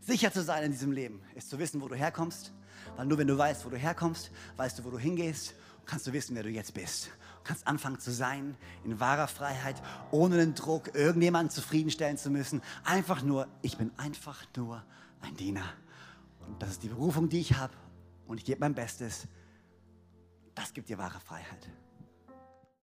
sicher 0.00 0.32
zu 0.32 0.42
sein 0.42 0.64
in 0.64 0.72
diesem 0.72 0.92
Leben, 0.92 1.20
ist 1.34 1.50
zu 1.50 1.58
wissen, 1.58 1.80
wo 1.80 1.88
du 1.88 1.96
herkommst. 1.96 2.52
Weil 2.96 3.06
nur 3.06 3.18
wenn 3.18 3.26
du 3.26 3.36
weißt, 3.36 3.64
wo 3.64 3.70
du 3.70 3.76
herkommst, 3.76 4.30
weißt 4.56 4.78
du, 4.78 4.84
wo 4.84 4.90
du 4.90 4.98
hingehst, 4.98 5.54
kannst 5.84 6.06
du 6.06 6.12
wissen, 6.12 6.36
wer 6.36 6.44
du 6.44 6.48
jetzt 6.48 6.72
bist. 6.72 7.06
Du 7.06 7.44
kannst 7.44 7.66
anfangen 7.66 7.98
zu 7.98 8.12
sein 8.12 8.56
in 8.84 9.00
wahrer 9.00 9.26
Freiheit, 9.26 9.82
ohne 10.12 10.36
den 10.36 10.54
Druck, 10.54 10.94
irgendjemanden 10.94 11.50
zufriedenstellen 11.50 12.16
zu 12.16 12.30
müssen. 12.30 12.62
Einfach 12.84 13.22
nur, 13.22 13.48
ich 13.62 13.76
bin 13.76 13.90
einfach 13.96 14.44
nur 14.56 14.84
ein 15.20 15.36
Diener. 15.36 15.64
Und 16.46 16.62
das 16.62 16.70
ist 16.70 16.82
die 16.82 16.88
Berufung, 16.88 17.28
die 17.28 17.40
ich 17.40 17.54
habe. 17.54 17.74
Und 18.28 18.38
ich 18.38 18.44
gebe 18.44 18.60
mein 18.60 18.74
Bestes. 18.74 19.26
Das 20.54 20.72
gibt 20.72 20.88
dir 20.88 20.98
wahre 20.98 21.18
Freiheit. 21.20 21.68